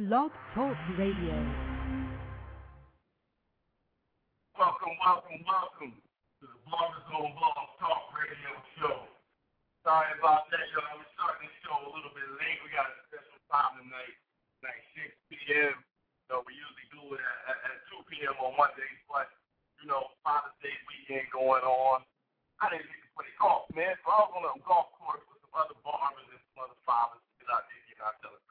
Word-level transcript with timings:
Blog 0.00 0.32
Talk 0.56 0.80
Radio. 0.96 1.36
Welcome, 4.56 4.96
welcome, 4.96 5.44
welcome 5.44 5.92
to 6.40 6.44
the 6.48 6.56
Bloggers 6.64 7.04
on 7.12 7.28
Blog 7.36 7.68
Talk 7.76 8.08
Radio 8.16 8.48
Show. 8.80 9.04
Sorry 9.84 10.08
about 10.16 10.48
that, 10.56 10.64
y'all. 10.72 10.96
We're 10.96 11.04
starting 11.12 11.52
the 11.52 11.56
show 11.60 11.76
a 11.84 11.92
little 11.92 12.16
bit 12.16 12.24
late. 12.40 12.64
We 12.64 12.72
got 12.72 12.88
a 12.88 12.96
special 13.12 13.44
time 13.52 13.76
tonight, 13.76 14.16
like 14.64 14.80
6 14.96 15.04
p.m. 15.28 15.76
So 16.32 16.48
we 16.48 16.56
usually 16.56 16.88
do 16.96 17.04
it 17.12 17.20
at, 17.20 17.60
at, 17.60 17.84
at 17.84 17.92
2 17.92 18.00
p.m. 18.08 18.40
on 18.40 18.56
Mondays, 18.56 19.04
but 19.04 19.28
you 19.84 19.92
know, 19.92 20.16
Father's 20.24 20.56
Day 20.64 20.72
weekend 20.88 21.28
going 21.28 21.60
on. 21.60 22.08
I 22.64 22.72
didn't 22.72 22.88
get 22.88 23.04
to 23.04 23.10
play 23.20 23.28
golf, 23.36 23.68
man. 23.76 23.92
So 24.00 24.08
I 24.08 24.24
was 24.24 24.32
on 24.32 24.48
a 24.48 24.64
golf 24.64 24.96
course 24.96 25.20
with 25.28 25.44
some 25.44 25.52
other 25.60 25.76
barbers 25.84 26.24
and 26.32 26.40
some 26.56 26.72
other 26.72 26.80
fathers 26.88 27.20
that 27.44 27.52
out 27.52 27.68
there 27.68 27.84
getting 27.84 28.00
our 28.00 28.16
celebration 28.24 28.49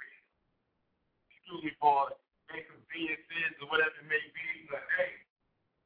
excuse 1.50 1.66
me 1.66 1.74
for 1.82 2.14
inconveniences 2.54 3.58
or 3.58 3.74
whatever 3.74 3.90
it 3.98 4.06
may 4.06 4.22
be. 4.38 4.70
Like, 4.70 4.86
hey, 5.02 5.18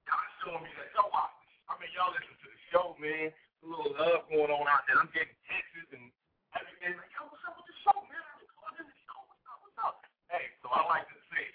y'all 0.03 0.27
showing 0.43 0.59
me 0.59 0.71
that 0.75 0.91
y'all 0.91 1.07
watching. 1.07 1.55
I 1.71 1.79
mean, 1.79 1.87
y'all 1.95 2.11
listen 2.11 2.35
to 2.35 2.47
the 2.51 2.61
show, 2.67 2.91
man. 2.99 3.31
A 3.31 3.63
little 3.63 3.95
love 3.95 4.27
going 4.27 4.51
on 4.51 4.67
out 4.67 4.83
there. 4.91 4.99
I'm 4.99 5.07
getting 5.15 5.31
texts 5.47 5.87
and 5.95 6.11
everything. 6.51 6.99
Like, 6.99 7.15
yo, 7.15 7.31
what's 7.31 7.47
up 7.47 7.55
with 7.55 7.71
the 7.71 7.79
show, 7.79 7.95
man? 7.95 8.19
I'm 8.19 8.43
recording 8.43 8.91
the 8.91 8.97
show. 9.07 9.15
What's 9.23 9.47
up? 9.47 9.63
What's 9.63 9.79
up? 9.79 10.03
Hey, 10.27 10.51
so 10.59 10.67
I 10.67 10.83
like 10.91 11.07
to 11.07 11.19
say 11.31 11.47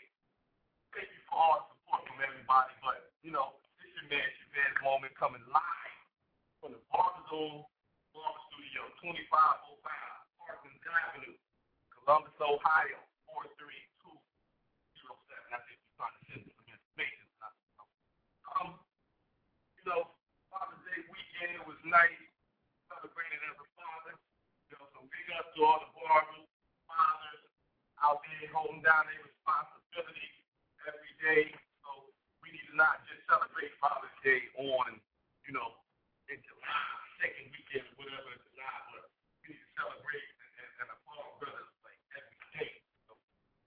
thank 0.97 1.13
you 1.13 1.21
for 1.29 1.37
all 1.37 1.69
the 1.69 1.77
support 1.77 2.09
from 2.09 2.25
everybody. 2.25 2.73
But 2.81 3.13
you 3.21 3.29
know, 3.29 3.61
this 3.77 3.93
your 3.93 4.09
man, 4.09 4.25
your 4.25 4.51
man's 4.57 4.81
moment 4.81 5.13
coming 5.21 5.45
live 5.53 6.01
from 6.65 6.73
the 6.73 6.81
Barber's 6.89 7.29
Barber 7.29 8.41
Studio, 8.57 8.89
2505 9.05 9.85
Parkland 10.41 10.81
Avenue, 10.81 11.37
Columbus, 11.93 12.33
Ohio, 12.41 13.05
43. 13.37 13.53
Know, 19.89 20.13
Father's 20.53 20.85
Day 20.85 21.01
weekend, 21.09 21.57
it 21.57 21.65
was 21.65 21.81
nice. 21.89 22.25
Celebrated 22.93 23.41
as 23.49 23.57
a 23.57 23.69
father. 23.73 24.15
You 24.69 24.77
know, 24.77 24.85
so 24.93 25.01
big 25.09 25.27
up 25.41 25.49
to 25.57 25.61
all 25.65 25.81
the 25.81 25.91
barbers, 25.97 26.45
fathers 26.85 27.43
out 28.05 28.21
there 28.21 28.49
holding 28.53 28.85
down 28.85 29.09
their 29.09 29.25
responsibility 29.25 30.29
every 30.85 31.15
day. 31.25 31.45
So 31.81 32.13
we 32.45 32.53
need 32.53 32.69
to 32.69 32.77
not 32.77 33.01
just 33.09 33.25
celebrate 33.25 33.73
Father's 33.81 34.13
Day 34.21 34.45
on, 34.61 35.01
you 35.49 35.53
know, 35.57 35.81
in 36.29 36.37
July, 36.45 36.89
second 37.25 37.49
weekend, 37.49 37.89
whatever 37.97 38.29
in 38.37 38.41
July, 38.53 38.77
but 38.93 39.09
we 39.41 39.57
need 39.57 39.61
to 39.61 39.71
celebrate 39.73 40.29
and, 40.37 40.53
and, 40.53 40.71
and 40.85 40.89
applaud 41.01 41.33
brothers 41.41 41.73
like 41.81 42.01
every 42.13 42.39
day. 42.61 42.73
So 43.09 43.17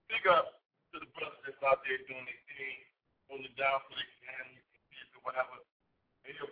big 0.06 0.26
up 0.30 0.62
to 0.94 1.02
the 1.02 1.10
brothers 1.18 1.42
that's 1.50 1.62
out 1.66 1.82
there 1.82 1.98
doing 2.06 2.26
their 2.30 2.42
thing, 2.54 2.78
holding 3.26 3.56
down 3.58 3.82
for 3.90 3.98
their 3.98 4.14
families 4.22 4.62
kids 4.92 5.10
or 5.18 5.24
whatever. 5.26 5.58
You 6.40 6.48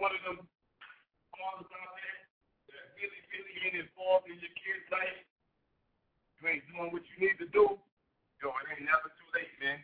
one 0.00 0.16
of 0.16 0.22
them 0.24 0.40
fathers 1.36 1.68
out 1.68 1.92
there 1.92 2.20
that 2.72 2.84
really, 2.96 3.20
really 3.30 3.54
ain't 3.68 3.78
involved 3.84 4.26
in 4.26 4.40
your 4.40 4.54
kid's 4.56 4.88
life, 4.88 5.20
you 6.40 6.48
ain't 6.48 6.64
doing 6.72 6.88
what 6.88 7.04
you 7.04 7.16
need 7.20 7.36
to 7.36 7.48
do, 7.52 7.76
yo, 8.40 8.48
it 8.48 8.66
ain't 8.72 8.88
never 8.88 9.12
too 9.12 9.28
late, 9.36 9.52
man. 9.60 9.76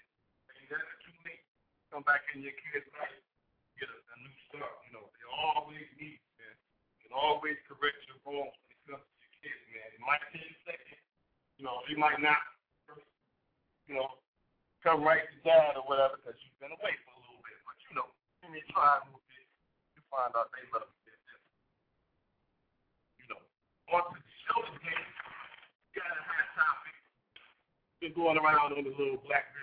It 0.48 0.56
ain't 0.56 0.72
never 0.72 0.94
too 1.04 1.16
late. 1.28 1.44
Come 1.92 2.02
back 2.08 2.24
in 2.32 2.40
your 2.40 2.56
kid's 2.56 2.88
life, 2.96 3.20
get 3.76 3.92
a, 3.92 3.96
a 3.96 4.16
new 4.24 4.34
start. 4.48 4.74
You 4.88 4.96
know, 4.96 5.04
they 5.04 5.28
always 5.28 5.84
need, 6.00 6.18
man. 6.40 6.56
You 6.96 6.98
can 7.06 7.14
always 7.14 7.60
correct 7.68 8.00
your 8.08 8.16
wrongs 8.24 8.56
when 8.56 8.72
it 8.72 8.80
comes 8.88 9.04
to 9.04 9.16
your 9.20 9.32
kids, 9.44 9.62
man. 9.68 9.88
It 9.92 10.02
might 10.02 10.24
take 10.32 10.48
a 10.48 10.56
second. 10.64 11.00
You 11.60 11.68
know, 11.68 11.84
you 11.92 12.00
might 12.00 12.20
not, 12.24 12.40
you 13.84 14.00
know, 14.00 14.16
come 14.80 15.04
right 15.04 15.24
to 15.24 15.36
dad 15.44 15.76
or 15.76 15.84
whatever 15.88 16.20
because 16.20 16.36
you've 16.40 16.56
been 16.56 16.72
away 16.72 16.96
for 17.04 17.12
a 17.16 17.20
little 17.20 17.40
bit. 17.44 17.56
But, 17.64 17.76
you 18.52 18.60
you 18.60 18.66
try 18.70 19.00
a 19.00 19.02
little 19.08 19.22
bit, 19.32 19.46
you 19.96 20.02
find 20.12 20.30
out 20.36 20.52
they 20.52 20.62
love 20.70 20.86
you. 20.86 21.16
You 23.18 23.26
know, 23.32 23.40
on 23.96 24.04
to 24.12 24.18
the 24.20 24.34
show 24.44 24.60
today, 24.76 24.92
we 24.92 25.96
got 25.96 26.12
a 26.12 26.20
hot 26.20 26.48
topic. 26.52 26.96
Been 28.04 28.12
going 28.12 28.36
around 28.36 28.76
on 28.76 28.84
the 28.84 28.92
little 28.92 29.16
Blackberry 29.24 29.55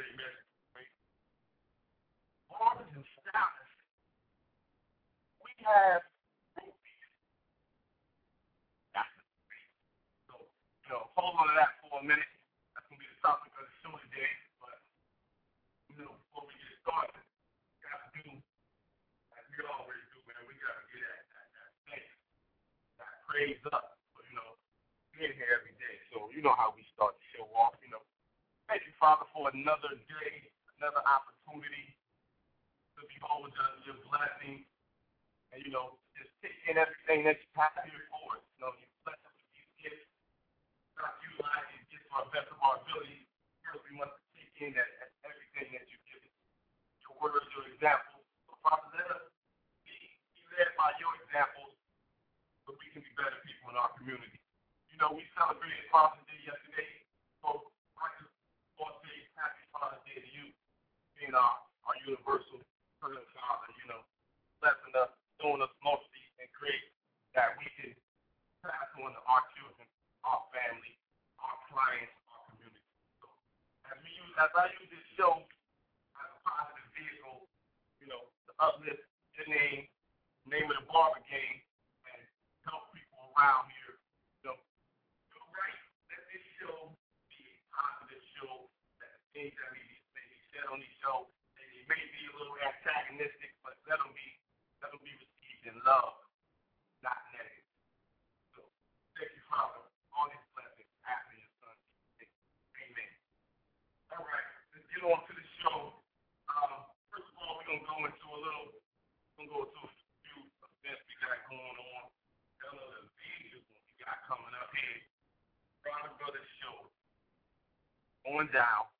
Going 118.43 118.59
down. 118.59 118.91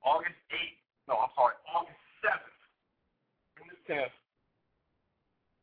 August 0.00 0.40
8th, 0.48 0.80
no, 1.04 1.20
I'm 1.20 1.28
sorry, 1.36 1.52
August 1.68 2.00
7th, 2.24 2.60
from 3.52 3.68
the 3.68 3.76
10th, 3.84 4.08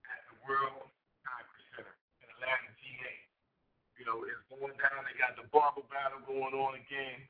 at 0.05 0.21
the 0.29 0.37
World 0.45 0.85
Congress 1.25 1.65
Center 1.73 1.97
in 2.21 2.29
Atlanta, 2.37 2.69
GA. 2.77 3.13
You 3.97 4.05
know, 4.05 4.21
it's 4.21 4.37
going 4.53 4.77
down. 4.77 5.01
They 5.09 5.17
got 5.17 5.33
the 5.33 5.49
barber 5.49 5.81
battle 5.89 6.21
going 6.29 6.53
on 6.53 6.77
again. 6.77 7.25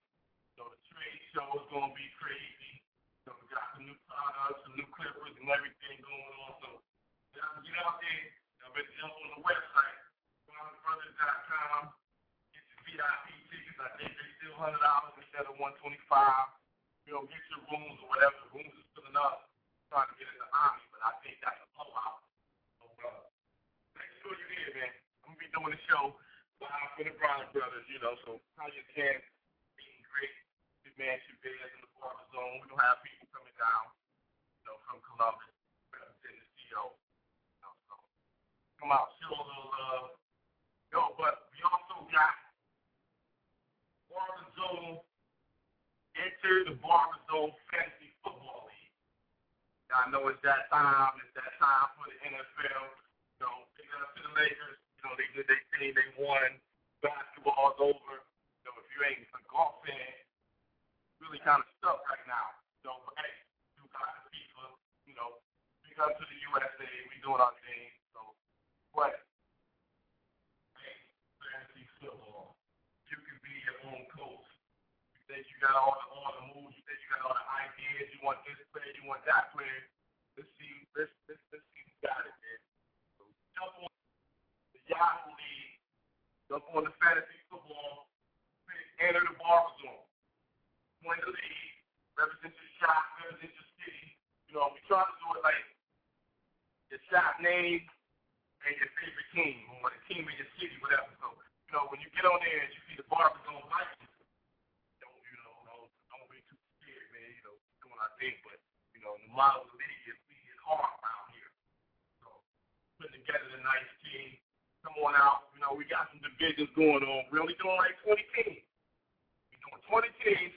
20 119.87 120.07
teams. 120.23 120.55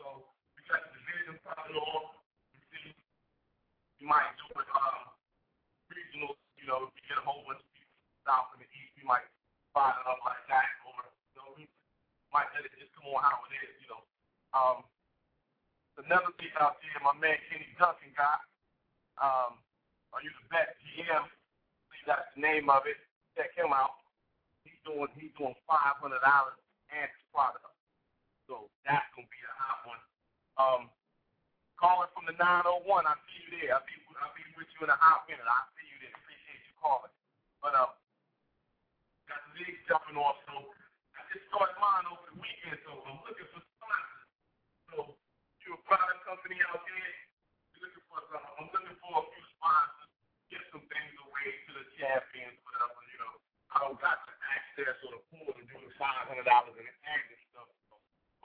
So 0.00 0.24
we 0.56 0.60
got 0.68 0.80
the 0.84 0.90
division 0.96 1.36
popping 1.44 1.76
off. 1.76 2.16
We 2.52 2.58
see 2.72 2.92
you 4.00 4.06
might 4.08 4.28
do 4.40 4.48
it 4.56 4.68
um 4.72 5.12
regional, 5.92 6.36
you 6.60 6.68
know, 6.68 6.88
we 6.92 7.00
get 7.08 7.20
a 7.20 7.24
whole 7.24 7.44
bunch 7.48 7.60
of 7.60 7.70
people 7.72 7.96
south 8.28 8.52
and 8.56 8.60
the 8.64 8.68
east, 8.76 8.92
we 9.00 9.04
might 9.08 9.24
fire 9.72 9.96
it 9.96 10.06
up 10.08 10.20
like 10.24 10.44
that, 10.52 10.68
or 10.84 11.00
you 11.32 11.34
know, 11.40 11.48
we 11.56 11.64
might 12.32 12.48
let 12.52 12.64
it 12.64 12.72
just 12.76 12.92
come 12.96 13.08
on 13.12 13.20
how 13.24 13.40
it 13.48 13.52
is, 13.64 13.74
you 13.84 13.88
know. 13.92 14.02
Um 14.56 14.78
another 16.00 16.30
thing 16.38 16.52
out 16.62 16.78
there, 16.80 17.00
my 17.02 17.16
man 17.18 17.36
Kenny 17.50 17.68
Duncan 17.76 18.14
got, 18.14 18.40
um, 19.18 19.58
are 20.14 20.22
you 20.22 20.30
the 20.30 20.46
best 20.48 20.72
GM? 20.94 21.26
That's 22.08 22.24
the 22.32 22.40
name 22.40 22.72
of 22.72 22.88
it. 22.88 22.96
Check 23.36 23.52
him 23.52 23.68
out. 23.68 24.00
He's 24.64 24.80
doing 24.80 25.12
he's 25.20 25.34
doing 25.36 25.52
five 25.68 26.00
hundred 26.00 26.24
dollars 26.24 26.56
and 26.88 27.04
his 27.04 27.24
product. 27.36 27.68
So 28.48 28.72
that's 28.88 29.06
gonna 29.14 29.28
be 29.30 29.42
a 29.44 29.54
hot 29.54 29.80
one. 29.86 30.02
Um 30.58 30.82
calling 31.80 32.10
from 32.16 32.26
the 32.28 32.36
nine 32.38 32.64
oh 32.68 32.82
one, 32.86 33.06
I 33.06 33.14
see 33.28 33.40
you 33.46 33.50
there. 33.62 33.76
I'll 33.78 33.86
be 33.86 33.94
I'll 34.20 34.34
be 34.36 34.44
with 34.58 34.70
you 34.78 34.86
in 34.86 34.90
a 34.92 34.98
hot 34.98 35.28
minute. 35.30 35.44
I 35.46 35.60
see 35.78 35.86
you 35.88 35.98
there. 36.04 36.14
Appreciate 36.16 36.62
you 36.68 36.74
calling. 36.80 37.12
But 37.62 37.74
um 37.78 37.92
got 39.28 39.40
the 39.50 39.52
league 39.60 39.80
jumping 39.86 40.18
off, 40.18 40.38
so 40.48 40.54
I 41.16 41.20
just 41.34 41.46
started 41.52 41.76
mine 41.78 42.06
over 42.10 42.24
the 42.32 42.38
weekend, 42.40 42.78
so 42.86 42.92
I'm 43.06 43.20
looking 43.26 43.48
for 43.54 43.62
sponsors. 43.78 44.28
So 44.90 44.96
you 45.64 45.76
a 45.76 45.80
product 45.86 46.22
company 46.26 46.58
out 46.70 46.82
there, 46.84 47.12
you're 47.74 47.82
looking 47.88 48.04
for 48.10 48.20
some 48.30 48.44
I'm 48.58 48.68
looking 48.72 48.98
for 49.02 49.12
a 49.22 49.24
few 49.30 49.46
sponsors, 49.58 50.10
get 50.52 50.62
some 50.74 50.84
things 50.90 51.14
away 51.24 51.48
to 51.68 51.70
the 51.78 51.86
champions, 52.00 52.58
whatever, 52.66 53.00
you 53.12 53.18
know. 53.22 53.34
I 53.72 53.76
don't 53.86 53.98
got 54.02 54.20
the 54.28 54.34
access 54.52 54.96
or 55.06 55.10
the 55.18 55.22
pool 55.32 55.50
to 55.54 55.62
do 55.64 55.76
the 55.80 55.92
five 56.00 56.26
hundred 56.28 56.46
dollars 56.48 56.74
in 56.76 56.84
the 56.84 56.94
and 57.08 57.42
stuff. 57.54 57.70
So, 57.88 57.94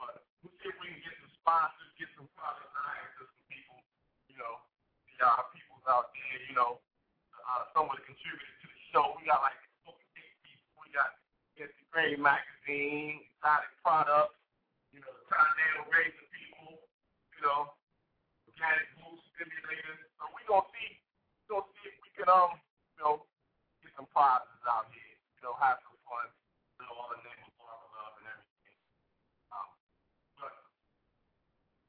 but 0.00 0.24
we'll 0.42 0.53
see 0.64 0.72
if 0.72 0.80
we 0.80 0.88
can 0.88 1.02
get 1.04 1.12
some 1.20 1.32
sponsors, 1.44 1.92
get 2.00 2.08
some 2.16 2.24
products 2.40 2.72
out 2.72 2.96
to 3.20 3.28
some 3.28 3.44
people, 3.52 3.76
you 4.32 4.40
know, 4.40 4.64
y'all 5.20 5.44
people 5.52 5.76
out 5.84 6.08
there, 6.16 6.40
you 6.48 6.56
know, 6.56 6.80
uh, 7.44 7.68
someone 7.76 8.00
contributed 8.08 8.56
to 8.64 8.66
the 8.72 8.80
show. 8.88 9.12
We 9.20 9.28
got 9.28 9.44
like 9.44 9.60
people. 9.84 10.80
We 10.80 10.88
got 10.96 11.20
Instagram 11.60 12.24
magazine, 12.24 13.28
exotic 13.36 13.72
products, 13.84 14.40
you 14.96 15.04
know, 15.04 15.12
tornado 15.28 15.84
raising 15.92 16.28
people, 16.32 16.80
you 17.36 17.40
know, 17.44 17.76
organic 18.48 18.88
boost 18.96 19.28
stimulators. 19.36 20.00
So 20.16 20.32
we 20.32 20.40
gonna 20.48 20.64
see, 20.72 20.96
we 20.96 21.44
gonna 21.52 21.68
see 21.84 21.92
if 21.92 21.96
we 22.00 22.08
can 22.16 22.32
um, 22.32 22.56
you 22.96 23.04
know, 23.04 23.14
get 23.84 23.92
some 24.00 24.08
prizes 24.16 24.64
out 24.64 24.88
here. 24.88 25.14
You 25.36 25.40
know, 25.44 25.54
have 25.60 25.76
some 25.84 25.98
fun, 26.08 26.32
you 26.80 26.88
know, 26.88 26.96
all 26.96 27.12
the 27.12 27.20
name 27.20 27.52
of 27.52 27.52
love 27.60 28.16
and 28.16 28.26
everything. 28.32 28.80
Um, 29.52 29.68
but 30.40 30.54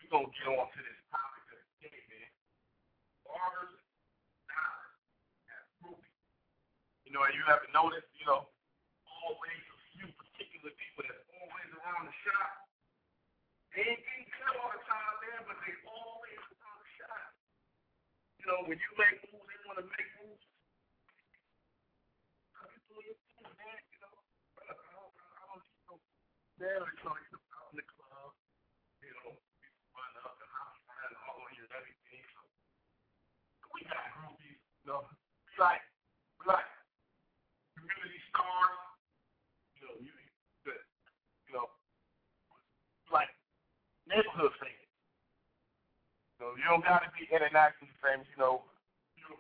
we 0.06 0.14
gonna 0.14 0.30
get 0.38 0.54
on 0.54 0.70
to 0.70 0.80
this 0.86 1.02
topic 1.10 1.50
of 1.50 1.58
the 1.58 1.90
day, 1.90 1.98
man. 2.14 2.30
Barbers, 3.26 3.82
diners, 4.46 4.94
and 5.50 5.66
groupies. 5.82 6.22
You 7.10 7.18
know, 7.18 7.26
you 7.34 7.42
haven't 7.50 7.74
noticed, 7.74 8.06
you 8.22 8.30
know, 8.30 8.46
always 9.26 9.62
a 9.66 9.78
few 9.98 10.06
particular 10.14 10.70
people 10.78 11.10
that's 11.10 11.26
always 11.42 11.70
around 11.82 12.06
the 12.06 12.14
shop. 12.22 12.70
They 13.74 13.82
ain't 13.82 14.06
getting 14.06 14.30
cut 14.30 14.54
all 14.62 14.70
the 14.78 14.86
time, 14.86 15.16
man, 15.26 15.42
but 15.50 15.58
they 15.66 15.74
always 15.90 16.38
around 16.54 16.80
the 16.86 16.90
shop. 17.02 17.26
You 18.38 18.46
know, 18.46 18.62
when 18.70 18.78
you 18.78 18.92
make 19.02 19.26
moves, 19.34 19.50
they 19.50 19.58
want 19.66 19.82
to 19.82 19.90
make 19.90 20.10
moves. 20.22 20.46
Man? 23.42 23.82
You 23.90 24.00
know, 24.06 24.14
I 24.62 24.70
don't, 24.70 25.14
I 25.18 25.44
don't 25.50 25.66
need 25.66 25.82
no 25.90 25.98
you 25.98 26.62
know, 26.62 27.18
you 27.18 27.38
out 27.58 27.70
in 27.74 27.78
the 27.82 27.88
club, 27.90 28.32
you 29.04 29.12
know, 29.22 29.38
people 29.38 29.86
run 29.94 30.14
up 30.24 30.38
and 30.42 30.50
hop 30.50 30.74
around 30.88 31.10
and 31.14 31.18
all 31.28 31.38
on 31.46 31.52
you 31.54 31.64
and 31.68 31.76
everything. 31.76 32.24
So 32.32 32.42
we 33.76 33.86
got 33.86 34.02
groupies, 34.18 34.62
you 34.86 34.94
know, 34.94 35.02
like, 35.58 35.82
like 36.46 36.70
community 37.74 38.22
stars, 38.30 38.78
you 39.74 39.82
know, 39.82 39.98
you, 39.98 40.14
you 40.70 41.54
know, 41.58 41.74
like 43.10 43.34
neighborhood 44.06 44.54
famous. 44.62 44.86
You 46.38 46.40
know, 46.46 46.52
you 46.54 46.66
don't 46.70 46.86
got 46.86 47.02
to 47.02 47.10
be 47.18 47.26
internationally 47.26 47.90
famous, 47.98 48.30
you 48.30 48.38
know, 48.38 48.62
you're 49.18 49.34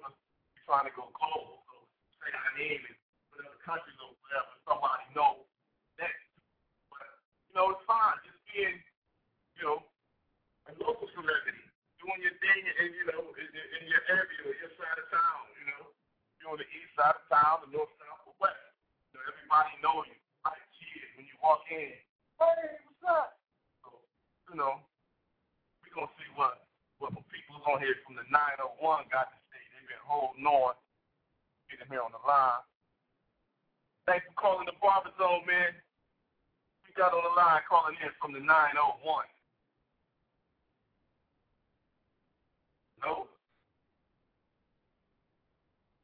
trying 0.65 0.89
to 0.89 0.93
go 0.97 1.13
global. 1.13 1.61
So 1.69 1.77
say 2.25 2.33
our 2.33 2.53
name 2.57 2.81
in 2.81 2.95
whatever 3.29 3.61
country 3.61 3.93
or 4.01 4.17
whatever, 4.25 4.49
somebody 4.65 5.05
knows 5.13 5.45
that. 6.01 6.15
But, 6.89 7.05
you 7.05 7.53
know, 7.53 7.77
it's 7.77 7.85
fine 7.85 8.17
just 8.25 8.41
being, 8.49 8.81
you 9.61 9.61
know, 9.61 9.85
a 10.65 10.73
local 10.81 11.05
celebrity, 11.13 11.44
doing 12.05 12.21
your 12.21 12.37
thing 12.37 12.61
in, 12.61 12.93
you 12.93 13.05
know, 13.09 13.33
in, 13.33 13.49
in 13.49 13.83
your 13.89 14.03
area 14.13 14.39
or 14.45 14.53
your 14.61 14.69
side 14.77 15.01
of 15.01 15.09
town, 15.09 15.41
you 15.57 15.65
know. 15.73 15.89
You're 16.37 16.53
on 16.53 16.61
the 16.61 16.69
east 16.69 16.93
side 16.93 17.17
of 17.17 17.25
town, 17.33 17.65
the 17.65 17.73
north, 17.73 17.89
south, 17.97 18.29
or 18.29 18.37
west. 18.37 18.61
Know, 19.17 19.25
everybody 19.25 19.73
knows 19.81 20.05
you. 20.05 20.19
Like 20.45 20.61
kids, 20.77 21.09
when 21.17 21.25
you 21.25 21.33
walk 21.41 21.65
in, 21.73 21.97
hey, 22.37 22.77
what's 22.85 23.01
up? 23.09 23.41
So, 23.81 23.97
you 24.53 24.55
know, 24.61 24.85
going 25.95 26.11
to 26.11 26.15
see 26.19 26.27
what, 26.35 26.67
what 26.99 27.15
people 27.31 27.55
on 27.71 27.79
here 27.79 27.95
from 28.03 28.19
the 28.19 28.27
901 28.27 29.07
got 29.07 29.31
to 29.31 29.39
say. 29.47 29.63
They've 29.71 29.95
been 29.95 30.03
holding 30.03 30.43
on, 30.43 30.75
getting 31.71 31.87
here 31.87 32.03
on 32.03 32.11
the 32.11 32.19
line. 32.27 32.61
Thanks 34.03 34.27
for 34.27 34.35
calling 34.35 34.67
the 34.67 34.75
Barber 34.83 35.15
Zone, 35.15 35.47
man. 35.47 35.71
We 36.83 36.91
got 36.99 37.15
on 37.15 37.23
the 37.23 37.33
line 37.33 37.63
calling 37.65 37.95
in 38.03 38.11
from 38.19 38.35
the 38.35 38.43
901. 38.43 39.01
No. 43.05 43.27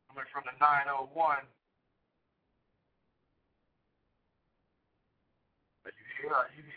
Coming 0.09 0.25
from 0.31 0.43
the 0.45 0.51
901. 0.59 1.37
Are 5.83 5.89
you 5.89 6.05
here? 6.21 6.31
Are 6.31 6.45
you 6.55 6.61
here? 6.61 6.75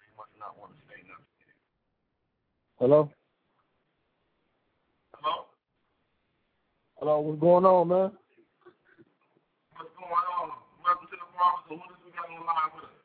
He 0.00 0.08
must 0.16 0.30
not 0.40 0.58
want 0.58 0.72
to 0.72 0.78
say 0.88 1.02
nothing. 1.04 1.52
Hello? 2.78 3.10
Hello? 5.16 5.44
Hello, 6.98 7.20
what's 7.20 7.40
going 7.40 7.66
on, 7.66 7.88
man? 7.88 8.10
Barbers, 11.40 11.64
and 11.72 11.80
what 11.80 11.88
we 12.04 12.12
got 12.12 12.28
on 12.28 12.36
the 12.36 12.44
line 12.44 12.68
with 12.76 12.84
us? 12.84 13.00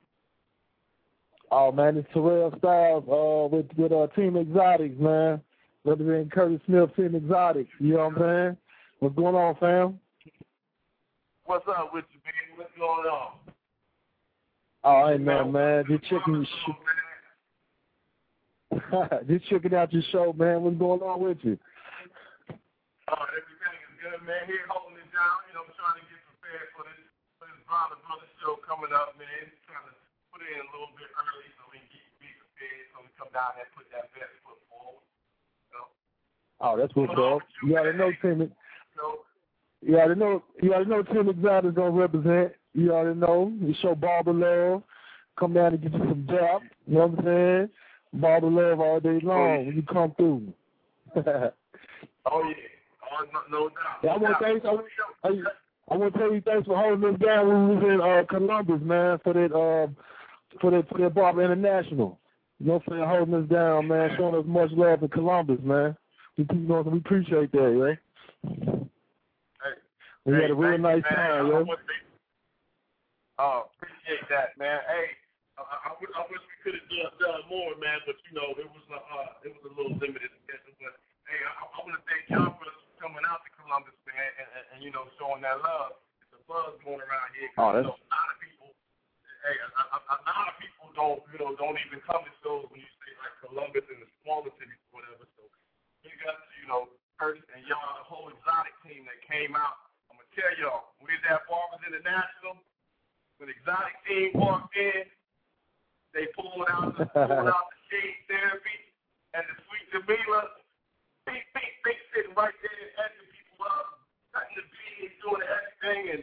Oh 1.51 1.71
man, 1.71 1.97
it's 1.97 2.07
Terrell 2.11 2.51
Styles 2.59 3.03
uh, 3.07 3.47
with 3.47 3.67
with 3.77 3.91
uh, 3.91 4.07
Team 4.15 4.35
Exotics, 4.35 4.99
man. 4.99 5.41
Representing 5.85 6.29
Curtis 6.29 6.59
Smith, 6.65 6.89
Team 6.95 7.15
Exotics. 7.15 7.69
You 7.79 7.93
know 7.93 8.09
what 8.09 8.17
I'm 8.17 8.19
saying? 8.19 8.57
What's 8.99 9.15
going 9.15 9.35
on, 9.35 9.55
fam? 9.55 9.99
What's 11.45 11.67
up 11.69 11.93
with 11.93 12.05
you, 12.11 12.19
man? 12.25 12.57
What's 12.57 12.71
going 12.77 13.07
on? 13.07 13.31
Oh, 14.83 15.07
hey 15.09 15.17
man, 15.17 15.51
man, 15.51 15.85
just 15.89 16.03
checking 16.05 16.41
just 19.27 19.47
checking 19.49 19.73
out 19.73 19.91
your 19.93 20.03
show, 20.11 20.33
man. 20.33 20.61
What's 20.61 20.77
going 20.77 21.01
on 21.01 21.21
with 21.21 21.39
you? 21.41 21.57
Uh, 23.05 23.25
everything 23.33 23.77
is 23.81 23.93
good, 24.01 24.21
man. 24.25 24.45
Here 24.49 24.65
holding 24.69 24.97
it 24.97 25.09
down. 25.13 25.37
You 25.47 25.53
know, 25.53 25.61
I'm 25.65 25.73
trying 25.77 26.01
to 26.01 26.05
get 26.09 26.17
prepared 26.33 26.69
for 26.73 26.83
this 26.85 26.94
this 27.65 28.01
brother 28.05 28.29
show 28.41 28.61
coming 28.61 28.93
up, 28.93 29.17
man. 29.17 29.49
Trying 29.65 29.89
to 29.89 29.93
put 30.29 30.45
it 30.45 30.53
in 30.53 30.61
a 30.61 30.69
little 30.69 30.93
bit 30.93 31.09
early 31.17 31.49
so 31.57 31.65
we 31.73 31.81
can 31.81 31.89
get 31.89 32.05
be 32.21 32.29
prepared 32.37 32.85
so 32.93 33.01
we 33.01 33.09
come 33.17 33.31
down 33.33 33.57
there 33.57 33.65
and 33.65 33.73
put 33.73 33.89
that 33.89 34.13
best 34.13 34.33
foot 34.45 34.61
forward. 34.69 35.01
You 35.01 35.73
know? 35.73 35.87
Oh, 36.61 36.73
that's 36.77 36.93
what's 36.93 37.17
up. 37.17 37.41
You 37.65 37.77
already 37.77 37.97
know 37.97 38.11
Team. 38.21 38.51
No. 38.93 39.25
You 39.81 39.97
already 39.97 40.19
know. 40.19 40.43
You 40.61 40.73
already 40.73 40.89
know 40.89 41.01
Team 41.03 41.29
Exotics 41.29 41.75
gonna 41.75 41.91
represent. 41.91 42.53
You 42.73 42.93
already 42.93 43.17
know. 43.17 43.51
You 43.57 43.73
show 43.81 43.95
Barber 43.95 44.33
love. 44.33 44.83
Come 45.39 45.53
down 45.53 45.73
and 45.73 45.81
get 45.81 45.93
you 45.93 45.99
some 45.99 46.25
dap. 46.29 46.61
You 46.87 46.95
know 46.95 47.07
what 47.07 47.19
I'm 47.19 47.25
saying? 47.25 47.69
Barber 48.21 48.49
love 48.49 48.79
all 48.79 48.99
day 48.99 49.19
oh, 49.23 49.27
long 49.27 49.65
when 49.65 49.75
you 49.75 49.83
come 49.83 50.13
through. 50.15 50.53
oh 51.17 51.51
yeah. 52.23 52.71
Oh, 53.05 53.25
no, 53.31 53.39
no 53.51 53.69
doubt. 53.69 54.03
Yeah, 54.03 54.09
I 54.11 54.17
want 54.17 54.37
to 54.39 54.43
thank 54.43 54.65
I, 54.65 55.27
I, 55.27 55.31
I 55.89 55.97
want 55.97 56.13
to 56.13 56.19
tell 56.19 56.33
you 56.33 56.41
thanks 56.41 56.65
for 56.65 56.77
holding 56.77 57.13
us 57.13 57.19
down 57.21 57.47
when 57.47 57.69
we 57.69 57.75
was 57.75 57.83
in 57.85 58.01
uh, 58.01 58.23
Columbus, 58.27 58.81
man, 58.81 59.19
for 59.23 59.33
that 59.33 59.53
uh, 59.53 59.87
for 60.59 60.71
that 60.71 60.89
for 60.89 60.97
that 60.97 61.13
Barber 61.13 61.43
International. 61.43 62.19
You 62.59 62.67
know 62.67 62.73
what 62.73 62.83
I'm 62.87 62.97
saying? 62.97 63.09
Holding 63.09 63.35
us 63.35 63.49
down, 63.51 63.87
man, 63.87 64.09
showing 64.17 64.35
us 64.35 64.47
much 64.47 64.71
love 64.71 65.03
in 65.03 65.09
Columbus, 65.09 65.59
man. 65.61 65.95
We, 66.37 66.47
you 66.51 66.67
know, 66.67 66.81
we 66.81 66.97
appreciate 66.97 67.51
that, 67.51 67.71
yeah. 67.75 67.95
Hey, 68.49 69.75
we 70.25 70.33
hey, 70.33 70.41
had 70.41 70.51
a 70.51 70.55
real 70.55 70.79
nice 70.79 71.03
man. 71.03 71.15
time, 71.15 71.47
yo. 71.47 71.65
Oh, 73.37 73.67
appreciate 73.75 74.25
that, 74.31 74.55
man. 74.57 74.79
Hey, 74.87 75.11
I, 75.59 75.63
I, 75.63 75.89
I 75.91 76.23
wish 76.31 76.43
we 76.43 76.55
could 76.63 76.79
have 76.79 76.87
done, 76.87 77.11
done 77.19 77.43
more, 77.51 77.75
man, 77.77 77.99
but 78.07 78.15
you 78.25 78.33
know, 78.39 78.55
it 78.55 78.67
was 78.71 78.83
a 78.89 78.99
uh, 78.99 79.47
it 79.47 79.51
was 79.51 79.63
a 79.67 79.73
little 79.75 79.95
limited 79.99 80.31
schedule. 80.47 80.75
But 80.79 80.95
hey, 81.27 81.39
I, 81.43 81.51
I 81.59 81.77
want 81.83 81.99
to 81.99 82.03
thank 82.07 82.31
y'all 82.31 82.55
for 82.55 82.71
coming 82.99 83.23
out 83.27 83.43
to 83.43 83.51
Columbus, 83.65 83.97
man, 84.05 84.29
and, 84.37 84.49
and, 84.53 84.65
and 84.77 84.79
you 84.85 84.93
know, 84.93 85.09
showing 85.17 85.41
that 85.41 85.57
love. 85.57 85.97
It's 86.21 86.29
a 86.37 86.41
buzz 86.45 86.77
going 86.85 87.01
around 87.01 87.29
here. 87.33 87.49
Oh, 87.57 87.73
that's... 87.73 87.81
You 87.81 87.89
know, 87.89 87.97
a 87.97 88.13
lot 88.13 88.29
of 88.29 88.37
people, 88.37 88.69
hey, 89.41 89.57
a, 89.57 89.83
a, 89.89 89.99
a 90.05 90.17
lot 90.29 90.45
of 90.53 90.55
people 90.61 90.85
don't, 90.93 91.19
you 91.33 91.37
know, 91.41 91.57
don't 91.57 91.81
even 91.81 91.97
come 92.05 92.21
to 92.21 92.33
shows 92.45 92.69
when 92.69 92.85
you 92.85 92.91
say 93.01 93.09
like 93.17 93.33
Columbus 93.41 93.89
and 93.89 94.05
the 94.05 94.09
smaller 94.21 94.53
cities 94.61 94.77
or 94.93 95.01
whatever. 95.01 95.25
So 95.33 95.49
you 96.05 96.13
got, 96.21 96.37
to, 96.37 96.45
you 96.61 96.69
know, 96.69 96.93
Curtis 97.17 97.41
and 97.57 97.65
y'all, 97.65 97.97
the 97.97 98.05
whole 98.05 98.29
exotic 98.29 98.77
team 98.85 99.09
that 99.09 99.17
came 99.25 99.57
out. 99.57 99.81
I'm 100.13 100.21
gonna 100.21 100.29
tell 100.37 100.53
y'all, 100.61 100.93
we 101.01 101.09
was 101.09 101.25
at 101.25 101.41
Barbers 101.49 101.81
International. 101.89 102.61
When 103.41 103.49
exotic 103.49 103.97
team 104.05 104.31
walked 104.37 104.77
in, 104.77 105.09
they 106.13 106.29
pulled 106.37 106.69
out 106.69 106.95
the, 106.95 107.09
pulled 107.09 107.49
out 107.55 107.67
the 107.73 107.79
shade 107.91 108.19
therapy 108.29 108.77
and 109.33 109.43
the 109.43 109.55
sweet 109.67 109.85
Jamila. 109.91 110.53
Big, 111.27 111.41
big, 111.57 111.71
big 111.81 111.97
sitting 112.13 112.37
right 112.37 112.53
there, 112.61 112.85
edging 113.01 113.27
people 113.27 113.34
up, 113.61 114.05
cutting 114.33 114.55
the 114.57 114.65
beans, 114.67 115.15
doing 115.23 115.43
everything, 115.43 116.01
and 116.13 116.21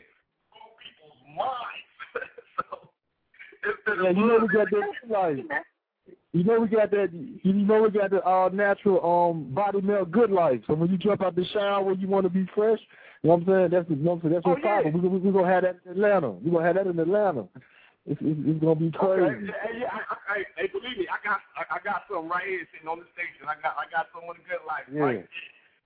blew 0.53 0.69
people's 0.81 1.21
minds. 1.33 1.93
so 2.59 2.93
yeah, 4.03 4.11
you 4.11 4.27
know 4.27 4.39
we 4.43 4.49
got 4.49 4.69
that 4.71 4.91
like, 5.09 5.37
you 6.33 6.45
know 6.45 6.61
we 6.61 6.69
got 6.69 6.91
that 6.91 7.11
you 7.13 7.53
know 7.53 7.83
we 7.83 7.91
got 7.91 8.11
the 8.11 8.25
uh, 8.25 8.49
natural 8.53 9.01
um 9.05 9.53
body 9.55 9.81
melt 9.81 10.11
good 10.11 10.31
life. 10.31 10.61
So 10.67 10.75
when 10.75 10.91
you 10.91 10.99
jump 10.99 11.23
out 11.23 11.37
the 11.37 11.45
shower, 11.53 11.93
you 11.93 12.09
want 12.09 12.25
to 12.25 12.31
be 12.31 12.47
fresh. 12.55 12.81
You 13.23 13.31
know 13.31 13.37
what 13.37 13.43
I'm 13.43 13.47
saying? 13.47 13.71
That's 13.71 13.89
the, 13.89 13.95
you 13.95 14.03
know 14.03 14.19
what 14.19 14.25
I'm 14.25 14.31
saying? 14.31 14.35
That's 14.35 14.47
oh, 14.47 14.51
what's 14.51 14.65
yeah. 14.65 14.91
We're, 14.91 15.09
we, 15.09 15.19
we're 15.19 15.33
gonna 15.33 15.53
have 15.53 15.63
that 15.63 15.79
in 15.85 15.93
Atlanta. 15.93 16.31
We're 16.31 16.53
gonna 16.53 16.67
have 16.67 16.77
that 16.77 16.87
in 16.91 16.99
Atlanta. 16.99 17.47
It's, 18.05 18.19
it's, 18.19 18.41
it's 18.51 18.61
gonna 18.61 18.75
be 18.75 18.91
crazy. 18.91 19.23
Okay. 19.23 19.47
Hey, 19.47 19.79
yeah, 19.79 19.95
I, 19.95 20.17
I, 20.27 20.37
hey, 20.59 20.67
believe 20.75 20.99
me, 20.99 21.07
I 21.07 21.23
got 21.23 21.39
I, 21.55 21.77
I 21.77 21.79
got 21.87 22.03
some 22.11 22.27
right 22.27 22.43
here 22.43 22.67
sitting 22.75 22.91
on 22.91 22.99
the 22.99 23.07
station. 23.15 23.47
I 23.47 23.55
got 23.63 23.79
I 23.79 23.87
got 23.95 24.11
some 24.11 24.27
of 24.27 24.35
the 24.35 24.43
good 24.43 24.65
life. 24.67 24.91
Yeah. 24.91 25.23
Right 25.23 25.29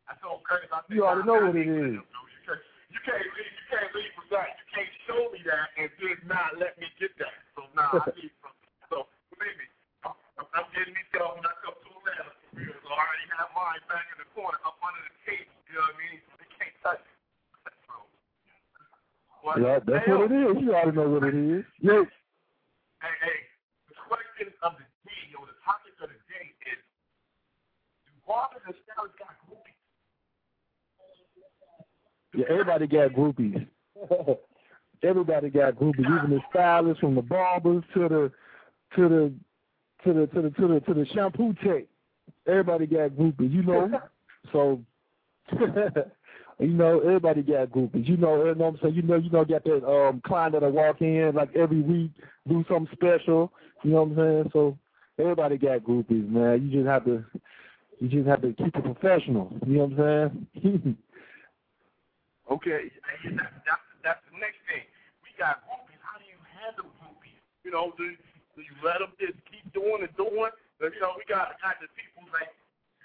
I 0.06 0.14
told 0.22 0.46
Curtis, 0.46 0.70
I 0.70 0.86
you 0.86 1.02
already 1.02 1.26
know 1.26 1.50
what 1.50 1.58
it 1.58 1.66
is. 1.66 1.98
You 1.98 3.02
can't, 3.02 3.26
leave. 3.26 3.50
You 3.50 3.66
can't 3.66 3.90
leave 3.90 4.14
with 4.14 4.30
that. 4.30 4.54
You 4.54 4.66
can't 4.70 4.92
show 5.10 5.20
me 5.34 5.42
that 5.42 5.74
and 5.74 5.90
just 5.98 6.22
not 6.30 6.54
let 6.62 6.78
me 6.78 6.86
get 7.02 7.10
that. 7.18 7.34
So 7.58 7.66
now 7.74 7.90
nah, 7.90 8.06
I 8.06 8.14
need 8.14 8.30
some. 8.42 8.54
So 8.86 9.10
believe 9.34 9.58
me, 9.58 9.66
I'm, 10.06 10.14
I'm 10.54 10.66
getting 10.70 10.94
these 10.94 11.10
stuff 11.10 11.34
when 11.34 11.42
I 11.42 11.54
come 11.66 11.74
to 11.74 11.90
Atlanta 11.90 12.30
for 12.38 12.50
real. 12.54 12.78
So 12.78 12.86
I 12.86 12.98
already 13.02 13.26
have 13.34 13.50
mine 13.58 13.82
back 13.90 14.06
in 14.14 14.22
the 14.22 14.28
corner 14.38 14.62
up 14.62 14.78
under 14.78 15.02
the 15.02 15.14
table. 15.26 15.50
You 15.66 15.74
know 15.74 15.90
what 15.90 15.98
I 15.98 16.02
mean? 16.06 16.18
They 16.38 16.50
can't 16.54 16.76
touch 16.86 17.02
it. 17.02 17.18
What? 19.42 19.58
Yeah, 19.62 19.78
that's 19.82 20.06
hey, 20.06 20.14
what 20.14 20.30
it 20.30 20.34
is. 20.38 20.54
You 20.62 20.70
already 20.74 20.94
know 20.94 21.10
what 21.10 21.26
it 21.26 21.34
is. 21.34 21.66
Yes. 21.82 22.06
Hey, 23.02 23.14
hey, 23.22 23.38
the 23.90 23.98
question 24.06 24.50
of 24.62 24.74
the 24.78 24.86
day, 25.06 25.34
or 25.34 25.46
the 25.46 25.58
topic 25.62 25.94
of 26.02 26.10
the 26.10 26.18
day 26.30 26.54
is, 26.66 26.82
do 28.06 28.14
barbers 28.26 28.62
and 28.66 28.74
stylists 28.86 29.18
got? 29.18 29.34
Yeah, 32.36 32.44
everybody 32.50 32.86
got 32.86 33.12
groupies. 33.12 33.66
everybody 35.02 35.50
got 35.50 35.74
groupies, 35.74 36.00
even 36.00 36.30
the 36.30 36.40
stylists 36.50 37.00
from 37.00 37.14
the 37.14 37.22
barbers 37.22 37.82
to 37.94 38.08
the 38.08 38.32
to 38.94 39.08
the 39.08 39.32
to 40.04 40.12
the 40.12 40.26
to 40.28 40.42
the 40.42 40.50
to 40.50 40.68
the 40.68 40.80
to 40.80 40.94
the 40.94 41.06
shampoo 41.14 41.54
tech. 41.64 41.84
Everybody 42.46 42.86
got 42.86 43.10
groupies, 43.10 43.52
you 43.52 43.62
know. 43.62 44.00
so 44.52 44.80
You 46.58 46.68
know, 46.68 47.00
everybody 47.00 47.42
got 47.42 47.68
groupies. 47.68 48.08
You 48.08 48.16
know, 48.16 48.46
you 48.46 48.54
know 48.54 48.64
what 48.64 48.74
I'm 48.74 48.78
saying? 48.82 48.94
You 48.94 49.02
know, 49.02 49.16
you 49.16 49.28
know, 49.28 49.44
got 49.44 49.64
that 49.64 49.86
um 49.86 50.22
client 50.24 50.54
that'll 50.54 50.70
walk 50.70 51.02
in 51.02 51.32
like 51.34 51.54
every 51.54 51.82
week, 51.82 52.12
do 52.48 52.64
something 52.68 52.88
special. 52.94 53.52
You 53.82 53.90
know 53.90 54.04
what 54.04 54.12
I'm 54.12 54.16
saying? 54.16 54.50
So 54.54 54.78
everybody 55.18 55.58
got 55.58 55.80
groupies, 55.80 56.28
man. 56.28 56.66
You 56.66 56.78
just 56.78 56.88
have 56.88 57.04
to 57.04 57.24
you 58.00 58.08
just 58.08 58.26
have 58.26 58.40
to 58.40 58.54
keep 58.54 58.74
it 58.74 58.84
professional. 58.84 59.52
You 59.66 59.74
know 59.74 59.84
what 59.84 60.00
I'm 60.06 60.48
saying? 60.62 60.96
Okay. 62.50 62.90
That's, 63.24 63.56
that's, 63.66 63.86
that's 64.02 64.22
the 64.30 64.38
next 64.38 64.60
thing. 64.68 64.86
We 65.22 65.30
got 65.38 65.66
groupies. 65.66 66.00
How 66.02 66.18
do 66.18 66.26
you 66.26 66.40
handle 66.54 66.90
groupies? 67.02 67.40
You 67.64 67.74
know, 67.74 67.92
do, 67.98 68.14
do 68.54 68.60
you 68.62 68.76
let 68.82 69.02
them 69.02 69.12
just 69.18 69.38
keep 69.50 69.66
doing 69.74 70.06
and 70.06 70.14
doing? 70.14 70.52
But, 70.78 70.92
you 70.94 71.00
know, 71.00 71.16
we 71.16 71.24
got, 71.26 71.56
got 71.58 71.80
the 71.80 71.88
people 71.96 72.28
like, 72.30 72.52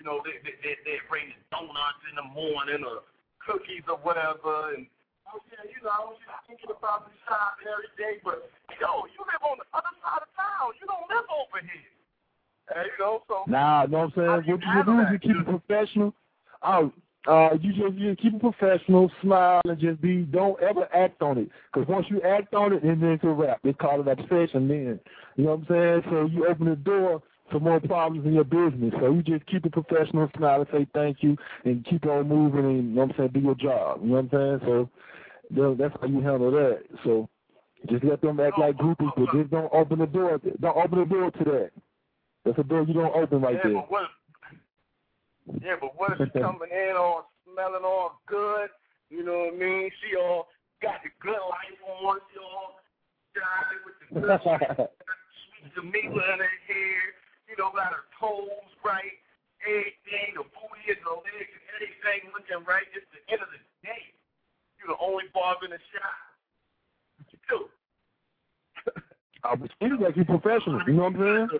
you 0.01 0.05
know, 0.05 0.21
they, 0.25 0.41
they, 0.41 0.57
they, 0.65 0.75
they 0.81 0.97
bring 1.05 1.29
donuts 1.53 2.01
in 2.09 2.17
the 2.17 2.27
morning 2.33 2.81
or 2.81 3.05
cookies 3.45 3.85
or 3.85 3.97
whatever. 4.01 4.73
And 4.73 4.89
oh 5.29 5.37
yeah, 5.53 5.65
you 5.65 5.77
know, 5.85 5.93
I 5.93 6.01
was 6.09 6.17
just 6.25 6.41
thinking 6.49 6.73
about 6.73 7.05
the 7.05 7.13
shop 7.25 7.61
every 7.61 7.89
day. 7.97 8.17
But 8.25 8.49
yo, 8.81 9.05
you 9.13 9.21
live 9.21 9.43
on 9.45 9.61
the 9.61 9.67
other 9.73 9.93
side 10.01 10.25
of 10.25 10.31
town. 10.33 10.73
You 10.81 10.89
don't 10.89 11.05
live 11.05 11.27
over 11.29 11.61
here. 11.61 11.93
Hey, 12.69 12.89
you 12.89 12.97
know, 12.97 13.21
so 13.27 13.45
nah, 13.45 13.85
know 13.85 14.09
what 14.09 14.17
I'm 14.17 14.45
saying. 14.45 14.57
What 14.57 14.61
you 14.65 14.83
do 14.85 14.93
is 15.01 15.07
you 15.13 15.19
keep 15.19 15.37
it 15.37 15.45
professional. 15.45 16.13
Oh, 16.63 16.93
uh, 17.27 17.49
you 17.59 17.71
just 17.73 17.97
you 17.97 18.15
keep 18.15 18.33
it 18.33 18.41
professional, 18.41 19.11
smile, 19.21 19.61
and 19.65 19.79
just 19.79 20.01
be. 20.01 20.23
Don't 20.23 20.61
ever 20.61 20.87
act 20.93 21.21
on 21.21 21.37
it, 21.37 21.49
because 21.71 21.87
once 21.87 22.07
you 22.09 22.21
act 22.21 22.53
on 22.53 22.73
it, 22.73 22.81
then 22.83 23.01
it's 23.03 23.23
a 23.23 23.27
wrap. 23.27 23.59
They 23.63 23.73
call 23.73 24.01
it 24.01 24.07
obsession. 24.07 24.67
Then 24.67 24.99
you 25.35 25.43
know 25.43 25.55
what 25.55 25.59
I'm 25.59 25.65
saying. 25.69 26.03
So 26.09 26.25
you 26.25 26.47
open 26.47 26.69
the 26.69 26.75
door 26.75 27.21
for 27.51 27.59
more 27.59 27.79
problems 27.79 28.25
in 28.25 28.33
your 28.33 28.43
business. 28.43 28.93
So 28.99 29.11
you 29.11 29.21
just 29.21 29.45
keep 29.45 29.65
it 29.65 29.73
professional, 29.73 30.29
smile, 30.35 30.61
and 30.61 30.69
say 30.71 30.87
thank 30.93 31.17
you, 31.21 31.37
and 31.65 31.85
keep 31.85 32.05
on 32.05 32.27
moving, 32.27 32.65
and 32.65 32.77
you 32.77 32.83
know 32.83 33.01
what 33.01 33.11
I'm 33.11 33.17
saying, 33.17 33.31
do 33.33 33.39
your 33.41 33.55
job. 33.55 33.99
You 34.01 34.09
know 34.09 34.21
what 34.21 34.33
I'm 34.33 34.59
saying? 34.59 34.89
So 35.51 35.75
that's 35.77 35.93
how 36.01 36.07
you 36.07 36.21
handle 36.21 36.51
that. 36.51 36.79
So 37.03 37.29
just 37.89 38.03
let 38.03 38.21
them 38.21 38.39
act 38.39 38.57
like 38.57 38.77
groupies, 38.77 39.11
but 39.15 39.31
just 39.37 39.51
don't 39.51 39.71
open 39.73 39.99
the 39.99 40.07
door. 40.07 40.39
Don't 40.59 40.77
open 40.77 40.99
the 40.99 41.05
door 41.05 41.31
to 41.31 41.43
that. 41.43 41.71
That's 42.45 42.57
a 42.57 42.63
door 42.63 42.83
you 42.83 42.93
don't 42.93 43.15
open 43.15 43.41
right 43.41 43.55
yeah, 43.55 43.61
there. 43.63 43.73
But 43.73 43.91
what, 43.91 44.03
yeah, 45.61 45.75
but 45.79 45.97
what 45.97 46.19
if 46.19 46.29
she 46.33 46.39
coming 46.39 46.69
in 46.71 46.95
all 46.97 47.31
smelling 47.45 47.83
all 47.83 48.21
good? 48.27 48.69
You 49.09 49.23
know 49.23 49.51
what 49.51 49.53
I 49.53 49.57
mean? 49.57 49.89
She 50.01 50.15
all 50.15 50.47
got 50.81 51.03
the 51.03 51.09
good 51.19 51.31
life 51.33 51.81
on. 51.87 52.19
She 52.31 52.39
all 52.39 52.79
got 53.35 53.67
with 53.85 53.97
the 53.99 54.21
good 54.21 54.89
sweet 55.61 55.73
Jamila 55.75 56.33
in 56.33 56.39
her 56.39 56.57
hair 56.67 57.21
you 57.51 57.59
know, 57.59 57.67
got 57.75 57.91
her 57.91 58.07
toes 58.15 58.71
right, 58.79 59.19
everything, 59.67 60.39
the 60.39 60.47
booty 60.55 60.87
and 60.87 61.03
the 61.03 61.15
legs 61.19 61.51
and 61.51 61.67
everything 61.75 62.31
looking 62.31 62.63
right. 62.63 62.87
It's 62.95 63.03
the 63.11 63.19
end 63.27 63.43
of 63.43 63.51
the 63.51 63.59
day. 63.83 64.15
You're 64.79 64.95
the 64.95 65.01
only 65.03 65.27
barber 65.35 65.67
in 65.67 65.75
the 65.75 65.83
shop. 65.91 66.15
What 67.19 67.27
you 67.35 67.39
do? 67.51 67.59
I 69.43 69.59
was 69.59 69.67
like 69.99 70.15
you're 70.15 70.23
professional. 70.23 70.79
You 70.87 70.95
know 70.95 71.11
what 71.11 71.19
I'm 71.19 71.51
saying? 71.51 71.59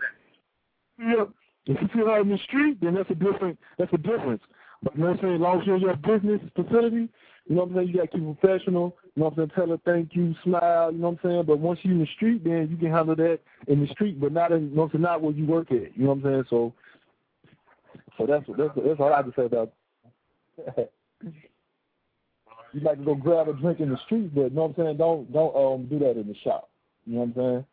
Yeah. 1.12 1.28
If 1.66 1.82
you 1.82 1.88
feel 1.94 2.10
out 2.10 2.22
in 2.22 2.30
the 2.30 2.40
street, 2.40 2.80
then 2.82 2.96
that's 2.96 3.10
a 3.10 3.16
different 3.16 3.60
that's 3.78 3.94
a 3.94 3.98
difference. 3.98 4.42
But 4.84 4.96
you 4.96 5.02
know 5.02 5.12
what 5.12 5.18
I'm 5.18 5.22
saying? 5.22 5.36
As 5.36 5.42
long 5.42 5.62
as 5.62 5.68
you're 5.68 5.76
in 5.76 5.82
your 5.82 5.96
business 5.96 6.42
facility, 6.56 7.10
you 7.48 7.56
know 7.56 7.64
what 7.64 7.70
I'm 7.70 7.76
saying, 7.76 7.88
you 7.90 7.94
gotta 7.96 8.08
keep 8.08 8.40
professional, 8.40 8.98
You 9.16 9.22
know 9.22 9.30
what 9.30 9.34
I'm 9.34 9.36
saying? 9.38 9.52
Tell 9.56 9.68
her 9.70 9.80
thank 9.86 10.16
you, 10.16 10.34
smile. 10.44 10.92
You 10.92 11.00
know 11.00 11.10
what 11.10 11.20
I'm 11.24 11.30
saying? 11.30 11.44
But 11.46 11.60
once 11.60 11.80
you're 11.84 11.94
in 11.94 12.00
the 12.00 12.08
street, 12.16 12.44
then 12.44 12.68
you 12.72 12.78
can 12.78 12.92
handle 12.92 13.16
that 13.16 13.40
in 13.68 13.86
the 13.86 13.88
street, 13.92 14.20
but 14.20 14.32
not 14.32 14.52
in, 14.52 14.70
you 14.70 14.76
know 14.76 14.90
Not 14.94 15.22
where 15.22 15.34
you 15.34 15.46
work 15.46 15.72
at. 15.72 15.96
You 15.96 16.06
know 16.06 16.14
what 16.14 16.18
I'm 16.18 16.24
saying? 16.24 16.44
So, 16.50 16.74
so 18.18 18.26
that's 18.26 18.46
that's 18.58 18.74
that's 18.76 19.00
all 19.00 19.14
I 19.14 19.18
have 19.18 19.26
to 19.26 19.34
say 19.36 19.46
about. 19.46 19.74
you 22.74 22.82
like 22.82 22.98
to 22.98 23.06
go 23.06 23.16
grab 23.16 23.50
a 23.50 23.54
drink 23.54 23.80
in 23.80 23.90
the 23.90 24.00
street, 24.06 24.34
but 24.34 24.44
you 24.44 24.50
know 24.52 24.64
what 24.64 24.80
I'm 24.80 24.86
saying? 24.86 24.98
Don't 24.98 25.32
don't 25.32 25.56
um 25.56 25.86
do 25.88 26.00
that 26.00 26.20
in 26.20 26.28
the 26.28 26.36
shop. 26.44 26.70
You 27.06 27.16
know 27.16 27.20
what 27.22 27.26
I'm 27.26 27.34
saying? 27.36 27.66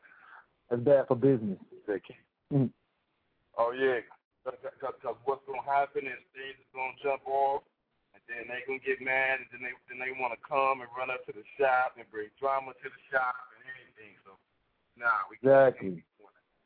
That's 0.70 0.82
bad 0.82 1.08
for 1.08 1.16
business. 1.16 1.58
Mm-hmm. 1.88 2.66
Oh 3.58 3.74
yeah, 3.74 4.06
because 4.46 5.18
what's 5.26 5.42
gonna 5.42 5.66
happen 5.66 6.06
is 6.06 6.22
things 6.30 6.54
is 6.62 6.70
gonna 6.70 6.94
jump 7.02 7.26
off, 7.26 7.66
and 8.14 8.22
then 8.30 8.46
they 8.46 8.62
gonna 8.70 8.78
get 8.78 9.02
mad, 9.02 9.42
and 9.42 9.50
then 9.50 9.66
they 9.66 9.74
then 9.90 9.98
they 9.98 10.14
want 10.14 10.30
to 10.30 10.40
come 10.46 10.78
and 10.78 10.90
run 10.94 11.10
up 11.10 11.26
to 11.26 11.34
the 11.34 11.42
shop 11.58 11.98
and 11.98 12.06
bring 12.14 12.30
drama 12.38 12.70
to 12.78 12.86
the 12.86 13.02
shop 13.10 13.34
and 13.58 13.66
anything. 13.66 14.14
So, 14.22 14.38
nah, 14.94 15.26
we 15.26 15.42
exactly. 15.42 16.06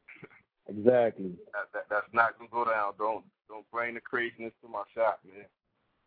exactly. 0.68 1.32
That, 1.56 1.72
that 1.72 1.88
that's 1.88 2.12
not 2.12 2.36
gonna 2.36 2.52
go 2.52 2.68
down. 2.68 2.92
Don't 3.00 3.24
don't 3.48 3.64
bring 3.72 3.96
the 3.96 4.04
craziness 4.04 4.52
to 4.60 4.68
my 4.68 4.84
shop, 4.92 5.24
man. 5.24 5.48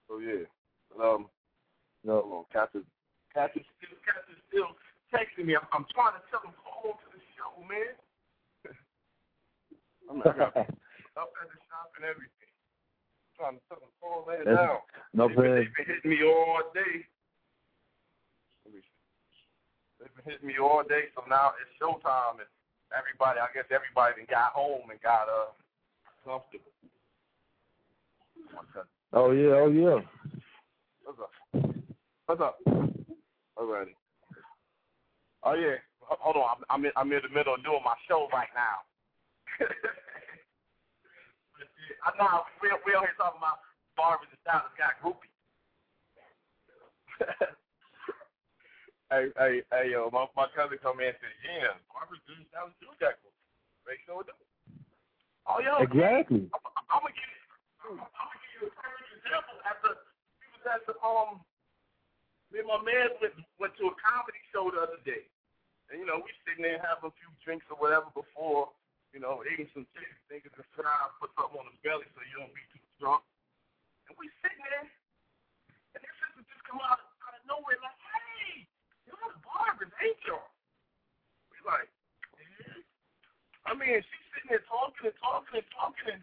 So 0.06 0.22
yeah, 0.22 0.46
but, 0.94 1.02
um, 1.02 1.34
no, 2.06 2.22
on, 2.30 2.46
Captain, 2.54 2.86
Captain 3.34 3.66
still, 3.82 3.98
Captain 4.06 4.38
still 4.54 4.70
texting 5.10 5.50
me. 5.50 5.58
I'm, 5.58 5.66
I'm 5.74 5.90
trying 5.90 6.14
to 6.14 6.22
tell 6.30 6.46
him 6.46 6.54
call 6.62 6.94
to 6.94 7.08
the 7.10 7.22
show, 7.34 7.58
man. 7.66 7.98
I'm 10.10 10.20
not 10.20 10.28
up 11.18 11.32
at 11.42 11.48
the 11.48 11.60
shop 11.70 11.90
and 11.98 12.06
everything. 12.06 12.52
I'm 13.26 13.36
trying 13.38 13.56
to 13.58 13.64
tell 13.68 13.80
them 13.80 13.92
call 14.00 14.28
that 14.30 14.46
down. 14.46 14.80
No, 15.14 15.28
they've, 15.28 15.38
been, 15.38 15.56
they've 15.56 15.76
been 15.76 15.90
hitting 15.96 16.12
me 16.12 16.24
all 16.24 16.62
day. 16.74 17.06
They've 20.00 20.16
been 20.16 20.28
hitting 20.28 20.48
me 20.48 20.56
all 20.62 20.84
day, 20.84 21.10
so 21.16 21.24
now 21.30 21.54
it's 21.58 21.72
showtime, 21.82 22.44
and 22.44 22.50
everybody, 22.94 23.40
I 23.40 23.48
guess 23.54 23.66
everybody 23.72 24.28
got 24.30 24.54
home 24.54 24.90
and 24.92 25.02
got 25.02 25.28
uh 25.28 25.52
comfortable. 26.24 26.72
Oh 29.14 29.32
yeah, 29.32 29.56
oh 29.56 29.72
yeah. 29.72 30.00
What's 31.04 31.20
up? 31.20 31.34
What's 32.26 32.42
up? 32.42 32.60
Alrighty. 33.58 33.96
Oh 35.44 35.54
yeah. 35.54 35.76
Hold 36.02 36.36
on, 36.38 36.44
I'm, 36.44 36.64
I'm 36.70 36.86
in, 36.86 36.92
I'm 36.96 37.12
in 37.12 37.22
the 37.24 37.34
middle 37.34 37.56
of 37.56 37.64
doing 37.64 37.82
my 37.84 37.96
show 38.08 38.28
right 38.32 38.50
now. 38.54 38.86
I 42.06 42.12
know 42.20 42.44
we 42.62 42.70
we 42.84 42.92
out 42.96 43.08
here 43.08 43.16
talking 43.18 43.40
about 43.40 43.64
barbers 43.96 44.28
and 44.30 44.40
stylists 44.44 44.76
got 44.78 45.00
groupies. 45.00 45.32
hey, 49.12 49.32
hey, 49.40 49.64
hey, 49.72 49.86
yo, 49.96 50.12
my 50.12 50.28
my 50.36 50.52
cousin 50.52 50.78
come 50.84 51.00
in 51.00 51.16
and 51.16 51.20
said, 51.24 51.32
yeah, 51.48 51.72
barbers 51.88 52.20
and 52.28 52.46
stylists 52.52 52.78
do 52.84 52.92
got 53.00 53.16
groupies. 53.24 53.48
Make 53.88 54.04
sure 54.04 54.22
it 54.22 54.28
does. 54.28 54.44
Oh, 55.48 55.62
yo, 55.62 55.78
exactly. 55.80 56.50
I'm, 56.52 56.62
I'm 56.90 57.02
gonna 57.06 57.16
give 57.16 57.32
I'm 57.86 58.02
gonna 58.02 58.40
give 58.42 58.54
you 58.60 58.68
a 58.68 58.74
perfect 58.76 59.10
example. 59.14 59.56
At 59.64 59.78
the 59.86 59.92
we 60.42 60.46
was 60.52 60.66
at 60.68 60.82
the 60.90 60.98
um, 61.06 61.40
me 62.52 62.60
and 62.62 62.70
my 62.70 62.82
man 62.82 63.14
went 63.22 63.34
went 63.62 63.74
to 63.78 63.88
a 63.90 63.96
comedy 63.98 64.42
show 64.50 64.70
the 64.74 64.82
other 64.82 65.02
day, 65.06 65.26
and 65.90 66.02
you 66.02 66.06
know 66.06 66.22
we 66.22 66.34
sitting 66.46 66.66
there 66.66 66.82
having 66.82 67.10
a 67.10 67.16
few 67.18 67.30
drinks 67.46 67.66
or 67.70 67.78
whatever 67.78 68.10
before 68.14 68.74
you 69.16 69.24
know, 69.24 69.40
eating 69.48 69.72
some 69.72 69.88
chicken, 69.96 70.12
thinking 70.28 70.52
to 70.60 70.64
try 70.76 70.92
put 71.24 71.32
something 71.40 71.56
on 71.56 71.72
his 71.72 71.80
belly 71.80 72.04
so 72.12 72.20
you 72.28 72.36
don't 72.36 72.52
be 72.52 72.60
too 72.76 72.84
drunk. 73.00 73.24
And 74.12 74.16
we 74.20 74.28
sitting 74.44 74.60
there, 74.60 74.92
and 75.96 76.04
this 76.04 76.16
sister 76.20 76.44
just 76.52 76.60
come 76.68 76.84
out, 76.84 77.00
out 77.24 77.40
of 77.40 77.44
nowhere 77.48 77.80
like, 77.80 77.96
hey, 78.12 78.68
y'all 79.08 79.32
the 79.32 79.40
barbers, 79.40 79.96
ain't 80.04 80.20
y'all? 80.28 80.52
We 81.48 81.64
like, 81.64 81.88
yeah. 82.36 82.84
I 83.64 83.72
mean, 83.72 84.04
she's 84.04 84.26
sitting 84.36 84.52
there 84.52 84.68
talking 84.68 85.08
and 85.08 85.16
talking 85.24 85.64
and 85.64 85.70
talking, 85.72 86.20
and 86.20 86.22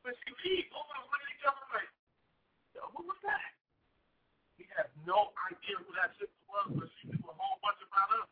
when 0.00 0.16
she 0.24 0.32
leaves, 0.40 0.72
over 0.72 0.96
and 0.96 1.04
at 1.04 1.32
each 1.36 1.44
other 1.44 1.64
like, 1.68 1.92
yo, 2.72 2.88
who 2.96 3.04
was 3.12 3.20
that? 3.28 3.52
We 4.56 4.64
had 4.72 4.88
no 5.04 5.36
idea 5.52 5.76
who 5.84 5.92
that 6.00 6.16
shit 6.16 6.32
was, 6.48 6.80
but 6.80 6.88
she 6.96 7.12
knew 7.12 7.20
a 7.28 7.34
whole 7.36 7.60
bunch 7.60 7.84
about 7.84 8.24
us. 8.24 8.30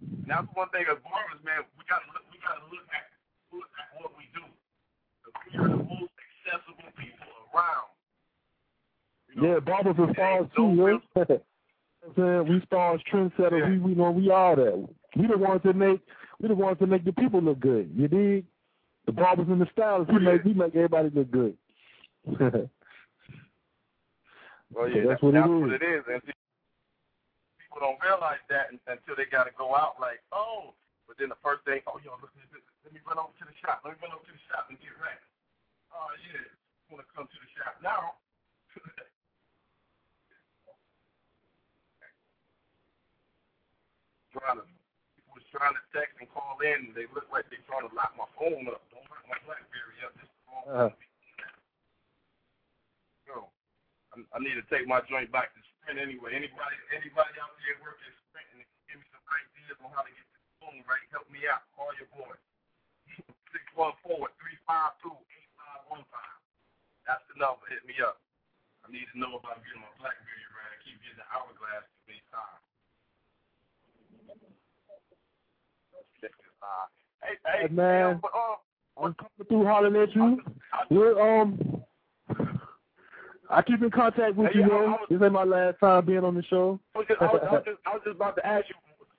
And 0.00 0.21
that's 0.32 0.48
one 0.56 0.72
thing 0.72 0.88
as 0.88 0.96
barbers, 1.04 1.44
man, 1.44 1.60
we 1.76 1.84
gotta 1.84 2.08
look 2.08 2.24
we 2.32 2.40
gotta 2.40 2.64
look 2.72 2.88
at 2.88 3.04
look 3.52 3.68
at 3.76 3.92
what 4.00 4.16
we 4.16 4.24
do. 4.32 4.40
We 5.52 5.60
are 5.60 5.68
the 5.68 5.84
most 5.84 6.16
accessible 6.16 6.88
people 6.96 7.28
around. 7.52 7.92
You 9.28 9.36
know, 9.36 9.44
yeah, 9.52 9.60
barbers 9.60 10.00
are 10.00 10.08
stars 10.16 10.48
too, 10.56 10.72
yo. 10.80 10.96
saying 12.16 12.48
we 12.48 12.64
stars 12.64 13.04
trendsetters, 13.12 13.60
yeah. 13.60 13.68
we 13.68 13.76
we 13.78 13.94
know 13.94 14.10
we 14.10 14.30
all 14.30 14.56
that. 14.56 14.88
We 15.16 15.26
the 15.28 15.36
ones 15.36 15.60
that 15.64 15.76
make 15.76 16.00
we 16.40 16.48
the 16.48 16.54
ones 16.54 16.78
that 16.80 16.88
make 16.88 17.04
the 17.04 17.12
people 17.12 17.42
look 17.42 17.60
good. 17.60 17.92
You 17.94 18.08
dig? 18.08 18.46
The 19.04 19.12
barbers 19.12 19.48
and 19.50 19.60
the 19.60 19.66
stylists, 19.72 20.10
we 20.12 20.20
make 20.20 20.44
we 20.44 20.54
make 20.54 20.74
everybody 20.74 21.10
look 21.10 21.30
good. 21.30 21.54
well, 22.24 22.70
yeah, 24.88 25.02
so 25.02 25.08
that's, 25.08 25.22
what, 25.22 25.34
that's 25.34 25.46
it 25.46 25.50
what 25.50 25.72
it 25.72 25.82
is. 25.82 26.04
And 26.08 26.22
don't 27.82 27.98
realize 27.98 28.38
that 28.46 28.70
until 28.70 29.18
they 29.18 29.26
got 29.26 29.50
to 29.50 29.54
go 29.58 29.74
out 29.74 29.98
like, 29.98 30.22
oh. 30.30 30.78
But 31.10 31.18
then 31.18 31.28
the 31.34 31.42
first 31.42 31.66
thing, 31.66 31.82
oh, 31.90 31.98
yo, 32.00 32.14
look, 32.22 32.30
let 32.30 32.94
me 32.94 33.02
run 33.02 33.18
over 33.18 33.34
to 33.42 33.44
the 33.44 33.52
shop. 33.58 33.82
Let 33.82 33.98
me 33.98 34.06
run 34.06 34.14
over 34.14 34.22
to 34.22 34.32
the 34.32 34.44
shop 34.46 34.70
and 34.70 34.78
get 34.78 34.94
ready. 35.02 35.18
Oh, 35.90 36.14
yeah. 36.30 36.46
I 36.46 36.86
want 36.94 37.02
to 37.02 37.10
come 37.10 37.26
to 37.26 37.38
the 37.42 37.50
shop 37.58 37.74
now. 37.82 38.14
trying 44.32 44.62
to, 44.62 44.64
people 45.18 45.34
was 45.36 45.44
trying 45.52 45.74
to 45.76 45.82
text 45.92 46.16
and 46.22 46.30
call 46.30 46.62
in. 46.64 46.94
They 46.96 47.10
look 47.12 47.28
like 47.28 47.50
they 47.52 47.60
trying 47.68 47.84
to 47.84 47.92
lock 47.92 48.14
my 48.16 48.30
phone 48.38 48.70
up. 48.70 48.80
Don't 48.94 49.04
lock 49.10 49.26
my 49.28 49.36
BlackBerry 49.44 50.00
up. 50.06 50.14
This 50.16 50.30
is 50.30 50.32
the 50.32 50.46
wrong 50.48 50.64
uh-huh. 50.70 50.94
I 54.32 54.38
need 54.40 54.56
to 54.60 54.64
take 54.68 54.84
my 54.88 55.00
joint 55.08 55.32
back 55.32 55.52
to 55.56 55.60
Sprint 55.82 55.98
anyway. 55.98 56.30
Anybody, 56.38 56.78
anybody 56.94 57.34
out 57.42 57.52
there 57.58 57.74
working 57.82 58.14
Sprint 58.30 58.46
and 58.54 58.62
give 58.86 59.02
me 59.02 59.06
some 59.10 59.26
ideas 59.26 59.74
on 59.82 59.90
how 59.90 60.06
to 60.06 60.12
get 60.14 60.26
this 60.30 60.46
phone 60.62 60.78
right, 60.86 61.02
help 61.10 61.26
me 61.26 61.42
out. 61.50 61.66
Call 61.74 61.90
your 61.98 62.06
boy. 62.14 62.38
Six 63.50 63.66
one 63.74 63.92
four 64.00 64.30
three 64.38 64.56
five 64.64 64.94
two 65.02 65.12
eight 65.12 65.50
five 65.58 65.82
one 65.90 66.06
five. 66.08 66.38
That's 67.04 67.20
the 67.28 67.36
number. 67.36 67.66
Hit 67.66 67.82
me 67.82 67.98
up. 67.98 68.22
I 68.86 68.94
need 68.94 69.10
to 69.10 69.18
know 69.18 69.42
about 69.42 69.58
getting 69.66 69.82
my 69.82 69.90
BlackBerry 69.98 70.46
right. 70.54 70.70
I 70.70 70.78
keep 70.86 70.96
getting 71.02 71.18
the 71.18 71.28
hourglass 71.28 71.84
too 71.90 72.02
many 72.06 72.22
times. 72.30 72.62
Hey, 77.22 77.34
hey, 77.46 77.66
hey 77.66 77.74
man. 77.74 78.18
but, 78.22 78.30
uh, 78.30 78.56
I'm 79.02 79.14
coming 79.14 79.46
through 79.48 79.64
hollering 79.66 79.96
at 79.96 80.14
you. 80.14 80.42
We're 80.90 81.18
um 81.18 81.82
I 83.52 83.60
keep 83.60 83.82
in 83.82 83.90
contact 83.90 84.34
with 84.34 84.52
hey, 84.52 84.64
you. 84.64 84.96
This 85.10 85.20
ain't 85.20 85.36
my 85.36 85.44
last 85.44 85.76
time 85.78 86.06
being 86.06 86.24
on 86.24 86.34
the 86.34 86.42
show. 86.48 86.80
I 86.96 86.98
was, 86.98 87.06
just, 87.06 87.20
I, 87.20 87.28
was, 87.28 87.40
I, 87.44 87.52
was 87.52 87.64
just, 87.68 87.80
I 87.84 87.90
was 87.92 88.02
just 88.04 88.16
about 88.16 88.36
to 88.36 88.46
ask 88.46 88.64
you. 88.72 88.76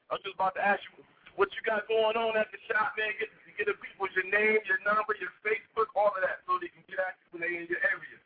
I 0.10 0.17
was 0.17 0.24
just 0.26 0.36
about 0.36 0.56
to 0.58 0.65
ask 0.65 0.82
you 0.89 1.06
what 1.38 1.50
you 1.54 1.62
got 1.62 1.88
going 1.88 2.17
on 2.17 2.34
at 2.38 2.50
the 2.50 2.58
shop, 2.65 2.98
man. 2.98 3.13
Get 3.22 3.30
get 3.58 3.69
the 3.69 3.78
people 3.78 4.10
your 4.17 4.26
name, 4.26 4.58
your 4.65 4.82
number, 4.82 5.13
your 5.22 5.30
Facebook, 5.46 5.93
all 5.96 6.10
of 6.17 6.22
that, 6.26 6.41
so 6.50 6.58
they 6.58 6.74
can 6.74 6.82
get 6.89 6.98
at 6.98 7.13
you 7.22 7.38
when 7.38 7.41
they 7.46 7.62
in 7.62 7.69
your 7.69 7.82
area. 7.86 8.17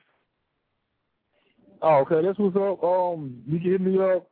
Oh, 1.83 2.07
okay. 2.07 2.25
That's 2.25 2.39
what's 2.39 2.55
up. 2.55 2.83
Um, 2.83 3.43
you 3.45 3.59
can 3.59 3.71
hit 3.71 3.81
me 3.81 3.99
up, 3.99 4.31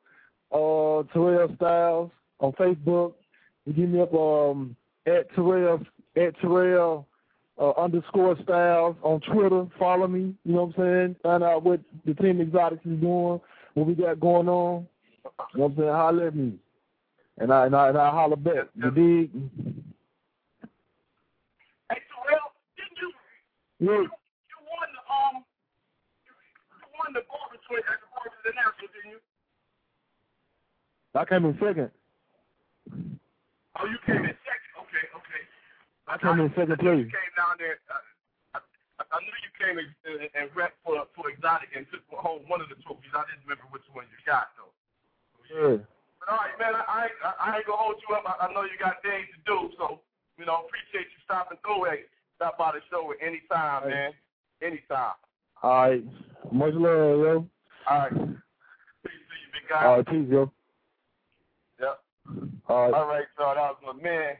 uh, 0.51 1.03
Terrell 1.11 1.51
Styles 1.59 2.11
on 2.39 2.51
Facebook. 2.53 3.13
You 3.65 3.73
can 3.73 3.83
hit 3.83 3.89
me 3.91 4.01
up 4.01 4.13
um 4.13 4.75
at 5.05 5.27
Terrell 5.35 5.83
at 6.15 6.39
Terrell 6.39 7.07
uh, 7.59 7.71
underscore 7.71 8.37
styles 8.43 8.95
on 9.01 9.21
Twitter. 9.21 9.65
Follow 9.79 10.07
me. 10.07 10.35
You 10.43 10.53
know 10.53 10.65
what 10.65 10.77
I'm 10.77 10.83
saying? 10.83 11.15
Find 11.23 11.43
out 11.43 11.63
what 11.63 11.79
the 12.05 12.13
team 12.13 12.41
exotics 12.41 12.85
is 12.85 12.99
doing, 12.99 13.39
what 13.73 13.87
we 13.87 13.95
got 13.95 14.19
going 14.19 14.49
on. 14.49 14.87
You 15.53 15.59
know 15.59 15.65
what 15.65 15.71
I'm 15.71 15.77
saying? 15.77 15.89
Holler 15.89 16.27
at 16.27 16.35
me. 16.35 16.53
And 17.37 17.51
I 17.51 17.65
and 17.65 17.75
I 17.75 17.89
and 17.89 17.97
I 17.97 18.11
holler 18.11 18.37
back. 18.37 18.67
You 18.75 18.91
dig? 18.91 19.31
Hey 21.91 21.99
Terrell, 22.07 22.51
didn't 22.79 22.97
you 23.01 23.11
yeah. 23.79 23.91
you, 23.91 24.03
you 24.03 24.59
won 24.71 24.87
the 24.95 25.03
um 25.11 25.43
you, 26.23 26.31
you 26.31 26.87
won 26.95 27.11
the 27.11 27.23
Barbers 27.27 27.59
at 27.59 27.99
the 27.99 28.49
International, 28.49 28.87
didn't 28.95 29.11
you? 29.11 29.19
I 31.15 31.23
came 31.25 31.43
in 31.43 31.55
second. 31.59 31.91
Oh, 33.75 33.87
you 33.87 33.99
came 34.07 34.23
in 34.23 34.35
second. 34.47 34.71
Okay, 34.79 35.03
okay. 35.11 35.43
I 36.07 36.15
came 36.15 36.39
in 36.39 36.51
second 36.55 36.79
place. 36.79 37.03
You 37.03 37.11
came 37.11 37.35
down 37.35 37.59
there. 37.59 37.79
Uh, 37.91 38.59
I, 38.59 39.03
I 39.03 39.17
knew 39.19 39.35
you 39.43 39.51
came 39.65 39.81
and, 39.81 39.89
and 40.37 40.45
rep 40.53 40.77
for 40.85 41.01
for 41.17 41.33
exotic 41.33 41.73
and 41.73 41.89
took 41.89 42.05
home 42.13 42.45
one 42.45 42.61
of 42.61 42.69
the 42.69 42.77
trophies. 42.85 43.09
I 43.17 43.25
didn't 43.25 43.49
remember 43.49 43.65
which 43.73 43.85
one 43.97 44.05
you 44.13 44.19
got 44.29 44.53
though. 44.53 44.73
yeah. 45.49 45.81
But 46.21 46.27
all 46.29 46.37
right, 46.37 46.55
man. 46.61 46.73
I, 46.77 47.09
I 47.25 47.29
I 47.41 47.47
ain't 47.57 47.65
gonna 47.65 47.81
hold 47.81 47.97
you 48.05 48.13
up. 48.13 48.25
I, 48.29 48.45
I 48.45 48.53
know 48.53 48.63
you 48.63 48.77
got 48.77 49.01
things 49.01 49.25
to 49.33 49.39
do, 49.49 49.73
so 49.81 50.05
you 50.37 50.45
know 50.45 50.69
appreciate 50.69 51.09
you 51.09 51.19
stopping 51.25 51.57
through. 51.65 51.89
Hey, 51.89 52.05
stop 52.37 52.57
by 52.61 52.77
the 52.77 52.81
show 52.93 53.09
at 53.09 53.17
any 53.25 53.41
time, 53.49 53.89
man. 53.89 54.13
Anytime. 54.61 55.17
All 55.65 55.89
right. 55.89 56.03
Much 56.51 56.77
love, 56.77 57.19
yo. 57.25 57.35
All 57.89 57.97
right. 57.97 58.13
Peace 58.13 59.25
to 59.25 59.35
you, 59.41 59.49
big 59.49 59.65
guy. 59.69 59.81
All 59.81 59.97
right, 59.97 60.05
peace, 60.05 60.29
yo. 60.29 60.51
Yep. 61.81 61.97
All 62.69 62.81
right. 62.85 62.93
All 62.93 63.07
right, 63.07 63.29
so 63.37 63.43
that 63.49 63.57
was 63.57 63.81
my 63.81 63.97
man. 63.97 64.37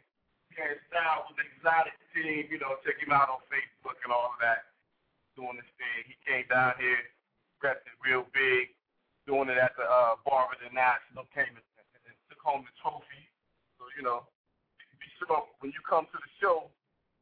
Gary 0.56 0.80
Styles 0.88 1.28
with 1.28 1.42
the 1.42 1.46
exotic 1.52 1.98
team. 2.16 2.48
You 2.48 2.60
know, 2.62 2.80
check 2.86 2.96
him 3.02 3.12
out 3.12 3.28
on 3.28 3.44
Facebook 3.52 4.00
and 4.06 4.14
all 4.14 4.32
of 4.32 4.40
that. 4.40 4.75
Doing 5.36 5.60
this 5.60 5.72
thing. 5.76 6.08
He 6.08 6.16
came 6.24 6.48
down 6.48 6.80
here, 6.80 7.04
pressed 7.60 7.84
it 7.84 7.96
real 8.00 8.24
big, 8.32 8.72
doing 9.28 9.52
it 9.52 9.60
at 9.60 9.76
the 9.76 9.84
uh, 9.84 10.16
Barber 10.24 10.56
the 10.64 10.72
National, 10.72 11.28
came 11.36 11.52
and, 11.52 11.68
and, 12.08 12.16
took 12.32 12.40
home 12.40 12.64
the 12.64 12.72
trophy. 12.80 13.24
So, 13.76 13.84
you 14.00 14.04
know, 14.08 14.24
be 14.96 15.12
sure 15.20 15.44
when 15.60 15.76
you 15.76 15.82
come 15.84 16.08
to 16.08 16.18
the 16.18 16.32
show, 16.40 16.72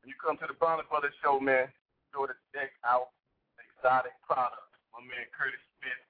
when 0.04 0.14
you 0.14 0.18
come 0.22 0.38
to 0.40 0.48
the 0.48 0.54
Bronner 0.54 0.86
Brothers 0.86 1.18
show, 1.26 1.42
man, 1.42 1.74
go 2.14 2.30
to 2.30 2.36
check 2.54 2.78
out 2.86 3.18
exotic 3.58 4.14
products. 4.22 4.70
My 4.94 5.02
man 5.02 5.26
Curtis 5.34 5.64
Smith 5.82 6.02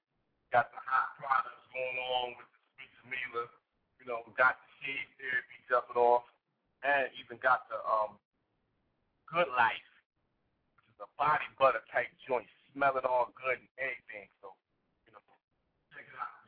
got 0.52 0.76
the 0.76 0.82
hot 0.84 1.16
products 1.16 1.64
going 1.72 1.98
on 2.20 2.36
with 2.36 2.52
the 2.52 2.60
sweet 2.76 2.92
Jamila. 3.00 3.48
You 4.04 4.06
know, 4.12 4.28
got 4.36 4.60
the 4.60 4.70
shade 4.84 5.08
therapy 5.16 5.58
jumping 5.72 5.96
off, 5.96 6.28
and 6.84 7.08
even 7.16 7.40
got 7.40 7.72
the 7.72 7.80
um 7.88 8.20
Good 9.32 9.48
Life, 9.56 9.93
a 11.04 11.10
body 11.20 11.44
butter 11.60 11.84
type 11.92 12.08
joint, 12.24 12.48
smelling 12.72 13.04
all 13.04 13.36
good 13.36 13.60
and 13.60 13.72
everything. 13.76 14.32
So, 14.40 14.56
you 15.04 15.12
know, 15.12 15.20
check 15.92 16.08
it 16.08 16.16
out. 16.16 16.48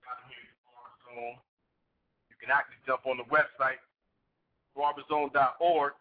Got 0.00 0.16
here 0.32 0.40
at 0.40 0.56
Barberzone. 0.64 1.36
You 2.32 2.36
can 2.40 2.48
actually 2.48 2.80
jump 2.88 3.04
on 3.04 3.20
the 3.20 3.28
website, 3.28 3.76
barberzone.org, 4.72 5.92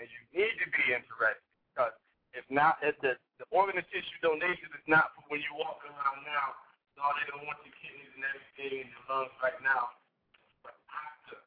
and 0.02 0.10
you 0.10 0.22
need 0.34 0.58
to 0.58 0.68
be 0.74 0.86
interested 0.92 1.46
because 1.72 1.94
if 2.34 2.44
not, 2.50 2.82
if 2.82 2.98
the 3.06 3.14
the 3.40 3.48
organ 3.56 3.80
and 3.80 3.88
tissue 3.88 4.20
donation 4.20 4.68
is 4.76 4.84
not 4.90 5.16
for 5.16 5.24
when 5.32 5.40
you 5.40 5.54
walk 5.56 5.80
around 5.88 6.28
now. 6.28 6.60
No, 7.00 7.08
they 7.16 7.24
don't 7.32 7.48
want 7.48 7.56
your 7.64 7.72
kidneys 7.80 8.12
and 8.20 8.28
everything 8.28 8.84
in 8.84 8.92
your 8.92 9.06
lungs 9.08 9.32
right 9.40 9.56
now. 9.64 9.96
But 10.60 10.76
after, 10.92 11.40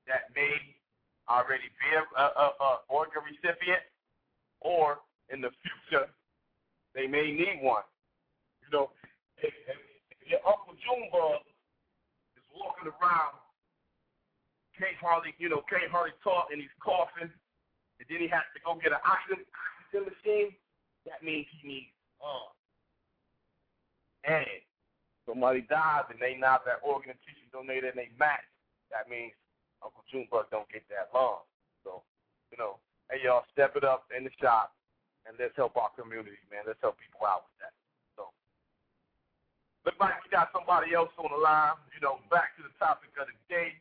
that 0.10 0.34
may 0.34 0.58
already 1.30 1.70
be 1.78 1.90
a, 1.94 2.04
a, 2.18 2.46
a 2.58 2.70
organ 2.90 3.22
recipient, 3.22 3.86
or 4.62 5.00
in 5.32 5.42
the 5.42 5.50
future 5.62 6.08
they 6.96 7.08
may 7.08 7.32
need 7.32 7.62
one. 7.62 7.86
You 8.66 8.70
know, 8.74 8.86
if, 9.38 9.54
if, 9.54 9.80
your 10.26 10.42
uncle 10.46 10.78
Junebug 10.86 11.42
is 12.38 12.46
walking 12.54 12.90
around, 12.90 13.40
can't 14.78 14.98
hardly, 15.02 15.34
you 15.42 15.50
know, 15.50 15.66
can't 15.66 15.90
hardly 15.90 16.14
talk, 16.22 16.54
and 16.54 16.62
he's 16.62 16.74
coughing, 16.78 17.30
and 17.30 18.06
then 18.06 18.20
he 18.22 18.30
has 18.30 18.46
to 18.54 18.60
go 18.62 18.78
get 18.78 18.94
an 18.94 19.02
oxygen, 19.02 19.42
oxygen 19.42 20.06
machine, 20.06 20.50
that 21.10 21.26
means 21.26 21.50
he 21.50 21.68
needs 21.68 21.94
arms. 22.22 22.56
And 24.24 24.62
somebody 25.26 25.66
dies 25.66 26.06
and 26.12 26.20
they 26.20 26.38
not 26.38 26.64
that 26.66 26.84
organ 26.86 27.12
and 27.12 27.20
tissue 27.26 27.50
donated 27.52 27.96
and 27.96 28.00
they 28.00 28.12
match, 28.20 28.46
that 28.94 29.10
means 29.10 29.34
Uncle 29.82 30.04
Junebug 30.12 30.52
don't 30.52 30.70
get 30.70 30.84
that 30.90 31.10
long. 31.14 31.42
So, 31.84 32.04
you 32.52 32.58
know, 32.58 32.78
hey 33.10 33.26
y'all, 33.26 33.44
step 33.52 33.76
it 33.76 33.84
up 33.84 34.06
in 34.16 34.24
the 34.24 34.34
shop 34.40 34.74
and 35.26 35.36
let's 35.38 35.56
help 35.58 35.76
our 35.78 35.90
community, 35.98 36.42
man. 36.50 36.64
Let's 36.66 36.82
help 36.82 36.98
people 37.02 37.26
out 37.26 37.50
with 37.50 37.58
that. 37.66 37.74
So, 38.16 38.30
look 39.86 39.98
like 40.00 40.18
we 40.24 40.30
got 40.30 40.50
somebody 40.54 40.94
else 40.94 41.14
on 41.18 41.30
the 41.30 41.42
line. 41.42 41.78
You 41.94 42.02
know, 42.02 42.22
back 42.30 42.56
to 42.58 42.64
the 42.64 42.74
topic 42.78 43.10
of 43.20 43.28
the 43.28 43.38
day. 43.50 43.74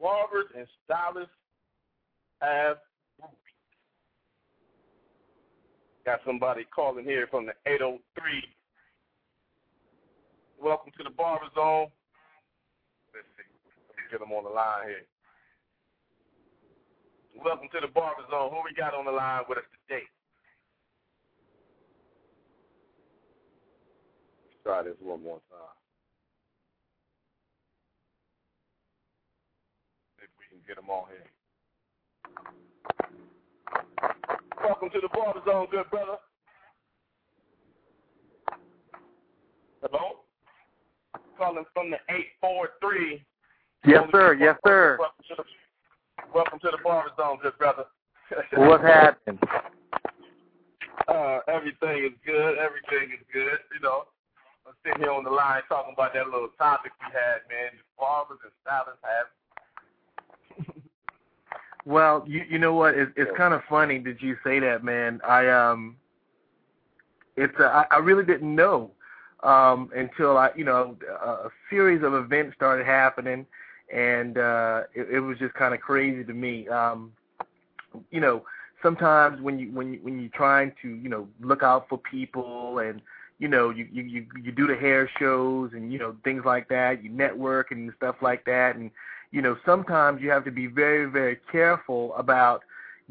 Barbers 0.00 0.50
and 0.56 0.66
stylists 0.84 1.34
have. 2.40 2.78
Got 6.04 6.18
somebody 6.26 6.66
calling 6.74 7.04
here 7.04 7.28
from 7.30 7.46
the 7.46 7.54
803. 7.64 8.02
Welcome 10.60 10.90
to 10.98 11.04
the 11.04 11.10
Barber 11.10 11.46
Zone. 11.54 11.86
Let's 13.14 13.30
see. 13.38 13.46
Let 13.86 13.94
me 13.94 14.02
get 14.10 14.18
them 14.18 14.32
on 14.32 14.42
the 14.42 14.50
line 14.50 14.88
here. 14.88 15.06
Welcome 17.34 17.68
to 17.72 17.80
the 17.80 17.88
Barber 17.88 18.22
Zone. 18.30 18.50
Who 18.50 18.56
we 18.64 18.74
got 18.76 18.94
on 18.94 19.04
the 19.04 19.10
line 19.10 19.42
with 19.48 19.58
us 19.58 19.64
today? 19.88 20.02
Let's 24.44 24.62
try 24.64 24.82
this 24.82 24.94
one 25.00 25.22
more 25.22 25.40
time. 25.50 25.76
See 30.18 30.24
if 30.24 30.30
we 30.38 30.44
can 30.50 30.62
get 30.66 30.76
them 30.76 30.90
on 30.90 31.08
here. 31.08 31.26
Welcome 34.62 34.90
to 34.90 35.00
the 35.00 35.08
Barber 35.08 35.40
Zone, 35.44 35.66
good 35.70 35.90
brother. 35.90 36.18
Hello? 39.82 40.20
Calling 41.36 41.64
from 41.74 41.90
the 41.90 41.96
843. 42.08 43.24
Yes, 43.84 44.04
sir. 44.12 44.34
Yes, 44.34 44.56
sir. 44.64 44.98
Welcome 46.34 46.60
to 46.60 46.70
the, 46.70 46.70
welcome 46.70 46.70
to 46.70 46.76
the 46.76 46.82
Barber 46.82 47.10
Zone, 47.18 47.38
good 47.42 47.58
brother. 47.58 47.84
What's 48.56 48.82
happening? 48.82 49.38
Uh, 51.06 51.40
everything 51.46 52.04
is 52.06 52.12
good. 52.24 52.56
Everything 52.56 53.12
is 53.12 53.24
good. 53.32 53.58
You 53.74 53.80
know, 53.82 54.04
I'm 54.66 54.72
sitting 54.82 55.02
here 55.02 55.12
on 55.12 55.24
the 55.24 55.30
line 55.30 55.60
talking 55.68 55.92
about 55.92 56.14
that 56.14 56.26
little 56.26 56.48
topic 56.56 56.92
we 57.00 57.12
had, 57.12 57.42
man. 57.50 57.72
Barbers 57.98 58.38
and 58.44 58.52
stylists 58.62 59.02
have. 59.04 60.76
Well, 61.84 62.24
you 62.28 62.44
you 62.48 62.58
know 62.60 62.74
what? 62.74 62.94
It, 62.94 63.08
it's 63.16 63.36
kind 63.36 63.52
of 63.52 63.60
funny 63.68 63.98
that 64.04 64.22
you 64.22 64.36
say 64.44 64.60
that, 64.60 64.84
man. 64.84 65.20
I 65.26 65.48
um, 65.48 65.96
it's 67.36 67.52
uh, 67.58 67.64
I, 67.64 67.86
I 67.90 67.98
really 67.98 68.24
didn't 68.24 68.54
know 68.54 68.92
um, 69.42 69.90
until 69.94 70.38
I, 70.38 70.50
you 70.54 70.64
know, 70.64 70.96
a, 71.20 71.26
a 71.26 71.50
series 71.68 72.04
of 72.04 72.14
events 72.14 72.54
started 72.54 72.86
happening, 72.86 73.46
and 73.92 74.38
uh, 74.38 74.82
it, 74.94 75.08
it 75.10 75.20
was 75.20 75.38
just 75.38 75.54
kind 75.54 75.74
of 75.74 75.80
crazy 75.80 76.24
to 76.24 76.32
me. 76.32 76.68
Um, 76.68 77.12
you 78.10 78.20
know, 78.20 78.44
sometimes 78.82 79.40
when 79.40 79.58
you 79.58 79.70
when 79.72 79.94
you, 79.94 80.00
when 80.02 80.18
you're 80.20 80.30
trying 80.30 80.72
to, 80.82 80.88
you 80.88 81.08
know, 81.08 81.28
look 81.40 81.62
out 81.62 81.88
for 81.88 81.98
people 81.98 82.78
and 82.78 83.02
you 83.38 83.48
know, 83.48 83.70
you, 83.70 83.88
you 83.92 84.02
you 84.04 84.26
you 84.40 84.52
do 84.52 84.66
the 84.66 84.76
hair 84.76 85.10
shows 85.18 85.72
and 85.72 85.92
you 85.92 85.98
know 85.98 86.14
things 86.24 86.44
like 86.44 86.68
that. 86.68 87.02
You 87.02 87.10
network 87.10 87.70
and 87.70 87.92
stuff 87.96 88.16
like 88.22 88.44
that, 88.44 88.76
and 88.76 88.90
you 89.30 89.42
know 89.42 89.56
sometimes 89.66 90.22
you 90.22 90.30
have 90.30 90.44
to 90.44 90.50
be 90.50 90.66
very 90.66 91.06
very 91.06 91.38
careful 91.50 92.14
about 92.14 92.62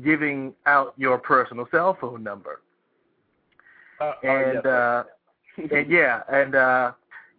giving 0.04 0.54
out 0.65 0.94
your 0.98 1.17
personal 1.17 1.67
cell 1.70 1.98
phone 2.00 2.24
number. 2.24 2.62
Uh, 4.00 4.13
and 4.24 4.65
oh, 4.65 4.70
uh, 4.70 5.04
and 5.76 5.91
yeah, 5.91 6.22
and 6.32 6.56
uh, 6.56 6.91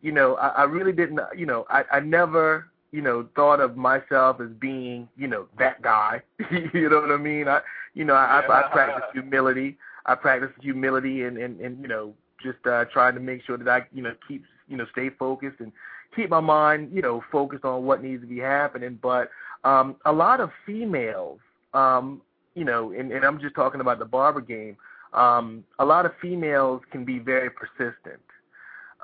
you 0.02 0.12
know, 0.12 0.34
I, 0.36 0.48
I 0.48 0.62
really 0.64 0.92
didn't. 0.92 1.20
You 1.34 1.46
know, 1.46 1.64
I 1.70 1.84
I 1.90 2.00
never 2.00 2.71
you 2.92 3.00
know 3.02 3.26
thought 3.34 3.60
of 3.60 3.76
myself 3.76 4.40
as 4.40 4.50
being 4.60 5.08
you 5.16 5.26
know 5.26 5.46
that 5.58 5.82
guy. 5.82 6.22
you 6.50 6.88
know 6.88 7.00
what 7.00 7.10
I 7.10 7.16
mean? 7.16 7.48
I 7.48 7.60
you 7.94 8.04
know 8.04 8.14
I, 8.14 8.40
I, 8.40 8.60
I 8.60 8.70
practice 8.70 9.04
humility. 9.12 9.76
I 10.06 10.14
practice 10.14 10.50
humility 10.60 11.22
and 11.24 11.36
and 11.38 11.60
and 11.60 11.80
you 11.80 11.88
know 11.88 12.14
just 12.42 12.64
uh, 12.66 12.84
trying 12.92 13.14
to 13.14 13.20
make 13.20 13.44
sure 13.44 13.56
that 13.56 13.68
I 13.68 13.82
you 13.92 14.02
know 14.02 14.14
keep 14.28 14.44
you 14.68 14.76
know 14.76 14.86
stay 14.92 15.10
focused 15.10 15.60
and 15.60 15.72
keep 16.14 16.30
my 16.30 16.40
mind 16.40 16.90
you 16.92 17.02
know 17.02 17.24
focused 17.32 17.64
on 17.64 17.84
what 17.84 18.02
needs 18.02 18.22
to 18.22 18.28
be 18.28 18.38
happening. 18.38 18.98
But 19.02 19.30
um, 19.64 19.96
a 20.04 20.12
lot 20.12 20.40
of 20.40 20.50
females, 20.66 21.38
um, 21.72 22.20
you 22.54 22.64
know, 22.64 22.92
and, 22.92 23.12
and 23.12 23.24
I'm 23.24 23.40
just 23.40 23.54
talking 23.54 23.80
about 23.80 23.98
the 23.98 24.04
barber 24.04 24.40
game. 24.40 24.76
Um, 25.14 25.64
a 25.78 25.84
lot 25.84 26.06
of 26.06 26.12
females 26.20 26.82
can 26.90 27.04
be 27.04 27.18
very 27.18 27.50
persistent. 27.50 28.20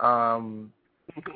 Um, 0.03 0.73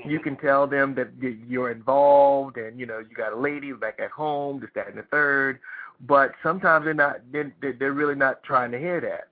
you 0.04 0.20
can 0.20 0.36
tell 0.36 0.66
them 0.66 0.94
that 0.94 1.08
you're 1.48 1.70
involved 1.70 2.56
and 2.56 2.78
you 2.78 2.86
know 2.86 2.98
you 2.98 3.14
got 3.14 3.32
a 3.32 3.36
lady 3.36 3.72
back 3.72 3.98
at 4.00 4.10
home, 4.10 4.60
this, 4.60 4.70
that, 4.74 4.88
and 4.88 4.98
the 4.98 5.02
third. 5.02 5.58
But 6.00 6.32
sometimes 6.42 6.84
they're 6.84 6.94
not. 6.94 7.20
They're, 7.30 7.52
they're 7.60 7.92
really 7.92 8.14
not 8.14 8.42
trying 8.42 8.72
to 8.72 8.78
hear 8.78 9.00
that. 9.00 9.28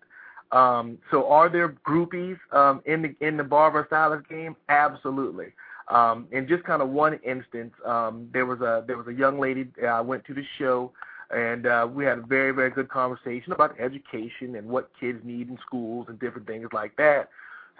Um, 0.56 0.98
so 1.10 1.28
are 1.28 1.48
there 1.48 1.76
groupies 1.86 2.38
um, 2.52 2.82
in 2.84 3.02
the 3.02 3.26
in 3.26 3.36
the 3.36 3.44
barber 3.44 3.84
stylist 3.86 4.28
game? 4.28 4.56
Absolutely. 4.68 5.52
Um, 5.88 6.28
in 6.30 6.46
just 6.46 6.62
kind 6.64 6.82
of 6.82 6.88
one 6.88 7.18
instance, 7.24 7.72
um, 7.84 8.28
there 8.32 8.46
was 8.46 8.60
a 8.60 8.84
there 8.86 8.96
was 8.96 9.08
a 9.08 9.12
young 9.12 9.40
lady 9.40 9.66
I 9.86 10.00
went 10.00 10.24
to 10.26 10.34
the 10.34 10.44
show, 10.58 10.92
and 11.30 11.66
uh, 11.66 11.88
we 11.92 12.04
had 12.04 12.18
a 12.18 12.22
very 12.22 12.52
very 12.52 12.70
good 12.70 12.88
conversation 12.88 13.52
about 13.52 13.78
education 13.80 14.56
and 14.56 14.68
what 14.68 14.90
kids 14.98 15.18
need 15.24 15.48
in 15.48 15.58
schools 15.66 16.06
and 16.08 16.18
different 16.18 16.46
things 16.46 16.68
like 16.72 16.96
that. 16.96 17.28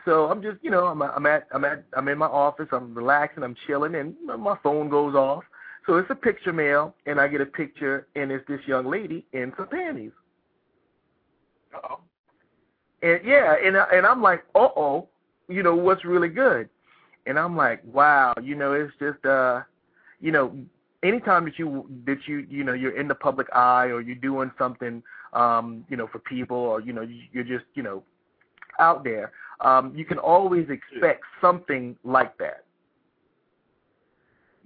So 0.04 0.30
I'm 0.30 0.42
just 0.42 0.58
you 0.62 0.70
know 0.70 0.86
I'm 0.86 1.02
I'm 1.02 1.26
at 1.26 1.46
I'm 1.52 1.64
at 1.64 1.84
I'm 1.94 2.08
in 2.08 2.18
my 2.18 2.26
office 2.26 2.68
I'm 2.72 2.94
relaxing 2.94 3.42
I'm 3.42 3.56
chilling 3.66 3.94
and 3.94 4.14
my 4.38 4.56
phone 4.62 4.88
goes 4.88 5.14
off. 5.14 5.44
So 5.86 5.96
it's 5.96 6.10
a 6.10 6.14
picture 6.14 6.52
mail, 6.52 6.94
and 7.06 7.20
I 7.20 7.26
get 7.26 7.40
a 7.40 7.46
picture, 7.46 8.06
and 8.14 8.30
it's 8.30 8.46
this 8.46 8.60
young 8.66 8.86
lady 8.86 9.26
in 9.32 9.52
some 9.56 9.66
panties. 9.66 10.12
Uh-oh. 11.74 12.00
And 13.02 13.20
yeah, 13.24 13.56
and 13.64 13.76
and 13.76 14.06
I'm 14.06 14.22
like, 14.22 14.44
uh 14.54 14.68
oh, 14.76 15.08
you 15.48 15.62
know 15.62 15.74
what's 15.74 16.04
really 16.04 16.28
good, 16.28 16.68
and 17.26 17.38
I'm 17.38 17.56
like, 17.56 17.82
wow, 17.84 18.34
you 18.42 18.54
know, 18.54 18.74
it's 18.74 18.92
just 18.98 19.24
uh, 19.24 19.62
you 20.20 20.32
know, 20.32 20.54
anytime 21.02 21.46
that 21.46 21.58
you 21.58 21.88
that 22.04 22.18
you 22.26 22.46
you 22.50 22.62
know 22.62 22.74
you're 22.74 22.98
in 22.98 23.08
the 23.08 23.14
public 23.14 23.46
eye 23.54 23.86
or 23.86 24.02
you're 24.02 24.16
doing 24.16 24.50
something, 24.58 25.02
um, 25.32 25.84
you 25.88 25.96
know, 25.96 26.06
for 26.06 26.18
people 26.18 26.58
or 26.58 26.80
you 26.80 26.92
know 26.92 27.06
you're 27.32 27.44
just 27.44 27.64
you 27.74 27.82
know 27.82 28.02
out 28.78 29.02
there, 29.02 29.32
um, 29.60 29.92
you 29.96 30.04
can 30.04 30.18
always 30.18 30.66
expect 30.70 31.22
something 31.40 31.96
like 32.04 32.36
that. 32.38 32.64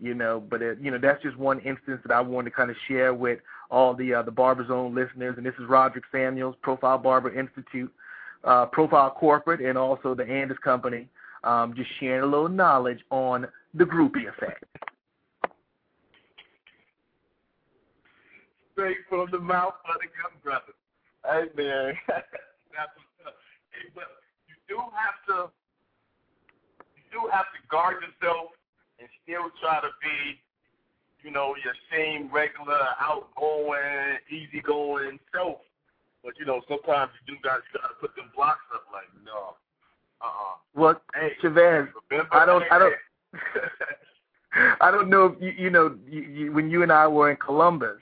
You 0.00 0.14
know, 0.14 0.42
but 0.48 0.60
it, 0.60 0.78
you 0.80 0.90
know 0.90 0.98
that's 0.98 1.22
just 1.22 1.36
one 1.36 1.60
instance 1.60 2.00
that 2.04 2.12
I 2.12 2.20
wanted 2.20 2.50
to 2.50 2.56
kind 2.56 2.70
of 2.70 2.76
share 2.88 3.14
with 3.14 3.38
all 3.70 3.94
the 3.94 4.14
uh, 4.14 4.22
the 4.22 4.30
Barber 4.30 4.66
Zone 4.66 4.94
listeners. 4.94 5.34
And 5.36 5.46
this 5.46 5.54
is 5.58 5.66
Roderick 5.68 6.04
Samuels, 6.12 6.56
Profile 6.62 6.98
Barber 6.98 7.38
Institute 7.38 7.92
uh, 8.44 8.66
Profile 8.66 9.10
Corporate 9.10 9.60
and 9.60 9.76
also 9.76 10.14
the 10.14 10.24
Andis 10.24 10.60
Company, 10.60 11.08
um, 11.42 11.74
just 11.74 11.90
sharing 11.98 12.22
a 12.22 12.26
little 12.26 12.48
knowledge 12.48 13.00
on 13.10 13.46
the 13.74 13.84
groupie 13.84 14.28
effect. 14.28 14.64
Straight 18.72 18.98
from 19.08 19.28
the 19.30 19.38
mouth 19.38 19.74
of 19.88 20.00
the 20.00 20.06
good 20.06 20.42
brother. 20.42 20.74
Hey 21.24 21.44
man, 21.56 21.94
that's 22.08 22.26
what's 22.74 23.26
up. 23.26 23.34
Hey, 23.70 23.88
but 23.94 24.04
do 24.68 24.78
have 24.78 25.18
to, 25.28 25.50
you 26.96 27.04
do 27.12 27.28
have 27.32 27.46
to 27.52 27.60
guard 27.70 28.02
yourself 28.02 28.50
and 28.98 29.08
still 29.22 29.50
try 29.60 29.80
to 29.80 29.90
be, 30.02 30.40
you 31.22 31.30
know, 31.30 31.54
your 31.64 31.74
same 31.90 32.30
regular, 32.32 32.80
outgoing, 33.00 34.18
easygoing 34.30 35.18
self 35.34 35.58
but 36.24 36.32
you 36.38 36.46
know, 36.46 36.62
sometimes 36.66 37.10
you 37.20 37.34
do 37.34 37.40
got 37.42 37.60
you 37.72 37.78
got 37.80 37.88
to 37.88 37.94
put 38.00 38.16
them 38.16 38.30
blocks 38.34 38.60
up. 38.74 38.84
Like 38.90 39.04
no, 39.24 39.54
uh, 40.22 40.24
uh 40.24 40.56
Well, 40.74 41.00
hey, 41.14 41.32
Chavez, 41.42 41.88
I 42.32 42.46
don't, 42.46 42.64
I 42.72 42.78
don't, 42.78 42.94
I 44.80 44.90
don't 44.90 45.10
know 45.10 45.26
if 45.26 45.42
you, 45.42 45.52
you 45.64 45.70
know, 45.70 45.94
you, 46.08 46.22
you, 46.22 46.52
when 46.52 46.70
you 46.70 46.82
and 46.82 46.90
I 46.90 47.06
were 47.06 47.30
in 47.30 47.36
Columbus. 47.36 47.98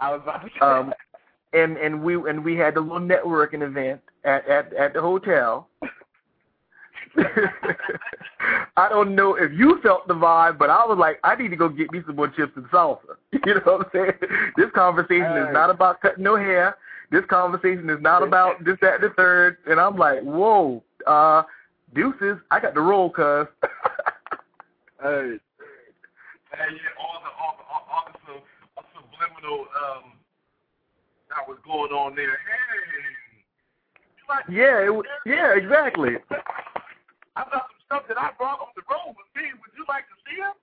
I 0.00 0.10
was 0.10 0.20
about 0.24 0.42
to 0.42 0.48
say. 0.48 0.60
Um, 0.60 0.92
and 1.52 1.76
and 1.76 2.02
we 2.02 2.14
and 2.14 2.44
we 2.44 2.56
had 2.56 2.74
the 2.74 2.80
little 2.80 3.00
networking 3.00 3.62
event 3.62 4.00
at 4.24 4.46
at 4.48 4.72
at 4.74 4.94
the 4.94 5.00
hotel. 5.00 5.68
I 8.76 8.88
don't 8.88 9.14
know 9.14 9.34
if 9.34 9.52
you 9.52 9.78
felt 9.82 10.08
the 10.08 10.14
vibe, 10.14 10.58
but 10.58 10.70
I 10.70 10.86
was 10.86 10.96
like, 10.98 11.20
I 11.24 11.34
need 11.34 11.50
to 11.50 11.56
go 11.56 11.68
get 11.68 11.92
me 11.92 12.00
some 12.06 12.16
more 12.16 12.28
chips 12.28 12.52
and 12.56 12.64
salsa. 12.66 13.00
You 13.46 13.54
know 13.54 13.60
what 13.64 13.86
I'm 13.86 13.90
saying? 13.92 14.12
This 14.56 14.70
conversation 14.74 15.36
is 15.36 15.52
not 15.52 15.68
about 15.68 16.00
cutting 16.00 16.24
no 16.24 16.36
hair. 16.36 16.76
This 17.10 17.24
conversation 17.28 17.90
is 17.90 18.00
not 18.00 18.22
about 18.22 18.64
this, 18.64 18.78
that, 18.80 18.94
and 18.94 19.04
the 19.04 19.10
third. 19.10 19.58
And 19.66 19.78
I'm 19.78 19.96
like, 19.96 20.20
whoa, 20.20 20.82
uh, 21.06 21.42
deuces, 21.94 22.38
I 22.50 22.60
got 22.60 22.72
the 22.74 22.80
roll, 22.80 23.10
cuz. 23.10 23.46
hey, 25.02 25.36
hey, 26.52 26.70
yeah, 26.72 26.96
all 26.98 27.20
the 27.20 27.30
all 27.36 27.56
the 27.58 27.64
all, 27.68 27.84
all 27.90 28.04
the 28.08 28.42
subliminal 28.94 29.66
um 29.76 30.11
that 31.34 31.48
was 31.48 31.58
going 31.64 31.92
on 31.92 32.14
there. 32.14 32.36
Hey, 32.36 32.92
like, 34.28 34.44
yeah, 34.48 34.88
it, 34.88 35.06
yeah, 35.26 35.56
exactly. 35.56 36.16
I 37.36 37.44
got 37.50 37.68
some 37.68 37.82
stuff 37.86 38.02
that 38.08 38.18
I 38.20 38.30
brought 38.36 38.60
on 38.60 38.72
the 38.76 38.82
road 38.88 39.16
with 39.16 39.30
me. 39.34 39.50
Would 39.56 39.72
you 39.76 39.84
like 39.88 40.04
to 40.08 40.16
see 40.28 40.36
them? 40.40 40.56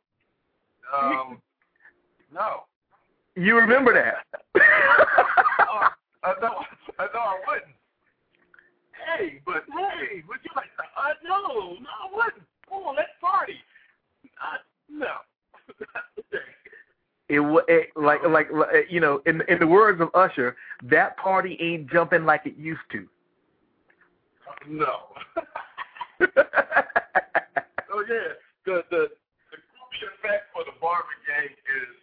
Um, 0.93 1.41
no. 2.33 2.63
You 3.35 3.57
remember 3.57 3.93
that? 3.93 4.25
uh, 4.33 5.89
I 6.23 6.33
know. 6.41 6.61
I 6.97 7.05
know 7.13 7.19
I 7.19 7.39
wouldn't. 7.47 7.75
Hey, 8.93 9.41
but 9.45 9.63
hey, 9.69 10.23
would 10.27 10.39
you 10.43 10.51
like 10.55 10.69
to? 10.77 10.83
Uh, 10.97 11.13
no, 11.23 11.77
no, 11.79 11.89
I 11.89 12.09
wouldn't. 12.13 12.45
Come 12.67 12.83
on, 12.83 12.95
let's 12.95 13.09
party. 13.21 13.57
Uh, 14.41 14.57
no. 14.89 15.13
It, 17.29 17.41
it 17.67 17.89
like 17.95 18.23
like 18.27 18.47
you 18.89 18.99
know 18.99 19.21
in 19.27 19.43
in 19.47 19.59
the 19.59 19.67
words 19.67 20.01
of 20.01 20.09
Usher, 20.15 20.55
that 20.83 21.15
party 21.17 21.55
ain't 21.61 21.91
jumping 21.91 22.25
like 22.25 22.41
it 22.45 22.57
used 22.57 22.81
to. 22.91 23.07
No. 24.67 25.13
oh 25.37 25.45
yeah, 28.09 28.33
the 28.65 28.81
the 28.89 29.13
the 29.13 29.61
groupie 29.61 30.09
effect 30.09 30.49
for 30.51 30.65
the 30.65 30.73
barber 30.81 31.13
game 31.29 31.53
is 31.53 31.93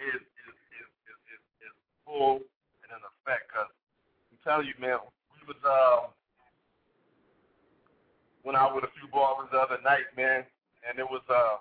is 0.00 0.16
is 0.16 0.56
is 0.80 0.88
is, 1.04 1.20
is, 1.36 1.44
is 1.68 1.76
full 2.06 2.40
and 2.80 2.88
in 2.96 3.00
effect. 3.04 3.52
Cause 3.52 3.68
I'm 4.32 4.40
telling 4.42 4.66
you, 4.66 4.72
man, 4.80 4.96
we 5.36 5.44
was 5.46 5.60
um 5.68 6.08
went 8.44 8.56
out 8.56 8.74
with 8.74 8.84
a 8.84 8.92
few 8.98 9.08
barbers 9.12 9.48
the 9.52 9.58
other 9.58 9.78
night, 9.84 10.08
man, 10.16 10.44
and 10.88 10.98
it 10.98 11.04
was 11.04 11.20
uh 11.28 11.60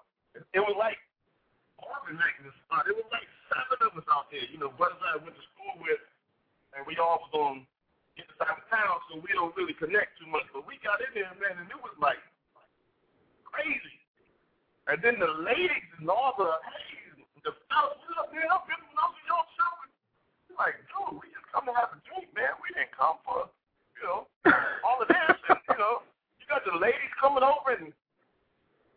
it 0.53 0.63
was 0.63 0.75
like 0.79 0.95
night 2.15 2.35
in 2.41 2.49
the 2.49 2.55
spot. 2.65 2.89
It 2.89 2.97
was 2.97 3.05
like 3.13 3.27
seven 3.53 3.77
of 3.85 3.93
us 3.93 4.07
out 4.09 4.33
there, 4.33 4.41
you 4.49 4.57
know, 4.57 4.73
brothers 4.73 5.01
I 5.05 5.21
went 5.21 5.37
to 5.37 5.45
school 5.53 5.77
with, 5.81 6.01
and 6.73 6.81
we 6.89 6.97
all 6.97 7.21
was 7.21 7.33
on 7.33 7.55
inside 8.17 8.57
of 8.57 8.65
town, 8.67 8.97
so 9.09 9.21
we 9.21 9.29
don't 9.31 9.53
really 9.53 9.77
connect 9.77 10.17
too 10.17 10.27
much. 10.27 10.45
But 10.51 10.65
we 10.65 10.81
got 10.81 10.99
in 11.05 11.11
there, 11.13 11.31
man, 11.37 11.61
and 11.61 11.69
it 11.69 11.79
was 11.79 11.93
like 12.01 12.19
crazy. 13.45 13.97
And 14.89 14.97
then 15.05 15.21
the 15.21 15.29
ladies 15.45 15.89
and 16.01 16.09
all 16.09 16.33
the 16.33 16.49
hey, 16.65 17.13
the 17.45 17.53
fellas, 17.69 18.01
what 18.09 18.25
up, 18.25 18.33
man? 18.33 18.49
I'm 18.49 18.65
been 18.65 18.81
in 18.81 18.93
your 18.97 19.45
show. 19.53 19.73
Like, 20.57 20.75
dude, 20.91 21.15
we 21.21 21.29
just 21.31 21.47
come 21.53 21.69
to 21.69 21.73
have 21.77 21.93
a 21.95 21.99
drink, 22.03 22.27
man. 22.35 22.57
We 22.59 22.73
didn't 22.75 22.91
come 22.91 23.21
for, 23.23 23.47
you 23.95 24.03
know, 24.03 24.19
all 24.85 24.99
of 24.99 25.07
this. 25.07 25.37
And, 25.47 25.61
you 25.71 25.77
know, 25.79 26.03
you 26.41 26.45
got 26.51 26.65
the 26.67 26.75
ladies 26.75 27.13
coming 27.15 27.45
over 27.45 27.79
and 27.79 27.95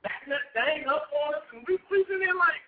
backing 0.03 0.35
that 0.35 0.51
thing 0.57 0.91
up 0.91 1.07
on 1.23 1.39
us, 1.39 1.47
and 1.55 1.63
we 1.71 1.79
we 1.87 2.03
in 2.03 2.19
there 2.19 2.35
like, 2.35 2.65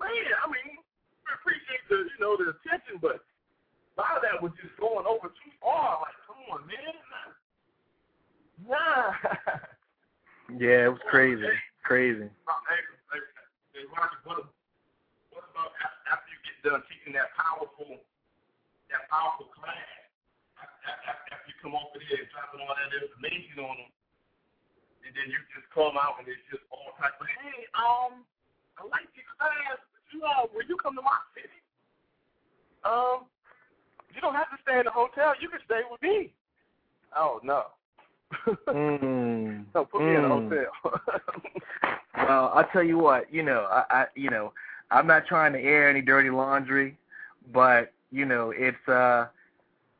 man, 0.00 0.30
I 0.40 0.46
mean, 0.50 0.78
we 0.78 1.28
appreciate 1.34 1.84
the, 1.90 2.06
you 2.06 2.18
know, 2.18 2.34
the 2.38 2.54
attention, 2.54 2.98
but 3.02 3.20
a 3.20 3.94
lot 3.98 4.18
of 4.18 4.22
that 4.22 4.42
was 4.42 4.52
just 4.62 4.74
going 4.78 5.06
over 5.06 5.28
too 5.28 5.52
far. 5.60 6.02
Like, 6.02 6.18
come 6.26 6.40
on, 6.50 6.62
man. 6.66 6.96
Nah. 8.66 9.14
Yeah, 10.56 10.88
it 10.88 10.92
was 10.96 11.04
crazy, 11.12 11.44
crazy. 11.84 12.24
Hey, 12.24 12.80
hey, 13.12 13.20
hey, 13.76 13.84
Roger, 13.92 14.16
what, 14.24 14.48
what 15.28 15.44
about 15.44 15.76
after 16.08 16.24
you 16.32 16.40
get 16.40 16.56
done 16.64 16.80
teaching 16.88 17.12
that 17.20 17.36
powerful, 17.36 18.00
that 18.88 19.04
powerful 19.12 19.52
class? 19.52 19.76
After, 20.56 20.88
after 21.04 21.52
you 21.52 21.56
come 21.60 21.76
off 21.76 21.92
of 21.92 22.00
there 22.00 22.24
and 22.24 22.32
dropping 22.32 22.64
all 22.64 22.72
that 22.72 22.96
information 22.96 23.60
on 23.60 23.76
them, 23.76 23.92
and 25.04 25.12
then 25.12 25.28
you 25.28 25.36
just 25.52 25.68
come 25.68 26.00
out 26.00 26.16
and 26.16 26.24
it's 26.32 26.40
just 26.48 26.64
all 26.72 26.96
type 26.96 27.20
of, 27.20 27.28
hey, 27.28 27.68
um, 27.76 28.24
I 28.78 28.84
like 28.86 29.10
your 29.14 29.26
class. 29.38 29.78
You 30.12 30.22
uh, 30.22 30.46
when 30.52 30.66
you 30.68 30.76
come 30.76 30.94
to 30.94 31.02
my 31.02 31.18
city, 31.34 31.48
um, 32.84 33.26
you 34.14 34.20
don't 34.20 34.34
have 34.34 34.50
to 34.50 34.56
stay 34.62 34.78
in 34.78 34.84
the 34.84 34.90
hotel. 34.90 35.34
You 35.40 35.48
can 35.48 35.60
stay 35.66 35.80
with 35.90 36.00
me. 36.02 36.32
Oh 37.16 37.40
no. 37.42 37.64
mm. 38.68 39.64
No, 39.74 39.84
put 39.84 40.00
me 40.00 40.06
mm. 40.06 40.18
in 40.18 40.24
a 40.24 40.28
hotel. 40.28 41.00
well, 42.16 42.52
I'll 42.54 42.68
tell 42.72 42.82
you 42.82 42.98
what, 42.98 43.32
you 43.32 43.42
know, 43.42 43.66
I, 43.70 43.84
I 43.90 44.06
you 44.14 44.30
know, 44.30 44.52
I'm 44.90 45.06
not 45.06 45.26
trying 45.26 45.52
to 45.52 45.60
air 45.60 45.88
any 45.88 46.00
dirty 46.00 46.30
laundry, 46.30 46.96
but, 47.52 47.92
you 48.10 48.24
know, 48.24 48.52
it's 48.56 48.88
uh 48.88 49.26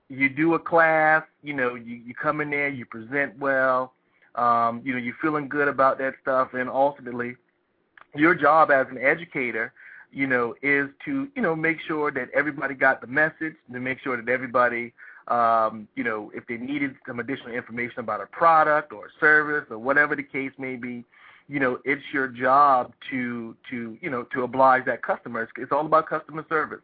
you 0.09 0.29
do 0.29 0.55
a 0.55 0.59
class, 0.59 1.23
you 1.43 1.53
know, 1.53 1.75
you, 1.75 1.97
you 1.97 2.15
come 2.15 2.41
in 2.41 2.51
there, 2.51 2.69
you 2.69 2.87
present 2.87 3.39
well, 3.39 3.93
um, 4.37 4.81
you 4.85 4.93
know, 4.93 4.99
you're 4.99 5.17
feeling 5.21 5.49
good 5.49 5.69
about 5.69 5.99
that 5.99 6.15
stuff 6.23 6.55
and 6.55 6.69
ultimately 6.69 7.37
your 8.15 8.35
job 8.35 8.71
as 8.71 8.87
an 8.91 8.99
educator, 8.99 9.73
you 10.13 10.27
know, 10.27 10.55
is 10.63 10.89
to, 11.05 11.29
you 11.35 11.43
know, 11.43 11.55
make 11.55 11.79
sure 11.87 12.11
that 12.11 12.29
everybody 12.35 12.75
got 12.75 13.01
the 13.01 13.07
message, 13.07 13.55
to 13.73 13.81
make 13.81 14.01
sure 14.01 14.17
that 14.17 14.31
everybody 14.31 14.93
um, 15.29 15.87
you 15.95 16.05
know, 16.05 16.31
if 16.35 16.47
they 16.47 16.57
needed 16.57 16.97
some 17.07 17.21
additional 17.21 17.53
information 17.53 18.01
about 18.01 18.23
a 18.23 18.27
product 18.27 18.93
or 18.93 19.07
a 19.07 19.11
service 19.21 19.67
or 19.71 19.79
whatever 19.79 20.17
the 20.17 20.23
case 20.23 20.53
may 20.59 20.77
be, 20.77 21.05
you 21.49 21.61
know, 21.61 21.79
it's 21.85 22.03
your 22.13 22.29
job 22.29 22.93
to 23.11 23.55
to 23.71 23.97
you 24.01 24.11
know 24.11 24.23
to 24.35 24.43
oblige 24.43 24.85
that 24.87 25.03
customer. 25.03 25.43
It's, 25.43 25.53
it's 25.57 25.73
all 25.73 25.87
about 25.87 26.09
customer 26.09 26.45
service. 26.49 26.81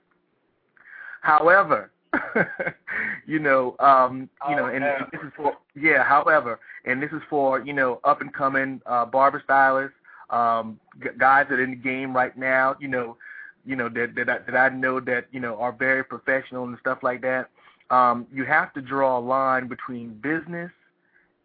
However, 1.23 1.91
you 3.27 3.39
know, 3.39 3.77
um, 3.79 4.29
you 4.49 4.57
know, 4.57 4.67
and, 4.67 4.85
and 4.85 5.07
this 5.11 5.21
is 5.23 5.33
for 5.37 5.55
yeah. 5.75 6.03
However, 6.03 6.61
and 6.85 7.03
this 7.03 7.13
is 7.13 7.23
for 7.29 7.65
you 7.65 7.73
know 7.73 8.01
up 8.05 8.21
and 8.21 8.33
coming 8.33 8.81
uh, 8.87 9.07
barber 9.07 9.41
stylists, 9.45 9.97
um, 10.31 10.79
g- 11.03 11.11
guys 11.19 11.47
that 11.51 11.59
are 11.59 11.65
in 11.65 11.71
the 11.71 11.77
game 11.77 12.15
right 12.15 12.37
now. 12.37 12.77
You 12.81 12.89
know, 12.89 13.17
you 13.65 13.77
know 13.77 13.89
that 13.89 14.15
that 14.15 14.29
I, 14.29 14.39
that 14.39 14.57
I 14.57 14.75
know 14.75 15.01
that 15.01 15.27
you 15.33 15.41
know 15.41 15.57
are 15.57 15.73
very 15.73 16.05
professional 16.05 16.65
and 16.65 16.79
stuff 16.81 16.99
like 17.03 17.23
that 17.23 17.51
um, 17.91 18.27
you 18.33 18.45
have 18.45 18.73
to 18.75 18.83
draw 18.83 19.19
a 19.19 19.21
line 19.21 19.69
between 19.69 20.15
business 20.15 20.71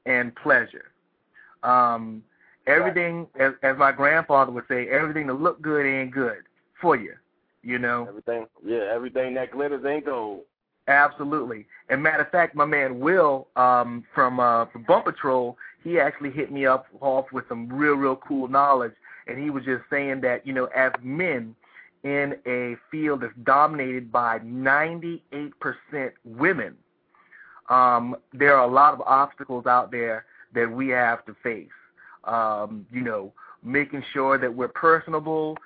and 0.06 0.36
pleasure. 0.36 0.92
Um, 1.64 2.24
everything, 2.68 3.28
right. 3.36 3.48
as, 3.48 3.54
as 3.64 3.78
my 3.78 3.92
grandfather 3.92 4.52
would 4.52 4.66
say, 4.68 4.88
everything 4.88 5.28
that 5.28 5.34
look 5.34 5.62
good 5.62 5.86
ain't 5.86 6.12
good 6.12 6.44
for 6.82 6.96
you. 6.96 7.14
You 7.62 7.78
know. 7.78 8.06
Everything, 8.08 8.48
yeah, 8.66 8.90
everything 8.92 9.34
that 9.34 9.52
glitters 9.52 9.86
ain't 9.86 10.06
gold. 10.06 10.42
Absolutely. 10.88 11.68
And 11.90 12.02
matter 12.02 12.24
of 12.24 12.32
fact, 12.32 12.56
my 12.56 12.66
man 12.66 13.00
Will 13.00 13.48
um, 13.56 14.06
from 14.16 14.40
uh, 14.40 14.66
from 14.68 14.84
Bump 14.84 15.06
Patrol, 15.06 15.58
he 15.84 16.00
actually 16.00 16.32
hit 16.32 16.52
me 16.52 16.66
up 16.66 16.88
off 17.02 17.26
with 17.32 17.46
some 17.48 17.70
real, 17.70 17.96
real 17.96 18.16
cool 18.18 18.48
knowledge, 18.48 18.94
and 19.28 19.42
he 19.42 19.50
was 19.50 19.64
just 19.64 19.84
saying 19.90 20.22
that 20.22 20.46
you 20.46 20.54
know, 20.54 20.66
as 20.76 20.92
men, 21.02 21.56
in 22.04 22.36
a 22.48 22.76
field 22.90 23.22
that's 23.22 23.34
dominated 23.44 24.12
by 24.12 24.40
98% 24.40 25.22
women, 26.24 26.76
um, 27.70 28.16
there 28.34 28.56
are 28.56 28.68
a 28.68 28.72
lot 28.72 28.94
of 28.94 29.02
obstacles 29.02 29.66
out 29.66 29.92
there 29.92 30.26
that 30.54 30.72
we 30.72 30.90
have 30.90 31.26
to 31.26 31.36
face. 31.44 31.68
Um, 32.24 32.86
you 32.92 33.02
know, 33.02 33.34
making 33.64 34.04
sure 34.14 34.38
that 34.38 34.54
we're 34.54 34.68
personable, 34.68 35.58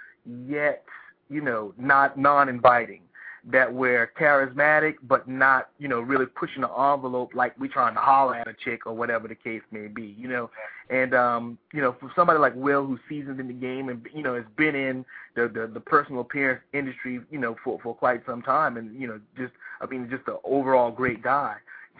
yet, 0.47 0.83
you 1.29 1.41
know, 1.41 1.73
not 1.77 2.17
non-inviting 2.17 3.01
that 3.45 3.73
we're 3.73 4.09
charismatic 4.17 4.95
but 5.03 5.27
not, 5.27 5.69
you 5.77 5.87
know, 5.87 5.99
really 5.99 6.25
pushing 6.25 6.61
the 6.61 6.69
envelope 6.69 7.33
like 7.33 7.59
we 7.59 7.67
trying 7.67 7.93
to 7.93 7.99
holler 7.99 8.35
at 8.35 8.47
a 8.47 8.53
chick 8.53 8.85
or 8.85 8.93
whatever 8.93 9.27
the 9.27 9.35
case 9.35 9.61
may 9.71 9.87
be, 9.87 10.15
you 10.17 10.27
know. 10.27 10.49
And 10.89 11.13
um, 11.13 11.57
you 11.73 11.81
know, 11.81 11.95
for 11.99 12.11
somebody 12.15 12.39
like 12.39 12.55
Will 12.55 12.85
who's 12.85 12.99
seasoned 13.09 13.39
in 13.39 13.47
the 13.47 13.53
game 13.53 13.89
and 13.89 14.07
you 14.13 14.23
know 14.23 14.35
has 14.35 14.45
been 14.55 14.75
in 14.75 15.05
the 15.35 15.47
the, 15.47 15.67
the 15.67 15.79
personal 15.79 16.21
appearance 16.21 16.61
industry, 16.73 17.19
you 17.31 17.39
know, 17.39 17.55
for 17.63 17.79
for 17.81 17.93
quite 17.93 18.25
some 18.25 18.41
time 18.41 18.77
and 18.77 18.99
you 18.99 19.07
know, 19.07 19.19
just 19.37 19.53
I 19.81 19.87
mean 19.87 20.09
just 20.09 20.27
an 20.27 20.37
overall 20.43 20.91
great 20.91 21.21
guy. 21.21 21.55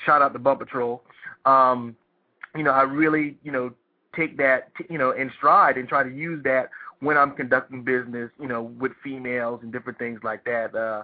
Shout 0.05 0.21
out 0.21 0.33
to 0.33 0.39
Bump 0.39 0.59
Patrol. 0.59 1.03
Um, 1.45 1.95
you 2.55 2.63
know, 2.63 2.71
I 2.71 2.83
really, 2.83 3.37
you 3.43 3.51
know, 3.51 3.73
take 4.15 4.37
that, 4.37 4.71
you 4.89 4.97
know, 4.97 5.11
in 5.11 5.31
stride 5.37 5.77
and 5.77 5.87
try 5.87 6.03
to 6.03 6.09
use 6.09 6.43
that 6.43 6.69
when 6.99 7.17
I'm 7.17 7.31
conducting 7.31 7.83
business, 7.83 8.29
you 8.39 8.47
know, 8.47 8.63
with 8.63 8.93
females 9.03 9.59
and 9.63 9.71
different 9.71 9.99
things 9.99 10.21
like 10.23 10.45
that. 10.45 10.73
Uh, 10.73 11.03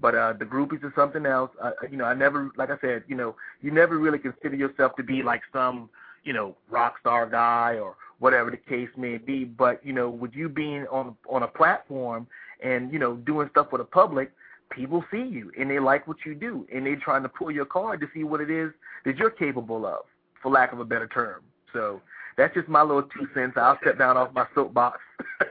but 0.00 0.14
uh, 0.14 0.32
the 0.32 0.44
groupies 0.44 0.84
is 0.84 0.92
something 0.94 1.26
else. 1.26 1.50
Uh, 1.62 1.72
you 1.90 1.96
know, 1.96 2.04
I 2.04 2.14
never, 2.14 2.50
like 2.56 2.70
I 2.70 2.78
said, 2.80 3.04
you 3.06 3.16
know, 3.16 3.36
you 3.60 3.70
never 3.70 3.98
really 3.98 4.18
consider 4.18 4.56
yourself 4.56 4.96
to 4.96 5.02
be 5.02 5.22
like 5.22 5.42
some, 5.52 5.90
you 6.24 6.32
know, 6.32 6.56
rock 6.70 6.96
star 7.00 7.26
guy 7.26 7.78
or 7.78 7.96
whatever 8.18 8.50
the 8.50 8.56
case 8.56 8.88
may 8.96 9.18
be. 9.18 9.44
But 9.44 9.84
you 9.84 9.92
know, 9.92 10.08
with 10.08 10.34
you 10.34 10.48
being 10.48 10.86
on 10.88 11.16
on 11.28 11.42
a 11.42 11.48
platform 11.48 12.26
and 12.62 12.92
you 12.92 12.98
know 12.98 13.16
doing 13.16 13.48
stuff 13.50 13.68
for 13.70 13.78
the 13.78 13.84
public, 13.84 14.32
people 14.70 15.04
see 15.10 15.22
you 15.22 15.50
and 15.58 15.70
they 15.70 15.78
like 15.78 16.06
what 16.06 16.18
you 16.24 16.34
do 16.34 16.66
and 16.72 16.86
they're 16.86 16.96
trying 16.96 17.22
to 17.22 17.28
pull 17.28 17.50
your 17.50 17.64
card 17.66 18.00
to 18.00 18.08
see 18.14 18.24
what 18.24 18.40
it 18.40 18.50
is 18.50 18.70
that 19.04 19.16
you're 19.16 19.30
capable 19.30 19.84
of, 19.86 20.00
for 20.42 20.50
lack 20.50 20.72
of 20.72 20.80
a 20.80 20.84
better 20.84 21.08
term. 21.08 21.42
So 21.72 22.00
that's 22.36 22.54
just 22.54 22.68
my 22.68 22.82
little 22.82 23.02
two 23.02 23.28
cents. 23.34 23.54
I'll 23.56 23.78
step 23.80 23.98
down 23.98 24.16
off 24.16 24.32
my 24.32 24.46
soapbox. 24.54 25.00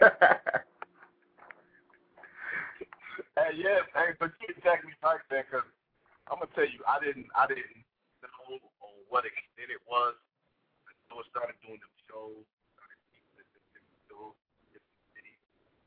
Hey, 3.40 3.56
yeah, 3.56 3.88
hey, 3.96 4.12
but 4.20 4.36
you 4.44 4.52
exactly 4.52 4.92
right 5.00 5.24
there, 5.32 5.48
because 5.48 5.64
I'm 6.28 6.44
gonna 6.44 6.52
tell 6.52 6.68
you, 6.68 6.84
I 6.84 7.00
didn't, 7.00 7.32
I 7.32 7.48
didn't 7.48 7.72
know 8.20 8.60
on 8.84 8.92
what 9.08 9.24
extent 9.24 9.72
it 9.72 9.80
was 9.88 10.12
until 10.92 11.24
I 11.24 11.26
started 11.32 11.56
doing 11.64 11.80
the 11.80 11.88
shows, 12.12 12.44
started 12.76 13.00
teaching 13.16 13.40
the 13.40 13.48
different 13.56 13.88
shows, 14.12 14.36
different 14.76 15.00
cities, 15.16 15.40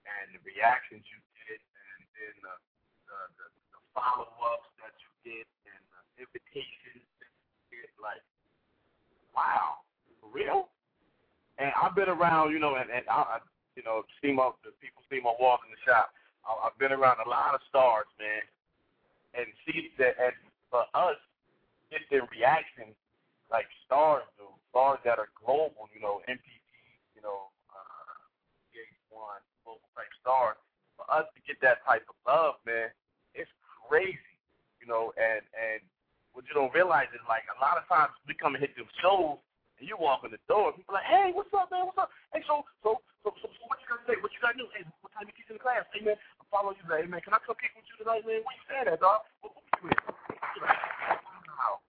and 0.08 0.32
the 0.32 0.40
reactions 0.48 1.04
you 1.12 1.20
get, 1.44 1.60
and 1.60 2.00
then 2.16 2.34
the 2.40 2.54
the, 3.12 3.18
the, 3.36 3.46
the 3.76 3.80
follow 3.92 4.32
ups 4.48 4.72
that 4.80 4.96
you 5.04 5.12
get, 5.20 5.44
and 5.68 5.80
the 5.92 6.24
invitations 6.24 7.04
that 7.20 7.28
you 7.36 7.84
get, 7.84 7.92
like, 8.00 8.24
wow, 9.36 9.84
for 10.24 10.32
real. 10.32 10.72
And 11.60 11.68
I've 11.76 11.92
been 11.92 12.08
around, 12.08 12.56
you 12.56 12.64
know, 12.64 12.80
and, 12.80 12.88
and 12.88 13.04
I, 13.12 13.44
you 13.76 13.84
know, 13.84 14.08
see 14.24 14.32
my 14.32 14.56
the 14.64 14.72
people 14.80 15.04
see 15.12 15.20
my 15.20 15.36
walk 15.36 15.68
in 15.68 15.70
the 15.76 15.82
shop 15.84 16.16
I've 16.46 16.76
been 16.78 16.92
around 16.92 17.18
a 17.24 17.28
lot 17.28 17.54
of 17.54 17.60
stars, 17.68 18.06
man, 18.18 18.42
and 19.34 19.46
see 19.66 19.90
that, 19.98 20.18
and 20.18 20.34
for 20.70 20.84
us, 20.94 21.16
get 21.90 22.02
their 22.10 22.26
reaction 22.32 22.90
like 23.50 23.68
stars 23.84 24.24
do, 24.40 24.48
stars 24.72 24.98
that 25.04 25.20
are 25.20 25.28
global, 25.36 25.86
you 25.92 26.00
know, 26.00 26.24
MTV, 26.24 26.64
you 27.14 27.22
know, 27.22 27.52
uh, 27.68 28.16
VH1, 28.72 29.44
global 29.62 29.88
type 29.94 30.08
stars. 30.20 30.56
For 30.96 31.06
us 31.12 31.28
to 31.36 31.40
get 31.44 31.60
that 31.60 31.84
type 31.84 32.08
of 32.08 32.16
love, 32.24 32.56
man, 32.64 32.88
it's 33.36 33.50
crazy, 33.86 34.36
you 34.80 34.88
know, 34.88 35.12
and 35.20 35.44
and 35.52 35.84
what 36.32 36.48
you 36.48 36.56
don't 36.56 36.72
realize 36.72 37.12
is 37.12 37.20
like 37.28 37.44
a 37.52 37.58
lot 37.60 37.76
of 37.76 37.84
times 37.86 38.16
we 38.24 38.32
come 38.32 38.56
and 38.56 38.62
hit 38.64 38.72
them 38.74 38.88
shows 39.04 39.36
and 39.82 39.90
you 39.90 39.98
walk 39.98 40.22
in 40.22 40.30
the 40.30 40.38
door, 40.46 40.70
people 40.70 40.94
like, 40.94 41.10
hey, 41.10 41.34
what's 41.34 41.50
up, 41.50 41.66
man? 41.74 41.90
What's 41.90 41.98
up? 41.98 42.14
Hey, 42.30 42.38
so 42.46 42.62
so 42.86 43.02
so, 43.26 43.34
so, 43.42 43.50
so 43.50 43.62
what 43.66 43.82
you 43.82 43.90
gotta 43.90 44.06
say? 44.06 44.14
What 44.22 44.30
you 44.30 44.38
gotta 44.38 44.54
do? 44.54 44.70
Hey, 44.78 44.86
what 45.02 45.10
time 45.10 45.26
you 45.26 45.34
teach 45.34 45.50
in 45.50 45.58
the 45.58 45.64
class? 45.66 45.82
Hey, 45.90 46.06
man, 46.06 46.14
I 46.14 46.42
follow 46.54 46.70
you 46.70 46.78
today. 46.86 47.02
Hey, 47.02 47.10
man, 47.10 47.18
can 47.18 47.34
I 47.34 47.42
come 47.42 47.58
kick 47.58 47.74
with 47.74 47.82
you 47.90 47.98
tonight, 47.98 48.22
man? 48.22 48.46
Where 48.46 48.54
you 48.54 48.62
staying 48.70 48.86
at, 48.86 49.02
dog? 49.02 49.26
What, 49.42 49.58
what 49.58 49.66
you 49.82 49.90
with? 49.90 49.98
Wow. 50.62 51.82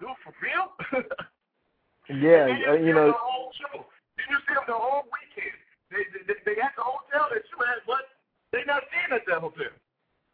Dude, 0.00 0.16
for 0.24 0.32
real? 0.40 0.72
yeah, 2.16 2.48
you, 2.48 2.64
uh, 2.64 2.80
you 2.80 2.96
know. 2.96 3.12
The 3.12 3.20
whole 3.20 3.52
show. 3.60 3.84
Did 4.16 4.32
you 4.32 4.40
see 4.48 4.56
them 4.56 4.64
the 4.64 4.80
whole 4.80 5.04
weekend? 5.12 5.52
They, 5.92 6.08
they, 6.16 6.40
they 6.48 6.56
at 6.64 6.72
the 6.80 6.84
hotel 6.88 7.28
that 7.28 7.44
you 7.44 7.56
had, 7.60 7.84
but 7.84 8.08
they 8.56 8.64
not 8.64 8.88
staying 8.88 9.12
at 9.12 9.28
that 9.28 9.44
hotel. 9.44 9.68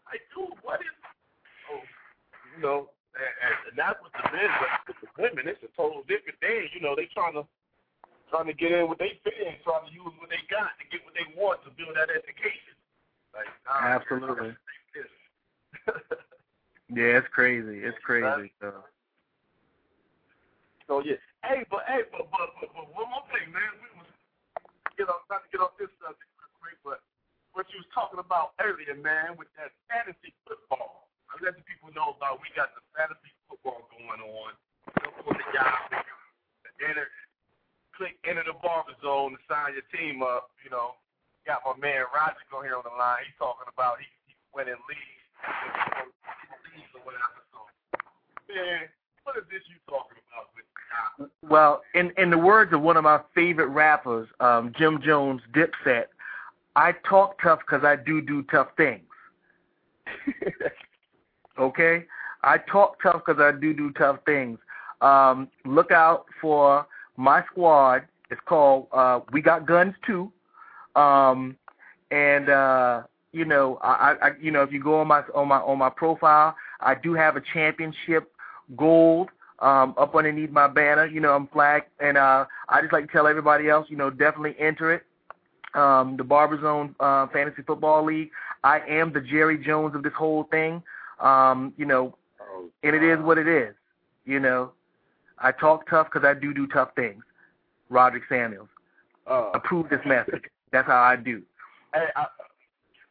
Like, 0.07 0.23
dude, 0.31 0.55
what 0.63 0.79
is? 0.79 0.95
Oh, 1.75 1.83
you 2.55 2.63
know, 2.63 2.95
and, 3.19 3.55
and, 3.67 3.77
that's 3.77 3.99
what 3.99 4.15
the 4.15 4.25
men, 4.31 4.47
but 4.63 4.71
with 4.87 4.99
the 5.03 5.11
women, 5.19 5.51
it's 5.51 5.63
a 5.67 5.71
total 5.75 6.07
different 6.07 6.39
thing. 6.39 6.71
You 6.71 6.81
know, 6.81 6.95
they 6.95 7.11
trying 7.11 7.35
to 7.35 7.43
trying 8.31 8.47
to 8.47 8.57
get 8.57 8.73
in 8.73 8.87
what 8.87 8.99
they 9.01 9.19
fit 9.25 9.35
in, 9.41 9.57
trying 9.65 9.89
to 9.89 9.93
use 9.93 10.13
what 10.21 10.31
they 10.31 10.41
got 10.47 10.77
to 10.79 10.85
get 10.93 11.03
what 11.03 11.17
they 11.17 11.27
want 11.35 11.65
to 11.65 11.71
build 11.75 11.97
that 11.97 12.13
education. 12.13 12.77
Like, 13.33 13.49
nah, 13.65 13.99
Absolutely. 13.99 14.55
yeah, 16.93 17.21
it's 17.21 17.29
crazy. 17.33 17.81
It's 17.81 17.97
crazy. 18.05 18.53
So. 18.61 18.85
so 20.87 20.93
yeah. 21.01 21.21
Hey, 21.45 21.65
but 21.73 21.89
hey, 21.89 22.05
but 22.13 22.29
but 22.29 22.53
but, 22.61 22.69
but 22.77 22.87
one 22.93 23.09
more 23.09 23.25
thing, 23.33 23.49
man. 23.53 23.73
We 23.81 23.89
was 23.97 24.09
get 25.01 25.09
off 25.09 25.25
not 25.33 25.47
to 25.47 25.49
get 25.49 25.65
off 25.65 25.79
this 25.81 25.93
subject 26.03 26.29
real 26.37 26.53
quick, 26.61 26.79
but 26.85 26.99
what 27.57 27.65
you 27.73 27.81
was 27.81 27.89
talking 27.95 28.21
about 28.21 28.59
earlier, 28.61 28.93
man, 28.99 29.39
with 29.39 29.49
that 29.57 29.73
fantasy 29.89 30.35
football. 30.45 31.09
I 31.29 31.37
let 31.45 31.57
the 31.57 31.65
people 31.65 31.93
know 31.93 32.17
about 32.17 32.41
we 32.41 32.49
got 32.57 32.73
the 32.73 32.83
fantasy 32.97 33.33
football 33.49 33.85
going 33.93 34.21
on. 34.21 34.51
You 34.53 35.01
know, 35.05 35.13
for 35.25 35.37
the 35.37 35.47
job, 35.53 35.93
the 36.65 36.71
inner 36.85 37.09
click 37.99 38.15
enter 38.23 38.47
the 38.47 38.55
barber 38.63 38.95
zone 39.03 39.35
to 39.35 39.41
sign 39.51 39.75
your 39.75 39.87
team 39.91 40.23
up. 40.23 40.55
You 40.63 40.71
know, 40.71 40.95
got 41.43 41.67
my 41.67 41.75
man 41.77 42.07
Roger 42.15 42.39
go 42.49 42.63
here 42.63 42.79
on 42.79 42.87
the 42.87 42.95
line. 42.95 43.27
He's 43.27 43.37
talking 43.37 43.67
about 43.67 43.99
he, 43.99 44.07
he 44.31 44.35
went 44.55 44.71
in 44.71 44.79
leagues, 44.87 45.27
leagues 46.71 46.93
or 46.95 47.03
whatever. 47.03 47.43
So, 47.51 47.59
man, 48.49 48.87
what 49.27 49.37
is 49.37 49.45
this 49.51 49.67
you 49.67 49.77
talking 49.91 50.17
about? 50.31 50.55
With 50.55 50.65
well, 51.43 51.83
in 51.95 52.15
in 52.17 52.31
the 52.31 52.39
words 52.69 52.75
of 52.75 52.83
one 52.83 52.97
of 52.97 53.05
my 53.05 53.21
favorite 53.35 53.69
rappers, 53.69 54.29
um, 54.41 54.73
Jim 54.77 55.01
Jones, 55.03 55.41
Dipset, 55.53 56.07
I 56.77 56.93
talk 57.09 57.41
tough 57.43 57.61
because 57.61 57.85
I 57.85 57.97
do 57.97 58.21
do 58.21 58.43
tough 58.45 58.69
things. 58.77 59.05
okay, 61.59 62.05
I 62.43 62.59
talk 62.59 63.03
tough 63.03 63.23
because 63.27 63.41
I 63.41 63.59
do 63.59 63.75
do 63.75 63.91
tough 63.93 64.19
things. 64.27 64.59
Um, 65.01 65.49
look 65.65 65.91
out 65.91 66.27
for 66.41 66.87
my 67.17 67.45
squad. 67.51 68.03
It's 68.31 68.41
called 68.47 68.89
uh, 68.93 69.21
We 69.33 69.41
Got 69.41 69.67
Guns 69.67 69.95
Too. 70.07 70.31
Um, 70.95 71.57
and 72.11 72.49
uh, 72.49 73.03
you 73.33 73.45
know, 73.45 73.79
I, 73.83 74.15
I, 74.23 74.31
you 74.41 74.51
know, 74.51 74.63
if 74.63 74.73
you 74.73 74.83
go 74.83 75.01
on 75.01 75.09
my 75.09 75.23
on 75.35 75.49
my 75.49 75.59
on 75.59 75.79
my 75.79 75.91
profile, 75.91 76.55
I 76.81 76.95
do 76.95 77.15
have 77.15 77.37
a 77.37 77.43
championship 77.53 78.33
gold 78.77 79.31
um, 79.61 79.95
up 79.97 80.15
underneath 80.15 80.51
my 80.51 80.69
banner. 80.69 81.07
You 81.07 81.21
know, 81.21 81.33
I'm 81.33 81.49
flagged, 81.49 81.87
and 82.01 82.17
uh, 82.17 82.47
I 82.69 82.81
just 82.81 82.93
like 82.93 83.07
to 83.07 83.13
tell 83.13 83.27
everybody 83.27 83.69
else, 83.69 83.87
you 83.89 83.97
know, 83.97 84.11
definitely 84.11 84.57
enter 84.59 84.93
it. 84.93 85.05
Um, 85.75 86.17
the 86.17 86.25
Barber 86.25 86.61
Zone 86.61 86.95
uh, 87.01 87.27
Fantasy 87.29 87.63
Football 87.63 88.05
League. 88.05 88.31
I 88.65 88.81
am 88.89 89.13
the 89.13 89.21
Jerry 89.21 89.59
Jones 89.59 89.95
of 89.95 90.03
this 90.03 90.13
whole 90.17 90.45
thing. 90.45 90.83
Um, 91.21 91.73
you 91.77 91.85
know, 91.85 92.17
and 92.83 92.97
it 92.97 93.03
is 93.03 93.19
what 93.21 93.39
it 93.39 93.49
is. 93.49 93.75
You 94.25 94.41
know, 94.41 94.73
I 95.39 95.53
talk 95.53 95.89
tough 95.89 96.09
because 96.13 96.27
I 96.27 96.39
do 96.39 96.55
do 96.55 96.67
tough 96.67 96.91
things. 96.97 97.23
Roderick 97.91 98.25
Samuels. 98.29 98.69
Uh, 99.27 99.51
Approve 99.55 99.89
this 99.91 100.01
message. 100.07 100.45
That's 100.73 100.87
how 100.87 101.01
I 101.01 101.17
do. 101.17 101.43
Hey, 101.95 102.07
I, 102.17 102.27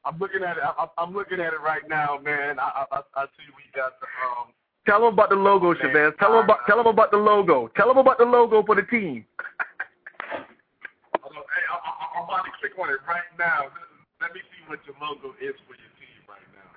I'm 0.06 0.18
looking 0.20 0.44
at 0.44 0.58
it. 0.58 0.64
I, 0.64 0.88
I'm 0.98 1.14
looking 1.14 1.40
at 1.40 1.54
it 1.54 1.62
right 1.62 1.88
now, 1.90 2.20
man. 2.24 2.60
I 2.60 2.86
I, 2.92 3.02
I 3.16 3.26
see 3.26 3.50
we 3.56 3.64
got 3.76 4.00
the 4.00 4.08
um. 4.40 4.48
Tell 4.88 5.04
them 5.04 5.20
about 5.20 5.28
the 5.28 5.36
logo, 5.36 5.76
Chavez. 5.76 6.16
Tell 6.16 6.32
them 6.32 6.48
about 6.48 6.64
tell 6.64 6.80
them 6.80 6.88
about 6.88 7.12
the 7.12 7.20
logo. 7.20 7.68
Tell 7.76 7.92
them 7.92 8.00
about 8.00 8.18
the 8.18 8.24
logo 8.24 8.64
for 8.64 8.72
the 8.72 8.88
team. 8.88 9.28
hey, 10.32 11.66
I, 11.68 11.76
I, 11.76 11.92
I'm 12.16 12.24
about 12.24 12.48
to 12.48 12.52
click 12.64 12.72
on 12.80 12.88
it 12.88 13.04
right 13.04 13.28
now. 13.36 13.68
Let 14.24 14.32
me 14.32 14.40
see 14.48 14.64
what 14.72 14.80
your 14.88 14.96
logo 15.04 15.36
is 15.44 15.60
for 15.68 15.76
your 15.76 15.92
team 16.00 16.24
right 16.24 16.48
now. 16.56 16.72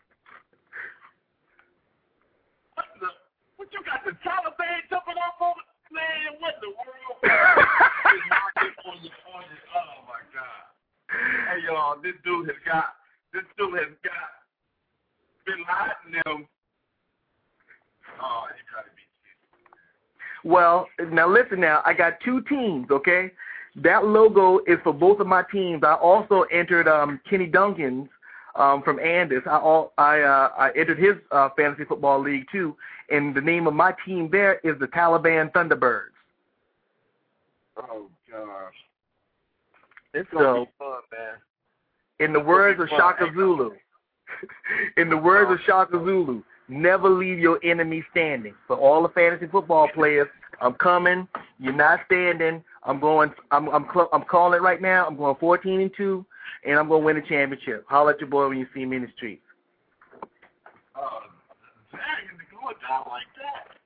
What 2.74 2.90
the? 2.98 3.14
What 3.62 3.70
you 3.70 3.78
got 3.86 4.02
the 4.02 4.18
Taliban 4.26 4.90
jumping 4.90 5.14
off 5.14 5.38
on? 5.38 5.54
Man, 5.94 6.34
what 6.42 6.58
the 6.58 6.74
world? 6.74 7.14
on 7.22 8.98
your, 9.06 9.14
on 9.30 9.46
your, 9.46 9.62
oh 9.70 10.02
my 10.11 10.18
God. 10.34 10.66
Hey 11.14 11.62
y'all, 11.62 11.94
this 12.02 12.18
dude 12.26 12.50
has 12.50 12.58
got 12.66 12.98
this 13.30 13.46
dude 13.54 13.78
has 13.78 13.94
got 14.02 14.34
been 15.46 15.62
hiding 15.62 16.18
them. 16.26 16.50
Oh, 18.22 18.44
you 18.56 18.62
gotta 18.74 18.88
be 18.94 20.48
Well, 20.48 20.86
now 21.10 21.28
listen 21.28 21.60
now, 21.60 21.82
I 21.84 21.94
got 21.94 22.20
two 22.24 22.42
teams, 22.42 22.90
okay? 22.90 23.32
That 23.76 24.04
logo 24.04 24.58
is 24.66 24.78
for 24.82 24.92
both 24.92 25.20
of 25.20 25.26
my 25.26 25.42
teams. 25.50 25.82
I 25.84 25.94
also 25.94 26.42
entered 26.50 26.88
um 26.88 27.20
Kenny 27.28 27.46
Duncan's 27.46 28.08
um 28.56 28.82
from 28.82 28.98
Andis. 28.98 29.46
I 29.46 29.58
all 29.58 29.92
I 29.96 30.20
uh 30.20 30.50
I 30.58 30.70
entered 30.76 30.98
his 30.98 31.14
uh 31.30 31.50
fantasy 31.56 31.84
football 31.84 32.20
league 32.20 32.46
too. 32.50 32.76
And 33.10 33.34
the 33.34 33.40
name 33.40 33.66
of 33.66 33.74
my 33.74 33.94
team 34.04 34.28
there 34.30 34.54
is 34.64 34.78
the 34.80 34.86
Taliban 34.88 35.52
Thunderbirds. 35.52 36.16
Oh 37.76 38.08
gosh. 38.30 38.74
It's 40.14 40.28
gonna 40.30 40.44
So- 40.44 40.64
be 40.64 40.70
fun, 40.78 41.00
man. 41.12 41.34
In 42.18 42.32
the 42.34 42.40
words 42.40 42.78
of 42.80 42.88
Shaka 42.90 43.30
Zulu, 43.34 43.70
in 44.98 45.08
the 45.08 45.16
words 45.16 45.50
of 45.50 45.58
Shaka 45.64 45.92
Zulu, 45.92 46.42
never 46.70 47.08
leave 47.10 47.38
your 47.38 47.58
enemy 47.64 48.02
standing. 48.10 48.54
For 48.66 48.76
all 48.76 49.02
the 49.02 49.08
fantasy 49.10 49.46
football 49.46 49.88
players, 49.92 50.28
I'm 50.60 50.74
coming. 50.74 51.26
You're 51.58 51.72
not 51.74 52.00
standing. 52.06 52.62
I'm 52.84 53.00
going. 53.00 53.32
I'm 53.50 53.68
I'm 53.68 53.86
cl- 53.92 54.08
I'm 54.12 54.24
calling 54.24 54.56
it 54.58 54.62
right 54.62 54.80
now. 54.80 55.06
I'm 55.06 55.16
going 55.16 55.36
14 55.40 55.80
and 55.80 55.90
two, 55.96 56.24
and 56.64 56.78
I'm 56.78 56.88
going 56.88 57.02
to 57.02 57.06
win 57.06 57.16
a 57.18 57.22
championship. 57.26 57.84
Holler 57.88 58.12
at 58.12 58.20
your 58.20 58.28
boy 58.30 58.48
when 58.48 58.58
you 58.58 58.66
see 58.74 58.84
me 58.86 58.96
in 58.96 59.02
the 59.02 59.12
streets. 59.16 59.42
Uh, 60.96 61.28
dang, 61.92 62.24
it's 62.32 62.48
going 62.52 62.76
down 62.88 63.04
like 63.08 63.28
that. 63.36 63.76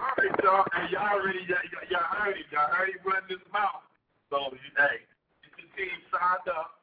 All 0.00 0.12
right, 0.16 0.32
y'all. 0.42 0.64
Hey, 0.72 0.92
y'all 0.92 1.08
already, 1.20 1.40
y'all, 1.48 1.64
y'all- 1.88 2.08
heard. 2.12 2.36
Y'all 2.52 2.68
heard 2.72 2.88
him 2.90 3.00
running 3.04 3.28
his 3.32 3.44
mouth. 3.52 3.80
So, 4.30 4.50
hey, 4.76 5.04
get 5.44 5.52
your 5.60 5.70
team 5.76 5.96
signed 6.10 6.48
up 6.52 6.80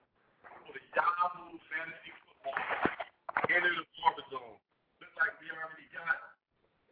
for 0.66 0.74
the 0.74 0.82
Yahoo 0.96 1.58
Fantasy 1.70 2.12
Football. 2.26 2.58
Enter 3.52 3.74
the 3.76 3.86
Barber 4.00 4.26
Zone. 4.32 4.58
Looks 5.02 5.16
like 5.20 5.34
we 5.44 5.52
already 5.52 5.88
got 6.06 6.20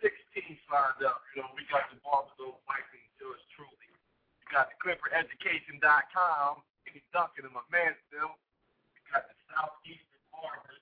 six 0.02 0.14
teams 0.34 0.60
signed 0.70 1.02
up. 1.06 1.22
You 1.36 1.44
know, 1.44 1.52
we 1.56 1.66
got 1.68 1.90
the 1.92 1.98
Zone 2.04 2.58
fighting 2.66 3.06
yours 3.20 3.42
truly. 3.56 3.90
We 4.42 4.46
got 4.52 4.72
the 4.72 4.78
ClipperEducation.com. 4.82 6.64
Kenny 6.86 7.04
Duncan 7.14 7.46
and 7.46 7.54
my 7.54 7.66
man 7.70 7.94
still. 8.10 8.34
We 8.96 9.00
got 9.12 9.30
the 9.30 9.36
Southeastern 9.52 10.24
Barbers. 10.34 10.82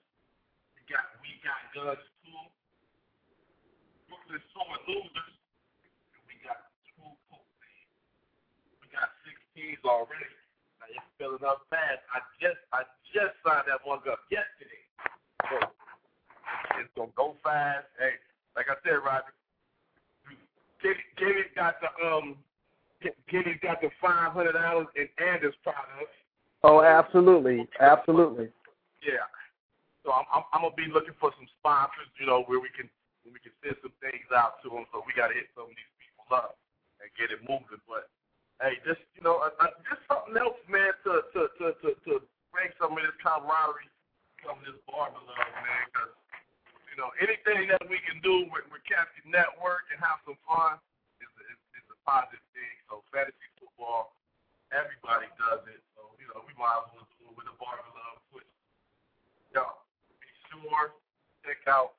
We 0.78 0.82
got 0.88 1.04
We 1.20 1.36
Got 1.44 1.62
Guns 1.76 2.06
too. 2.24 2.44
Brooklyn 4.08 4.44
Sword 4.56 4.82
Losers. 4.88 5.36
And 6.16 6.24
we 6.30 6.40
got 6.46 6.72
two 6.88 7.12
Copeland. 7.28 7.90
We 8.80 8.88
got 8.94 9.12
six 9.28 9.36
teams 9.52 9.84
already. 9.84 10.32
Now 10.80 10.88
it's 10.88 11.10
filling 11.20 11.44
up 11.44 11.68
fast. 11.68 12.06
I 12.14 12.24
just 12.40 12.62
I 12.72 12.88
just 13.12 13.36
signed 13.44 13.68
that 13.68 13.84
one 13.84 14.00
up 14.08 14.24
yesterday. 14.32 14.84
So 15.52 15.60
it's 16.80 16.94
gonna 16.96 17.14
go 17.16 17.36
fast. 17.44 17.88
Hey, 17.98 18.18
like 18.56 18.68
I 18.70 18.76
said, 18.84 19.00
Roger. 19.04 19.34
Kenny, 20.82 21.04
Kenny 21.18 21.46
got 21.56 21.76
the 21.82 21.90
um 22.06 22.38
Kenny's 23.30 23.62
got 23.62 23.82
the 23.82 23.90
five 24.02 24.34
hundred 24.34 24.54
dollars 24.54 24.88
in 24.96 25.10
Andis 25.22 25.54
products. 25.62 26.14
Oh, 26.64 26.82
absolutely, 26.82 27.68
absolutely. 27.80 28.50
Yeah. 29.02 29.26
So 30.06 30.14
I'm, 30.14 30.26
I'm 30.34 30.44
I'm 30.54 30.62
gonna 30.66 30.78
be 30.78 30.90
looking 30.90 31.18
for 31.20 31.34
some 31.38 31.50
sponsors, 31.60 32.10
you 32.18 32.26
know, 32.26 32.46
where 32.50 32.62
we 32.62 32.70
can 32.74 32.90
where 33.22 33.34
we 33.34 33.42
can 33.42 33.54
send 33.62 33.78
some 33.82 33.94
things 34.02 34.26
out 34.34 34.62
to 34.64 34.70
them. 34.70 34.86
So 34.94 35.06
we 35.06 35.14
gotta 35.14 35.38
hit 35.38 35.50
some 35.54 35.70
of 35.70 35.76
these 35.78 35.94
people 36.02 36.26
up 36.34 36.58
and 37.02 37.10
get 37.18 37.30
it 37.30 37.42
moving. 37.46 37.82
But 37.86 38.10
hey, 38.62 38.82
just 38.86 39.02
you 39.14 39.22
know, 39.22 39.42
uh, 39.42 39.54
uh, 39.62 39.74
just 39.86 40.02
something 40.10 40.34
else, 40.38 40.58
man, 40.66 40.94
to 41.06 41.26
to 41.34 41.42
to 41.62 41.66
to, 41.86 41.90
to 42.10 42.14
bring 42.50 42.74
some 42.82 42.98
of 42.98 43.02
this 43.06 43.14
camaraderie, 43.22 43.90
some 44.42 44.58
of 44.58 44.66
this 44.66 44.80
barber 44.90 45.22
love, 45.22 45.54
man, 45.62 45.84
because 45.94 46.14
you 46.98 47.06
know 47.06 47.14
anything 47.22 47.70
that 47.70 47.86
we 47.86 48.02
can 48.10 48.18
do 48.26 48.50
with 48.50 48.66
with 48.74 48.82
Captain 48.90 49.30
Network 49.30 49.86
and 49.94 50.02
have 50.02 50.18
some 50.26 50.34
fun 50.50 50.82
is 51.22 51.30
a, 51.30 51.44
is, 51.46 51.62
is 51.78 51.86
a 51.94 51.98
positive 52.02 52.42
thing. 52.58 52.74
So 52.90 53.06
fantasy 53.14 53.46
football, 53.62 54.18
everybody 54.74 55.30
does 55.38 55.62
it. 55.70 55.78
So 55.94 56.10
you 56.18 56.26
know, 56.34 56.42
we 56.42 56.58
might 56.58 56.74
as 56.74 56.90
well 56.98 57.06
do 57.22 57.30
it 57.30 57.38
with 57.38 57.46
a 57.54 57.56
barber 57.62 57.86
love 57.94 58.18
twist. 58.34 58.50
Yo, 59.54 59.62
be 60.18 60.26
sure 60.50 60.98
check 61.46 61.62
out 61.70 61.94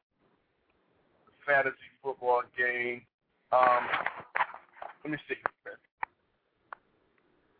the 1.31 1.35
fantasy 1.47 1.95
football 2.03 2.43
game. 2.59 3.07
Um, 3.55 3.87
let 5.07 5.15
me 5.15 5.19
see. 5.31 5.39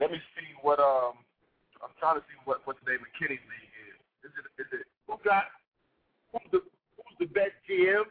Let 0.03 0.11
me 0.11 0.19
see 0.35 0.51
what 0.67 0.83
um. 0.83 1.23
I'm 1.79 1.95
trying 2.03 2.19
to 2.19 2.27
see 2.27 2.35
what 2.43 2.67
what 2.67 2.75
the 2.83 2.91
name 2.91 3.07
of 3.07 3.11
Kenny's 3.15 3.39
league 3.47 3.75
is. 3.87 4.27
Is 4.27 4.35
it 4.35 4.47
is 4.59 4.69
it 4.83 4.91
who 5.07 5.15
got 5.23 5.47
who's 6.35 6.43
the 6.51 6.59
the 7.19 7.27
best 7.27 7.55
GM? 7.69 8.05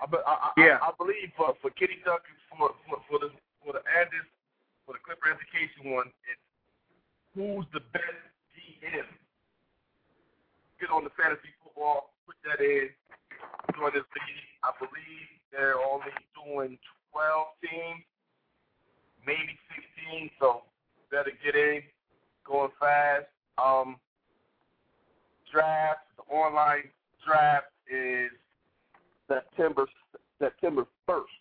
I, 0.00 0.04
I, 0.04 0.32
I, 0.32 0.50
Yeah. 0.56 0.78
I, 0.80 0.88
I 0.88 0.92
believe 0.96 1.32
for 1.36 1.54
for 1.60 1.70
Kenny 1.76 2.00
Duncan 2.04 2.36
for 2.50 2.72
for, 2.88 2.98
for 3.08 3.18
the 3.18 3.30
for 3.64 3.72
the 3.72 3.82
Andis 3.84 4.28
for 4.86 4.94
the 4.94 5.02
Clipper 5.04 5.30
Education 5.36 5.92
one, 5.92 6.08
it's 6.28 6.40
who's 7.34 7.66
the 7.72 7.80
best 7.92 8.20
GM. 8.56 9.06
Get 10.80 10.90
on 10.90 11.04
the 11.04 11.12
fantasy 11.12 11.52
football, 11.62 12.14
put 12.26 12.36
that 12.48 12.60
in, 12.64 12.88
join 13.76 13.92
this 13.92 14.08
league. 14.16 14.48
I 14.64 14.72
believe 14.80 15.28
they're 15.52 15.76
only 15.76 16.12
doing 16.32 16.78
12 17.12 17.46
teams, 17.60 18.02
maybe 19.26 19.58
16, 20.08 20.30
so 20.40 20.62
better 21.10 21.32
get 21.44 21.54
in, 21.54 21.82
going 22.44 22.70
fast. 22.80 23.26
Um, 23.62 23.96
draft, 25.52 26.00
the 26.16 26.24
online 26.32 26.88
draft 27.24 27.72
is 27.90 28.30
September 29.28 29.86
September 30.40 30.88
1st. 31.04 31.40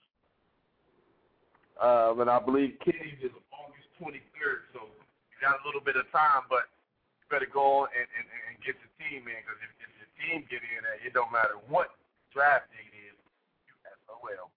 Um, 1.80 2.20
and 2.20 2.30
I 2.30 2.40
believe 2.44 2.76
Kenny's 2.84 3.24
is 3.24 3.32
August 3.56 3.88
23rd, 3.96 4.68
so 4.76 4.84
you 5.32 5.36
got 5.40 5.56
a 5.56 5.64
little 5.64 5.80
bit 5.80 5.96
of 5.96 6.04
time, 6.12 6.44
but 6.52 6.68
you 7.16 7.26
better 7.32 7.48
go 7.48 7.88
on 7.88 7.96
and, 7.96 8.08
and, 8.20 8.28
and 8.28 8.60
get 8.60 8.76
the 8.84 8.92
team 9.00 9.24
in, 9.24 9.40
because 9.40 9.56
if, 9.64 9.72
if 9.80 9.92
your 9.96 10.12
team 10.20 10.44
get 10.52 10.60
in, 10.60 10.84
there, 10.84 11.00
it 11.00 11.16
don't 11.16 11.32
matter 11.32 11.56
what 11.72 11.96
draft 12.36 12.68
date 12.76 12.92
is, 12.92 13.16
you 13.64 13.74
SOL. 14.04 14.52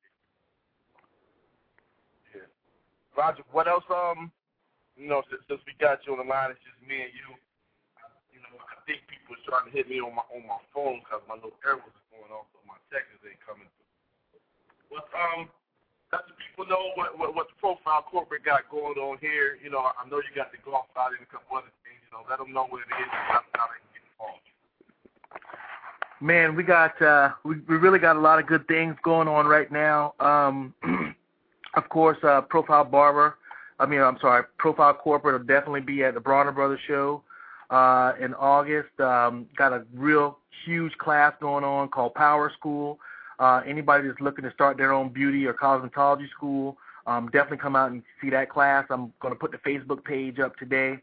Yeah. 2.35 2.51
Roger, 3.15 3.47
what 3.55 3.71
else? 3.71 3.87
Um, 3.87 4.35
you 4.99 5.07
know, 5.07 5.23
since, 5.31 5.47
since 5.47 5.63
we 5.63 5.79
got 5.79 6.03
you 6.03 6.19
on 6.19 6.21
the 6.21 6.27
line, 6.27 6.51
it's 6.51 6.61
just 6.67 6.83
me 6.83 7.07
and 7.07 7.15
you. 7.15 7.39
You 8.35 8.43
know, 8.43 8.59
I 8.59 8.83
think 8.83 9.07
people 9.07 9.22
trying 9.47 9.67
to 9.67 9.73
hit 9.75 9.91
me 9.91 9.99
on 10.01 10.15
my 10.15 10.25
on 10.33 10.43
my 10.47 10.61
phone 10.75 11.03
because 11.03 11.23
my 11.27 11.37
little 11.37 11.57
errors 11.67 11.85
is 11.85 12.07
going 12.15 12.31
on, 12.31 12.47
so 12.55 12.63
my 12.67 12.79
texts 12.91 13.23
ain't 13.27 13.41
coming 13.43 13.67
through. 13.67 14.99
But 14.99 15.07
um, 15.13 15.49
let 16.13 16.29
the 16.29 16.37
people 16.37 16.69
know 16.69 16.93
what, 16.95 17.19
what 17.19 17.35
what 17.35 17.47
the 17.49 17.57
profile 17.59 18.05
corporate 18.07 18.45
got 18.45 18.69
going 18.71 18.99
on 19.01 19.19
here. 19.19 19.59
You 19.63 19.71
know, 19.71 19.81
I 19.81 20.03
know 20.09 20.21
you 20.21 20.33
got 20.35 20.53
the 20.53 20.59
golf 20.65 20.87
out 20.97 21.13
and 21.17 21.25
a 21.25 21.31
couple 21.31 21.57
other 21.57 21.73
things. 21.83 22.01
You 22.07 22.13
know, 22.15 22.23
let 22.29 22.39
them 22.39 22.53
know 22.53 22.67
what 22.69 22.85
it 22.85 22.91
is 22.93 23.09
and 23.09 23.45
how 23.57 23.67
they 23.69 23.81
can 23.81 23.91
get 23.97 24.05
involved. 24.07 24.49
Man, 26.21 26.55
we 26.55 26.63
got 26.63 27.01
uh, 27.01 27.35
we 27.45 27.57
we 27.67 27.77
really 27.77 27.99
got 27.99 28.17
a 28.17 28.21
lot 28.21 28.39
of 28.39 28.47
good 28.47 28.69
things 28.69 28.95
going 29.03 29.27
on 29.27 29.47
right 29.47 29.73
now. 29.73 30.15
Um, 30.21 30.75
of 31.75 31.89
course, 31.89 32.19
uh, 32.23 32.43
Profile 32.43 32.85
Barber. 32.85 33.37
I 33.81 33.87
mean, 33.87 34.01
I'm 34.01 34.19
sorry, 34.21 34.45
Profile 34.59 34.95
Corporate 34.95 35.41
will 35.41 35.47
definitely 35.47 35.81
be 35.81 36.05
at 36.05 36.15
the 36.15 36.21
Bronner 36.21 36.53
Brothers 36.53 36.81
show 36.87 37.23
uh, 37.73 38.13
in 38.21 38.35
August. 38.35 39.01
Um, 39.01 39.49
got 39.57 39.73
a 39.73 39.85
real 39.95 40.39
huge 40.65 40.97
class 40.99 41.33
going 41.41 41.65
on 41.65 41.89
called 41.89 42.15
Power 42.15 42.53
School. 42.57 43.01
Uh, 43.39 43.63
anybody 43.67 44.07
that's 44.07 44.21
looking 44.21 44.45
to 44.45 44.53
start 44.53 44.77
their 44.77 44.93
own 44.93 45.09
beauty 45.09 45.47
or 45.47 45.55
cosmetology 45.55 46.31
school, 46.31 46.77
um, 47.07 47.29
definitely 47.33 47.57
come 47.59 47.75
out 47.75 47.91
and 47.91 48.03
see 48.21 48.31
that 48.31 48.49
class. 48.49 48.85
I'm 48.91 49.13
going 49.21 49.35
to 49.35 49.39
put 49.39 49.51
the 49.51 49.59
Facebook 49.59 50.05
page 50.05 50.39
up 50.39 50.57
today. 50.57 50.99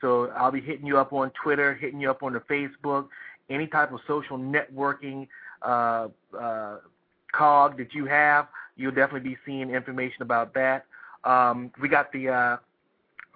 So 0.00 0.30
I'll 0.30 0.50
be 0.50 0.60
hitting 0.60 0.86
you 0.86 0.98
up 0.98 1.12
on 1.12 1.30
Twitter, 1.30 1.74
hitting 1.74 2.00
you 2.00 2.10
up 2.10 2.24
on 2.24 2.32
the 2.32 2.40
Facebook, 2.40 3.08
any 3.48 3.68
type 3.68 3.92
of 3.92 4.00
social 4.08 4.36
networking 4.38 5.28
uh, 5.62 6.08
uh, 6.36 6.78
cog 7.32 7.76
that 7.78 7.94
you 7.94 8.06
have, 8.06 8.48
you'll 8.76 8.92
definitely 8.92 9.28
be 9.28 9.36
seeing 9.44 9.70
information 9.70 10.22
about 10.22 10.54
that. 10.54 10.86
Um, 11.24 11.70
we 11.80 11.88
got 11.88 12.12
the 12.12 12.28
uh, 12.28 12.56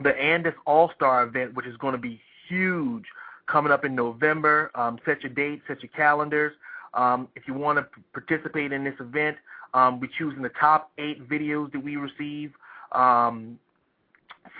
the 0.00 0.10
Andis 0.10 0.54
All 0.66 0.90
Star 0.94 1.24
event, 1.24 1.54
which 1.54 1.66
is 1.66 1.76
going 1.76 1.92
to 1.92 1.98
be 1.98 2.20
huge, 2.48 3.04
coming 3.46 3.72
up 3.72 3.84
in 3.84 3.94
November. 3.94 4.70
Um, 4.74 4.98
set 5.04 5.22
your 5.22 5.32
dates, 5.32 5.62
set 5.68 5.82
your 5.82 5.90
calendars. 5.96 6.54
Um, 6.94 7.28
if 7.36 7.46
you 7.46 7.54
want 7.54 7.78
to 7.78 7.82
p- 7.82 8.02
participate 8.12 8.72
in 8.72 8.84
this 8.84 8.94
event, 9.00 9.36
um, 9.74 10.00
we're 10.00 10.10
choosing 10.18 10.42
the 10.42 10.50
top 10.60 10.90
eight 10.98 11.28
videos 11.28 11.70
that 11.72 11.82
we 11.82 11.96
receive 11.96 12.52
um, 12.92 13.58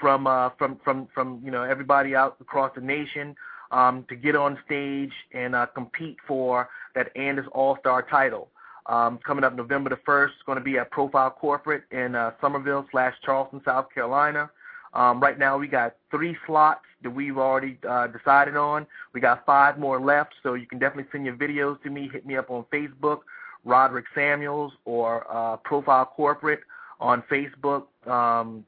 from 0.01 0.27
uh, 0.27 0.51
from 0.59 0.79
from 0.85 1.09
from 1.15 1.41
you 1.45 1.51
know 1.51 1.63
everybody 1.63 2.15
out 2.15 2.37
across 2.41 2.71
the 2.75 2.81
nation 2.81 3.35
um, 3.71 4.05
to 4.09 4.17
get 4.17 4.37
on 4.37 4.59
stage 4.65 5.13
and 5.33 5.55
uh, 5.55 5.67
compete 5.67 6.17
for 6.27 6.69
that 6.95 7.15
Andis 7.15 7.47
All 7.53 7.77
Star 7.81 8.03
title. 8.03 8.49
Um, 8.87 9.19
coming 9.19 9.45
up 9.45 9.55
November 9.55 9.91
the 9.91 9.97
1st, 9.97 10.29
it's 10.29 10.43
going 10.47 10.57
to 10.57 10.65
be 10.65 10.79
at 10.79 10.91
Profile 10.91 11.31
Corporate 11.31 11.83
in 11.91 12.15
uh, 12.15 12.31
Summerville 12.41 12.87
slash 12.91 13.15
Charleston, 13.23 13.61
South 13.63 13.89
Carolina. 13.93 14.51
Um, 14.95 15.21
right 15.21 15.39
now, 15.39 15.59
we 15.59 15.69
got 15.69 15.97
three 16.11 16.37
slots 16.47 16.85
that 17.03 17.11
we've 17.11 17.39
already 17.39 17.79
uh, 17.89 18.09
decided 18.09 18.57
on. 18.57 18.87
We 19.13 19.21
got 19.21 19.45
five 19.47 19.79
more 19.79 20.01
left, 20.01 20.35
so 20.43 20.55
you 20.55 20.67
can 20.67 20.79
definitely 20.79 21.11
send 21.13 21.27
your 21.27 21.37
videos 21.37 21.81
to 21.83 21.91
me. 21.91 22.09
Hit 22.13 22.27
me 22.27 22.37
up 22.37 22.51
on 22.51 22.65
Facebook, 22.73 23.21
Roderick 23.65 24.07
Samuels, 24.15 24.73
or 24.85 25.27
uh, 25.31 25.57
Profile 25.59 26.07
Corporate 26.07 26.61
on 27.01 27.23
Facebook. 27.31 27.85
Um, 28.07 28.65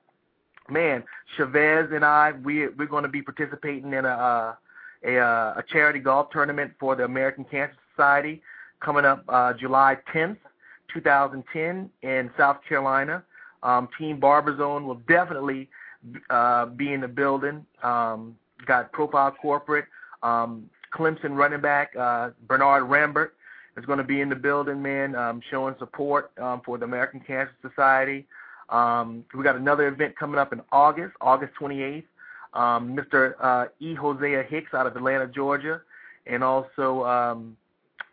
man, 0.68 1.02
Chavez 1.36 1.88
and 1.92 2.04
I, 2.04 2.32
we 2.44 2.68
we're 2.68 2.86
going 2.86 3.02
to 3.02 3.08
be 3.08 3.22
participating 3.22 3.92
in 3.92 4.04
a 4.04 4.08
uh, 4.08 4.54
a, 5.04 5.18
uh, 5.18 5.54
a 5.56 5.64
charity 5.72 5.98
golf 5.98 6.30
tournament 6.30 6.72
for 6.78 6.94
the 6.94 7.04
American 7.04 7.44
Cancer 7.44 7.76
Society 7.96 8.42
coming 8.80 9.04
up 9.04 9.24
uh, 9.28 9.52
July 9.54 9.96
10th, 10.12 10.36
2010 10.92 11.90
in 12.02 12.30
South 12.36 12.58
Carolina. 12.68 13.22
Um, 13.62 13.88
Team 13.98 14.18
Barber 14.18 14.56
Zone 14.56 14.86
will 14.86 15.00
definitely 15.08 15.68
uh, 16.30 16.66
be 16.66 16.92
in 16.92 17.01
the 17.01 17.09
building. 17.09 17.64
Um, 17.82 18.36
got 18.66 18.92
Profile 18.92 19.32
Corporate, 19.40 19.86
um, 20.22 20.68
Clemson 20.92 21.36
running 21.36 21.61
back 21.61 21.94
uh, 21.96 22.30
Bernard 22.46 22.84
Rambert 22.84 23.34
is 23.76 23.84
going 23.84 23.98
to 23.98 24.05
be 24.05 24.20
in 24.20 24.28
the 24.28 24.36
building, 24.36 24.82
man, 24.82 25.14
um, 25.14 25.40
showing 25.51 25.74
support 25.78 26.32
um, 26.38 26.61
for 26.64 26.76
the 26.78 26.84
American 26.84 27.20
Cancer 27.20 27.55
Society. 27.62 28.26
Um, 28.68 29.24
we 29.34 29.42
got 29.42 29.57
another 29.57 29.88
event 29.88 30.16
coming 30.16 30.38
up 30.38 30.53
in 30.53 30.61
August, 30.72 31.14
August 31.20 31.53
28th. 31.61 32.05
Um, 32.53 32.96
Mr. 32.96 33.34
Uh, 33.40 33.66
E. 33.78 33.94
Hosea 33.94 34.42
Hicks 34.42 34.74
out 34.74 34.86
of 34.86 34.96
Atlanta, 34.96 35.28
Georgia, 35.28 35.80
and 36.26 36.42
also 36.42 37.05
um, 37.05 37.57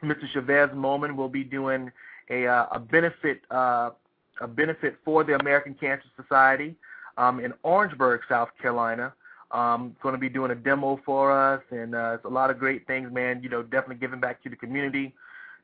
Mr. 0.04 0.28
Chavez 0.32 0.70
Moman 0.70 1.16
will 1.16 1.30
be 1.30 1.44
doing 1.44 1.92
a, 2.30 2.46
uh, 2.46 2.68
a 2.72 2.80
benefit 2.80 3.42
uh, 3.50 3.92
a 4.40 4.48
benefit 4.48 4.96
for 5.04 5.24
the 5.24 5.34
American 5.40 5.74
Cancer 5.74 6.06
Society 6.16 6.76
um, 7.18 7.40
in 7.40 7.54
Orangeburg, 7.64 8.22
South 8.30 8.50
Carolina. 8.62 9.14
Um, 9.52 9.96
going 10.04 10.14
to 10.14 10.20
be 10.20 10.28
doing 10.28 10.52
a 10.52 10.56
demo 10.56 11.00
for 11.06 11.32
us, 11.32 11.62
and 11.72 11.96
uh, 11.96 12.16
it's 12.16 12.26
a 12.26 12.30
lot 12.30 12.50
of 12.50 12.60
great 12.60 12.86
things, 12.86 13.12
man. 13.14 13.42
You 13.42 13.48
know, 13.48 13.64
definitely 13.64 13.96
giving 13.96 14.20
back 14.20 14.44
to 14.44 14.50
the 14.50 14.58
community, 14.58 15.14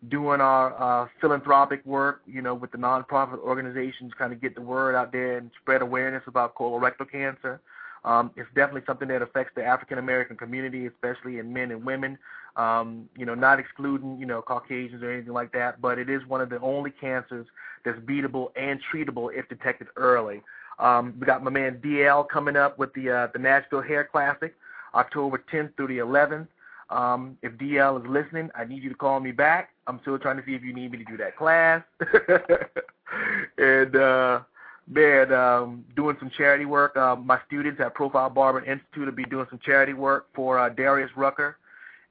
doing 0.08 0.40
our 0.40 0.74
uh, 0.82 1.08
philanthropic 1.20 1.86
work, 1.86 2.22
you 2.26 2.42
know, 2.42 2.54
with 2.56 2.72
the 2.72 2.78
nonprofit 2.78 3.40
organizations, 3.40 4.14
kind 4.18 4.32
of 4.32 4.42
get 4.42 4.56
the 4.56 4.62
word 4.62 4.96
out 4.96 5.12
there 5.12 5.38
and 5.38 5.52
spread 5.62 5.82
awareness 5.82 6.24
about 6.28 6.56
colorectal 6.56 7.10
cancer. 7.12 7.60
Um, 8.06 8.32
it's 8.36 8.50
definitely 8.56 8.84
something 8.86 9.08
that 9.10 9.22
affects 9.22 9.54
the 9.56 9.64
African 9.64 9.98
American 9.98 10.38
community, 10.38 10.88
especially 10.88 11.40
in 11.40 11.52
men 11.52 11.72
and 11.72 11.86
women. 11.86 12.18
Um, 12.56 13.10
you 13.18 13.26
know, 13.26 13.34
not 13.34 13.60
excluding 13.60 14.18
you 14.20 14.26
know 14.26 14.42
Caucasians 14.42 15.04
or 15.04 15.12
anything 15.12 15.34
like 15.34 15.52
that, 15.54 15.82
but 15.82 16.00
it 16.00 16.10
is 16.10 16.26
one 16.28 16.40
of 16.40 16.50
the 16.50 16.60
only 16.62 16.92
cancers 16.92 17.48
that's 17.84 18.00
beatable 18.00 18.52
and 18.56 18.80
treatable 18.94 19.30
if 19.34 19.50
detected 19.50 19.88
early. 19.98 20.42
Um, 20.80 21.16
we 21.20 21.26
got 21.26 21.44
my 21.44 21.52
man 21.52 21.80
DL 21.84 22.28
coming 22.28 22.56
up 22.56 22.78
with 22.80 22.94
the 22.94 23.10
uh, 23.10 23.28
the 23.34 23.40
Nashville 23.40 23.82
Hair 23.82 24.10
Classic, 24.12 24.56
October 24.96 25.44
10th 25.52 25.76
through 25.76 25.88
the 25.88 26.00
11th. 26.00 26.48
Um, 26.90 27.38
if 27.42 27.54
DL 27.54 28.02
is 28.02 28.08
listening, 28.08 28.50
I 28.56 28.66
need 28.66 28.84
you 28.84 28.90
to 28.90 28.96
call 28.96 29.20
me 29.20 29.32
back. 29.32 29.70
I'm 29.88 30.00
still 30.02 30.20
trying 30.20 30.38
to 30.38 30.46
see 30.46 30.54
if 30.54 30.64
you 30.64 30.74
need 30.74 30.92
me 30.92 30.98
to 31.00 31.06
do 31.06 31.18
that 31.18 31.36
class. 31.36 31.84
and 33.58 33.96
uh, 33.96 34.42
man, 34.88 35.34
um, 35.34 35.86
doing 35.96 36.18
some 36.20 36.30
charity 36.38 36.66
work. 36.66 36.96
Uh, 36.96 37.16
my 37.16 37.40
students 37.48 37.80
at 37.82 37.94
Profile 37.96 38.30
Barber 38.30 38.64
Institute 38.64 39.06
will 39.06 39.12
be 39.12 39.26
doing 39.26 39.48
some 39.50 39.60
charity 39.64 39.94
work 39.94 40.28
for 40.36 40.60
uh, 40.60 40.70
Darius 40.70 41.12
Rucker 41.16 41.58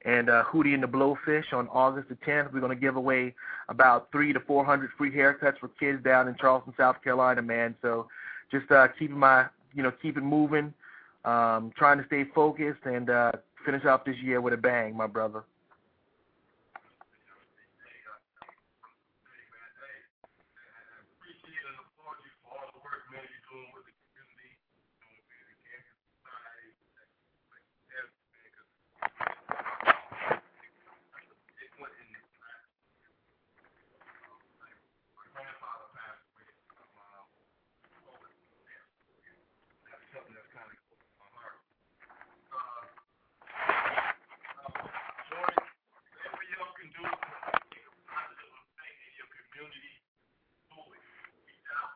and 0.05 0.29
uh, 0.29 0.43
Hootie 0.43 0.73
and 0.73 0.83
the 0.83 0.87
Blowfish 0.87 1.53
on 1.53 1.67
August 1.69 2.09
the 2.09 2.15
10th. 2.15 2.51
We're 2.51 2.59
going 2.59 2.75
to 2.75 2.81
give 2.81 2.95
away 2.95 3.33
about 3.69 4.11
three 4.11 4.33
to 4.33 4.39
400 4.41 4.89
free 4.97 5.11
haircuts 5.11 5.59
for 5.59 5.69
kids 5.79 6.03
down 6.03 6.27
in 6.27 6.35
Charleston, 6.35 6.73
South 6.77 7.01
Carolina, 7.03 7.41
man. 7.41 7.75
So 7.81 8.07
just 8.51 8.71
uh, 8.71 8.87
keeping 8.99 9.17
my, 9.17 9.45
you 9.73 9.83
know, 9.83 9.91
keep 10.01 10.17
it 10.17 10.23
moving, 10.23 10.73
um, 11.25 11.71
trying 11.77 11.97
to 11.97 12.05
stay 12.07 12.25
focused 12.35 12.85
and 12.85 13.09
uh, 13.09 13.31
finish 13.65 13.85
off 13.85 14.05
this 14.05 14.17
year 14.17 14.41
with 14.41 14.53
a 14.53 14.57
bang, 14.57 14.95
my 14.95 15.07
brother. 15.07 15.43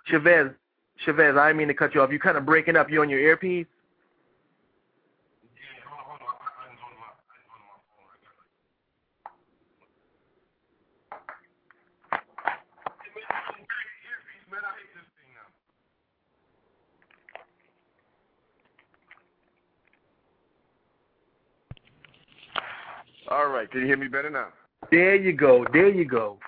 Chavez, 0.09 0.51
Chavez, 1.05 1.35
I 1.37 1.47
didn't 1.47 1.57
mean 1.57 1.67
to 1.67 1.73
cut 1.73 1.93
you 1.93 2.01
off. 2.01 2.09
You're 2.09 2.19
kind 2.19 2.37
of 2.37 2.45
breaking 2.45 2.75
up. 2.75 2.89
You 2.89 3.01
on 3.01 3.09
your 3.09 3.19
earpiece? 3.19 3.67
Yeah, 5.55 5.61
hold 5.89 5.99
on, 5.99 6.19
hold 6.19 6.21
on. 6.21 6.37
All 23.29 23.47
right, 23.49 23.69
can 23.69 23.81
you 23.81 23.87
hear 23.87 23.97
me 23.97 24.07
better 24.07 24.29
now? 24.29 24.47
There 24.89 25.15
you 25.15 25.33
go. 25.33 25.65
There 25.73 25.89
you 25.89 26.05
go. 26.05 26.39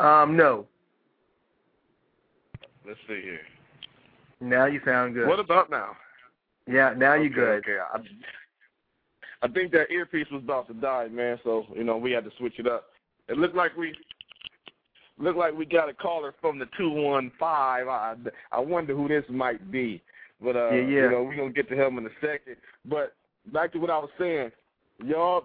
Um, 0.00 0.36
no. 0.36 0.66
Let's 2.86 2.98
see 3.06 3.20
here. 3.22 3.40
Now 4.40 4.66
you 4.66 4.80
sound 4.84 5.14
good. 5.14 5.28
What 5.28 5.38
about 5.38 5.70
now? 5.70 5.96
Yeah, 6.66 6.94
now 6.96 7.14
you 7.14 7.26
okay, 7.26 7.34
good. 7.34 7.48
Okay, 7.58 7.78
I, 7.92 7.98
I 9.42 9.48
think 9.48 9.72
that 9.72 9.90
earpiece 9.90 10.26
was 10.32 10.42
about 10.42 10.66
to 10.68 10.74
die, 10.74 11.08
man. 11.08 11.38
So 11.44 11.66
you 11.74 11.84
know 11.84 11.96
we 11.96 12.12
had 12.12 12.24
to 12.24 12.30
switch 12.38 12.58
it 12.58 12.66
up. 12.66 12.86
It 13.28 13.36
looked 13.36 13.54
like 13.54 13.76
we 13.76 13.94
looked 15.18 15.38
like 15.38 15.54
we 15.56 15.66
got 15.66 15.88
a 15.88 15.94
caller 15.94 16.34
from 16.40 16.58
the 16.58 16.66
two 16.78 16.90
one 16.90 17.30
five. 17.38 17.86
I 17.88 18.14
I 18.50 18.60
wonder 18.60 18.94
who 18.94 19.08
this 19.08 19.24
might 19.28 19.70
be, 19.70 20.02
but 20.42 20.56
uh, 20.56 20.70
Yeah, 20.70 20.80
yeah. 20.80 20.86
you 20.86 21.10
know 21.10 21.22
we're 21.22 21.36
gonna 21.36 21.50
get 21.50 21.68
to 21.68 21.86
him 21.86 21.98
in 21.98 22.06
a 22.06 22.10
second. 22.20 22.56
But 22.86 23.14
back 23.52 23.72
to 23.72 23.78
what 23.78 23.90
I 23.90 23.98
was 23.98 24.10
saying, 24.18 24.50
y'all 25.04 25.44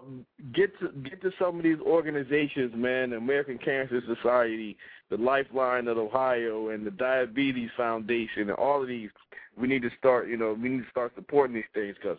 get 0.54 0.78
to 0.80 0.88
get 1.08 1.20
to 1.22 1.30
some 1.38 1.56
of 1.56 1.62
these 1.62 1.80
organizations, 1.80 2.72
man. 2.74 3.10
The 3.10 3.16
American 3.16 3.58
Cancer 3.58 4.02
Society, 4.06 4.76
the 5.10 5.16
Lifeline 5.16 5.88
of 5.88 5.98
Ohio, 5.98 6.70
and 6.70 6.86
the 6.86 6.90
Diabetes 6.90 7.70
Foundation, 7.76 8.42
and 8.42 8.52
all 8.52 8.82
of 8.82 8.88
these. 8.88 9.10
We 9.56 9.68
need 9.68 9.82
to 9.82 9.90
start, 9.98 10.28
you 10.28 10.36
know, 10.36 10.52
we 10.52 10.68
need 10.68 10.84
to 10.84 10.90
start 10.90 11.12
supporting 11.14 11.54
these 11.54 11.64
things 11.72 11.96
because 12.00 12.18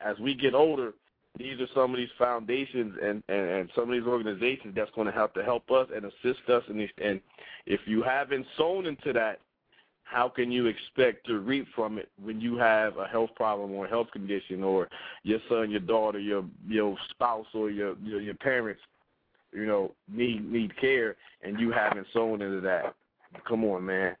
as 0.00 0.18
we 0.18 0.34
get 0.34 0.54
older, 0.54 0.94
these 1.36 1.60
are 1.60 1.68
some 1.74 1.92
of 1.92 1.98
these 1.98 2.08
foundations 2.18 2.94
and, 3.02 3.22
and, 3.28 3.50
and 3.50 3.70
some 3.74 3.84
of 3.84 3.90
these 3.90 4.06
organizations 4.08 4.74
that's 4.74 4.90
going 4.94 5.06
to 5.06 5.12
have 5.12 5.32
to 5.34 5.44
help 5.44 5.70
us 5.70 5.88
and 5.94 6.04
assist 6.06 6.48
us 6.48 6.62
in 6.68 6.78
these. 6.78 6.88
And 7.02 7.20
if 7.66 7.80
you 7.86 8.02
haven't 8.02 8.46
sown 8.56 8.86
into 8.86 9.12
that, 9.12 9.40
how 10.10 10.28
can 10.28 10.50
you 10.50 10.66
expect 10.66 11.26
to 11.26 11.38
reap 11.38 11.66
from 11.74 11.98
it 11.98 12.08
when 12.22 12.40
you 12.40 12.56
have 12.56 12.96
a 12.96 13.06
health 13.06 13.30
problem 13.36 13.72
or 13.72 13.84
a 13.86 13.88
health 13.88 14.10
condition 14.10 14.62
or 14.64 14.88
your 15.22 15.38
son, 15.48 15.70
your 15.70 15.80
daughter, 15.80 16.18
your 16.18 16.44
your 16.66 16.96
spouse 17.10 17.46
or 17.52 17.70
your 17.70 17.94
your, 18.02 18.20
your 18.20 18.34
parents, 18.34 18.80
you 19.52 19.66
know, 19.66 19.92
need 20.10 20.50
need 20.50 20.78
care 20.80 21.16
and 21.42 21.60
you 21.60 21.70
haven't 21.70 22.06
sown 22.12 22.40
into 22.40 22.60
that? 22.60 22.94
Come 23.46 23.64
on, 23.64 23.84
man. 23.84 24.16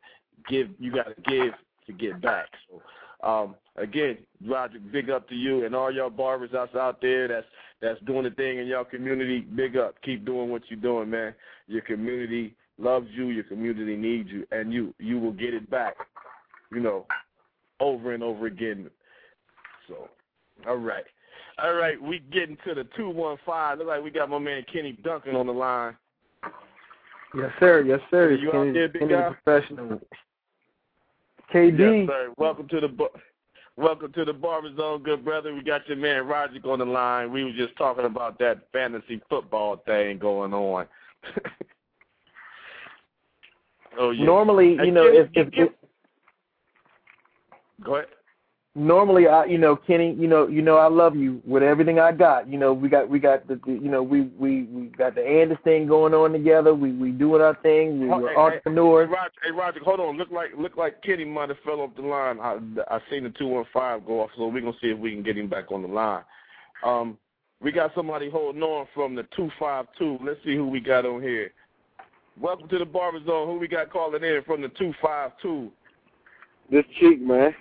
Give 0.48 0.68
you 0.78 0.92
got 0.92 1.06
to 1.06 1.22
give 1.22 1.54
to 1.86 1.92
get 1.92 2.20
back. 2.20 2.48
So 2.68 3.26
um, 3.26 3.54
again, 3.76 4.18
Roger, 4.46 4.78
big 4.92 5.08
up 5.08 5.26
to 5.30 5.34
you 5.34 5.64
and 5.64 5.74
all 5.74 5.90
y'all 5.90 6.10
barbers 6.10 6.50
that's 6.52 6.74
out 6.74 7.00
there 7.00 7.28
that's 7.28 7.46
that's 7.80 8.00
doing 8.02 8.24
the 8.24 8.30
thing 8.30 8.58
in 8.58 8.66
your 8.66 8.84
community. 8.84 9.40
Big 9.40 9.78
up. 9.78 9.94
Keep 10.02 10.26
doing 10.26 10.50
what 10.50 10.62
you're 10.68 10.80
doing, 10.80 11.08
man. 11.08 11.34
Your 11.66 11.82
community 11.82 12.54
loves 12.78 13.08
you, 13.12 13.28
your 13.28 13.44
community 13.44 13.96
needs 13.96 14.30
you, 14.30 14.46
and 14.50 14.72
you 14.72 14.94
you 14.98 15.18
will 15.18 15.32
get 15.32 15.54
it 15.54 15.68
back, 15.70 15.96
you 16.72 16.80
know, 16.80 17.06
over 17.80 18.14
and 18.14 18.22
over 18.22 18.46
again. 18.46 18.88
So, 19.88 20.08
all 20.66 20.76
right. 20.76 21.04
All 21.60 21.74
right, 21.74 22.00
we 22.00 22.20
getting 22.32 22.56
to 22.64 22.74
the 22.74 22.84
215. 22.96 23.78
Look 23.78 23.88
like 23.88 24.02
we 24.02 24.10
got 24.10 24.30
my 24.30 24.38
man 24.38 24.64
Kenny 24.72 24.92
Duncan 25.02 25.34
on 25.34 25.46
the 25.46 25.52
line. 25.52 25.96
Yes, 27.34 27.50
sir. 27.58 27.82
Yes, 27.82 28.00
sir. 28.10 28.32
You 28.32 28.52
out 28.52 28.72
there, 28.72 28.88
big 28.88 29.02
Kenny 29.02 29.12
guy? 29.12 29.34
professional. 29.42 30.00
KD. 31.52 32.06
Yes, 32.06 32.08
sir. 32.08 32.32
Welcome 32.36 32.68
to 32.68 32.80
the 32.80 33.08
welcome 33.76 34.12
to 34.12 34.24
the 34.24 34.32
Barber 34.32 34.74
Zone, 34.76 35.02
good 35.02 35.24
brother. 35.24 35.52
We 35.52 35.62
got 35.62 35.86
your 35.88 35.96
man 35.96 36.26
Roger 36.26 36.60
on 36.64 36.78
the 36.78 36.84
line. 36.84 37.32
We 37.32 37.42
were 37.42 37.52
just 37.52 37.76
talking 37.76 38.04
about 38.04 38.38
that 38.38 38.68
fantasy 38.72 39.20
football 39.28 39.82
thing 39.84 40.18
going 40.18 40.54
on. 40.54 40.86
oh 43.98 44.10
yeah. 44.10 44.24
Normally, 44.24 44.76
you 44.84 44.90
know, 44.90 45.06
if, 45.06 45.28
if, 45.34 45.48
if 45.52 45.72
Go 47.84 47.96
ahead. 47.96 48.08
normally 48.74 49.28
I 49.28 49.44
you 49.44 49.58
know 49.58 49.76
Kenny 49.76 50.14
you 50.14 50.26
know 50.26 50.48
you 50.48 50.62
know 50.62 50.76
I 50.76 50.88
love 50.88 51.16
you 51.16 51.40
with 51.46 51.62
everything 51.62 52.00
I 52.00 52.12
got 52.12 52.48
you 52.48 52.58
know 52.58 52.72
we 52.72 52.88
got 52.88 53.08
we 53.08 53.18
got 53.18 53.46
the, 53.46 53.60
the 53.64 53.72
you 53.72 53.88
know 53.90 54.02
we 54.02 54.22
we 54.38 54.64
we 54.64 54.86
got 54.86 55.14
the 55.14 55.20
Andis 55.20 55.62
thing 55.62 55.86
going 55.86 56.12
on 56.12 56.32
together 56.32 56.74
we 56.74 56.92
we 56.92 57.10
doing 57.10 57.40
our 57.40 57.54
thing 57.62 58.00
we, 58.00 58.10
Oh, 58.10 58.18
we're 58.18 58.30
hey, 58.30 58.36
entrepreneurs 58.36 59.08
Hey, 59.08 59.14
Roger, 59.14 59.32
hey 59.44 59.50
Roger, 59.52 59.80
hold 59.84 60.00
on. 60.00 60.16
Look 60.16 60.30
like 60.30 60.50
look 60.58 60.76
like 60.76 61.02
Kenny 61.02 61.24
might 61.24 61.50
have 61.50 61.58
fell 61.64 61.80
off 61.80 61.90
the 61.96 62.02
line. 62.02 62.40
I 62.40 62.58
I 62.88 63.00
seen 63.10 63.24
the 63.24 63.30
two 63.30 63.46
one 63.46 63.64
five 63.72 64.04
go 64.04 64.22
off, 64.22 64.30
so 64.36 64.48
we're 64.48 64.60
gonna 64.60 64.72
see 64.80 64.88
if 64.88 64.98
we 64.98 65.12
can 65.12 65.22
get 65.22 65.38
him 65.38 65.48
back 65.48 65.70
on 65.70 65.82
the 65.82 65.88
line. 65.88 66.24
Um, 66.84 67.18
we 67.60 67.72
got 67.72 67.92
somebody 67.94 68.30
holding 68.30 68.62
on 68.62 68.86
from 68.94 69.14
the 69.14 69.26
two 69.36 69.50
five 69.58 69.86
two. 69.98 70.18
Let's 70.22 70.40
see 70.44 70.54
who 70.54 70.68
we 70.68 70.80
got 70.80 71.06
on 71.06 71.22
here. 71.22 71.52
Welcome 72.40 72.68
to 72.68 72.78
the 72.78 72.84
Barber 72.84 73.18
Zone. 73.24 73.48
Who 73.48 73.58
we 73.58 73.66
got 73.66 73.90
calling 73.90 74.22
in 74.22 74.42
from 74.46 74.62
the 74.62 74.68
two 74.68 74.94
five 75.02 75.32
two? 75.42 75.70
This 76.70 76.84
cheek, 77.00 77.20
man. 77.20 77.52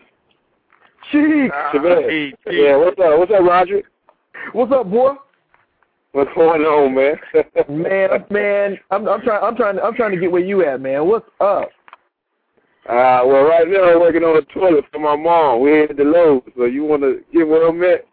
Cheek 1.12 1.52
Shabazz. 1.74 2.34
Yeah, 2.52 2.76
what's 2.76 3.00
up? 3.00 3.18
What's 3.18 3.32
up, 3.32 3.42
Roger? 3.42 3.82
what's 4.54 4.72
up 4.72 4.90
boy 4.90 5.14
What's 6.12 6.30
going 6.36 6.62
on, 6.62 6.96
man? 6.96 7.16
man 7.70 8.26
man 8.30 8.80
I'm 8.92 9.08
I'm 9.08 9.22
trying 9.22 9.44
I'm 9.44 9.56
trying 9.56 9.80
I'm 9.80 9.96
trying 9.96 10.12
to 10.12 10.20
get 10.20 10.32
where 10.32 10.44
you 10.44 10.64
at 10.66 10.80
man 10.82 11.08
what's 11.08 11.28
up 11.42 11.70
Uh, 12.88 13.22
well, 13.26 13.44
right 13.44 13.68
now 13.68 13.84
I'm 13.84 14.00
working 14.00 14.24
on 14.24 14.38
a 14.38 14.42
toilet 14.54 14.86
for 14.92 15.00
my 15.00 15.16
mom. 15.16 15.62
We 15.62 15.84
at 15.84 15.98
the 15.98 16.04
Lowe's, 16.04 16.44
so 16.56 16.66
you 16.66 16.86
want 16.86 17.02
to 17.02 17.22
get 17.34 17.48
where 17.48 17.68
I'm 17.68 17.84
at? 17.84 18.06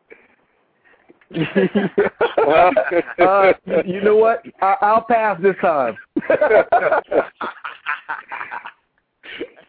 uh, 3.18 3.52
you 3.84 4.00
know 4.02 4.16
what 4.16 4.44
I, 4.62 4.76
I'll 4.80 5.02
pass 5.02 5.40
this 5.42 5.56
time 5.60 5.96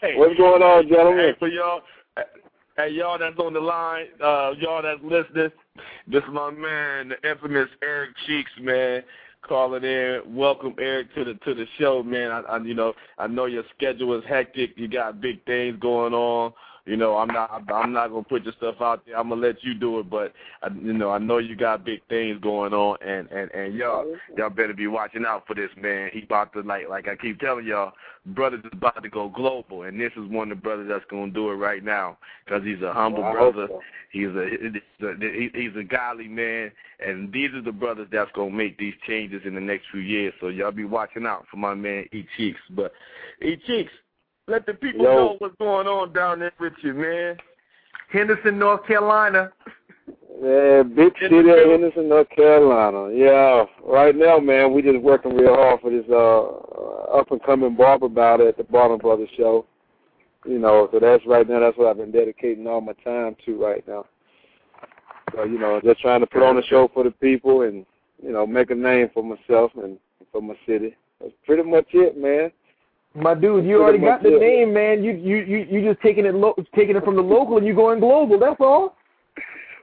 hey, 0.01 0.15
What's 0.15 0.37
going 0.37 0.61
on, 0.61 0.87
gentlemen? 0.87 0.87
Hey, 0.87 0.95
gentlemen? 0.95 1.35
for 1.39 1.47
y'all, 1.47 1.81
hey 2.77 2.89
y'all 2.89 3.17
that's 3.17 3.37
on 3.39 3.53
the 3.53 3.59
line, 3.59 4.07
uh, 4.23 4.51
y'all 4.59 4.81
that's 4.81 5.01
listening, 5.03 5.51
this 6.07 6.23
is 6.23 6.29
my 6.31 6.51
man, 6.51 7.09
the 7.09 7.29
infamous 7.29 7.69
Eric 7.81 8.11
Cheeks, 8.27 8.51
man, 8.59 9.03
calling 9.41 9.83
in. 9.83 10.21
Welcome, 10.27 10.75
Eric, 10.79 11.13
to 11.15 11.23
the 11.23 11.33
to 11.45 11.53
the 11.53 11.65
show, 11.79 12.03
man. 12.03 12.31
I, 12.31 12.41
I 12.41 12.57
you 12.59 12.73
know 12.73 12.93
I 13.17 13.27
know 13.27 13.45
your 13.45 13.63
schedule 13.75 14.17
is 14.17 14.25
hectic. 14.27 14.73
You 14.75 14.87
got 14.87 15.21
big 15.21 15.43
things 15.45 15.77
going 15.79 16.13
on. 16.13 16.53
You 16.85 16.97
know, 16.97 17.17
I'm 17.17 17.29
not 17.29 17.63
I'm 17.73 17.93
not 17.93 18.09
gonna 18.09 18.23
put 18.23 18.43
your 18.43 18.53
stuff 18.53 18.75
out 18.79 19.03
there. 19.05 19.17
I'm 19.17 19.29
gonna 19.29 19.41
let 19.41 19.63
you 19.63 19.73
do 19.73 19.99
it, 19.99 20.09
but 20.09 20.33
I, 20.61 20.67
you 20.69 20.93
know 20.93 21.09
I 21.09 21.17
know 21.17 21.39
you 21.39 21.55
got 21.55 21.83
big 21.83 22.01
things 22.09 22.39
going 22.41 22.73
on, 22.73 22.97
and 23.01 23.27
and 23.31 23.49
and 23.51 23.73
y'all 23.73 24.05
mm-hmm. 24.05 24.37
y'all 24.37 24.51
better 24.51 24.73
be 24.73 24.85
watching 24.85 25.25
out 25.25 25.47
for 25.47 25.55
this 25.55 25.71
man. 25.81 26.11
He 26.13 26.21
about 26.21 26.53
to 26.53 26.61
like 26.61 26.87
like 26.87 27.07
I 27.07 27.15
keep 27.15 27.39
telling 27.39 27.65
y'all, 27.65 27.93
brothers 28.27 28.61
is 28.63 28.71
about 28.71 29.01
to 29.01 29.09
go 29.09 29.29
global, 29.29 29.83
and 29.83 29.99
this 29.99 30.11
is 30.15 30.29
one 30.29 30.51
of 30.51 30.57
the 30.59 30.61
brothers 30.61 30.87
that's 30.87 31.05
gonna 31.09 31.31
do 31.31 31.49
it 31.49 31.55
right 31.55 31.83
now 31.83 32.19
because 32.45 32.63
he's 32.63 32.81
a 32.83 32.93
humble 32.93 33.23
Well, 33.23 33.33
brother. 33.33 33.67
so. 33.67 33.81
He's 34.11 34.27
a 34.27 34.47
he's 34.47 35.07
a- 35.07 35.59
he's 35.59 35.75
a 35.75 35.83
godly 35.83 36.27
man, 36.27 36.71
and 37.05 37.33
these 37.33 37.49
are 37.53 37.61
the 37.61 37.71
brothers 37.71 38.07
that's 38.11 38.31
gonna 38.33 38.51
make 38.51 38.77
these 38.77 38.93
changes 39.07 39.41
in 39.43 39.55
the 39.55 39.61
next 39.61 39.85
few 39.91 40.01
years. 40.01 40.33
So 40.39 40.49
y'all 40.49 40.71
be 40.71 40.85
watching 40.85 41.25
out 41.25 41.45
for 41.49 41.57
my 41.57 41.73
man 41.73 42.05
E 42.13 42.25
Cheeks. 42.37 42.61
But 42.69 42.93
E 43.41 43.57
Cheeks, 43.65 43.91
let 44.47 44.65
the 44.65 44.73
people 44.73 45.05
Yo. 45.05 45.15
know 45.15 45.35
what's 45.39 45.55
going 45.57 45.87
on 45.87 46.13
down 46.13 46.39
there 46.39 46.51
with 46.59 46.73
you, 46.81 46.93
man. 46.93 47.37
Henderson 48.11 48.59
North 48.59 48.85
Carolina 48.85 49.51
Yeah, 50.41 50.83
big 50.83 51.13
city 51.19 51.39
of. 51.39 51.45
Henderson, 51.45 52.09
North 52.09 52.29
Carolina. 52.29 53.13
Yeah, 53.13 53.65
right 53.83 54.15
now, 54.15 54.37
man, 54.37 54.73
we 54.73 54.81
just 54.81 55.01
working 55.01 55.35
real 55.35 55.55
hard 55.55 55.81
for 55.81 55.89
this 55.89 56.05
uh 56.09 57.17
up 57.17 57.31
and 57.31 57.41
coming 57.43 57.75
barber 57.75 58.09
battle 58.09 58.47
at 58.47 58.57
the 58.57 58.63
Barber 58.63 58.97
Brothers 58.97 59.29
show. 59.37 59.65
You 60.45 60.59
know, 60.59 60.89
so 60.91 60.99
that's 60.99 61.25
right 61.25 61.47
now. 61.47 61.59
That's 61.59 61.77
what 61.77 61.87
I've 61.87 61.97
been 61.97 62.11
dedicating 62.11 62.67
all 62.67 62.81
my 62.81 62.93
time 63.03 63.35
to 63.45 63.61
right 63.61 63.85
now. 63.87 64.05
So 65.33 65.43
you 65.43 65.57
know, 65.57 65.81
just 65.83 66.01
trying 66.01 66.19
to 66.19 66.27
put 66.27 66.43
on 66.43 66.57
a 66.57 66.63
show 66.63 66.89
for 66.93 67.03
the 67.03 67.11
people 67.11 67.61
and 67.63 67.85
you 68.21 68.31
know 68.31 68.45
make 68.45 68.69
a 68.69 68.75
name 68.75 69.09
for 69.13 69.23
myself 69.23 69.71
and 69.81 69.97
for 70.31 70.41
my 70.41 70.55
city. 70.67 70.95
That's 71.19 71.33
pretty 71.45 71.63
much 71.63 71.87
it, 71.93 72.17
man. 72.17 72.51
My 73.15 73.33
dude, 73.33 73.65
you 73.65 73.81
already 73.81 73.99
got 73.99 74.21
the 74.23 74.35
it. 74.35 74.41
name, 74.41 74.73
man. 74.73 75.03
You 75.03 75.13
you 75.13 75.37
you 75.37 75.57
you 75.69 75.89
just 75.89 76.01
taking 76.01 76.25
it 76.25 76.35
lo- 76.35 76.55
taking 76.75 76.95
it 76.97 77.03
from 77.05 77.15
the 77.15 77.21
local 77.23 77.57
and 77.57 77.65
you 77.65 77.73
going 77.73 77.99
global. 78.01 78.37
That's 78.37 78.59
all. 78.59 78.95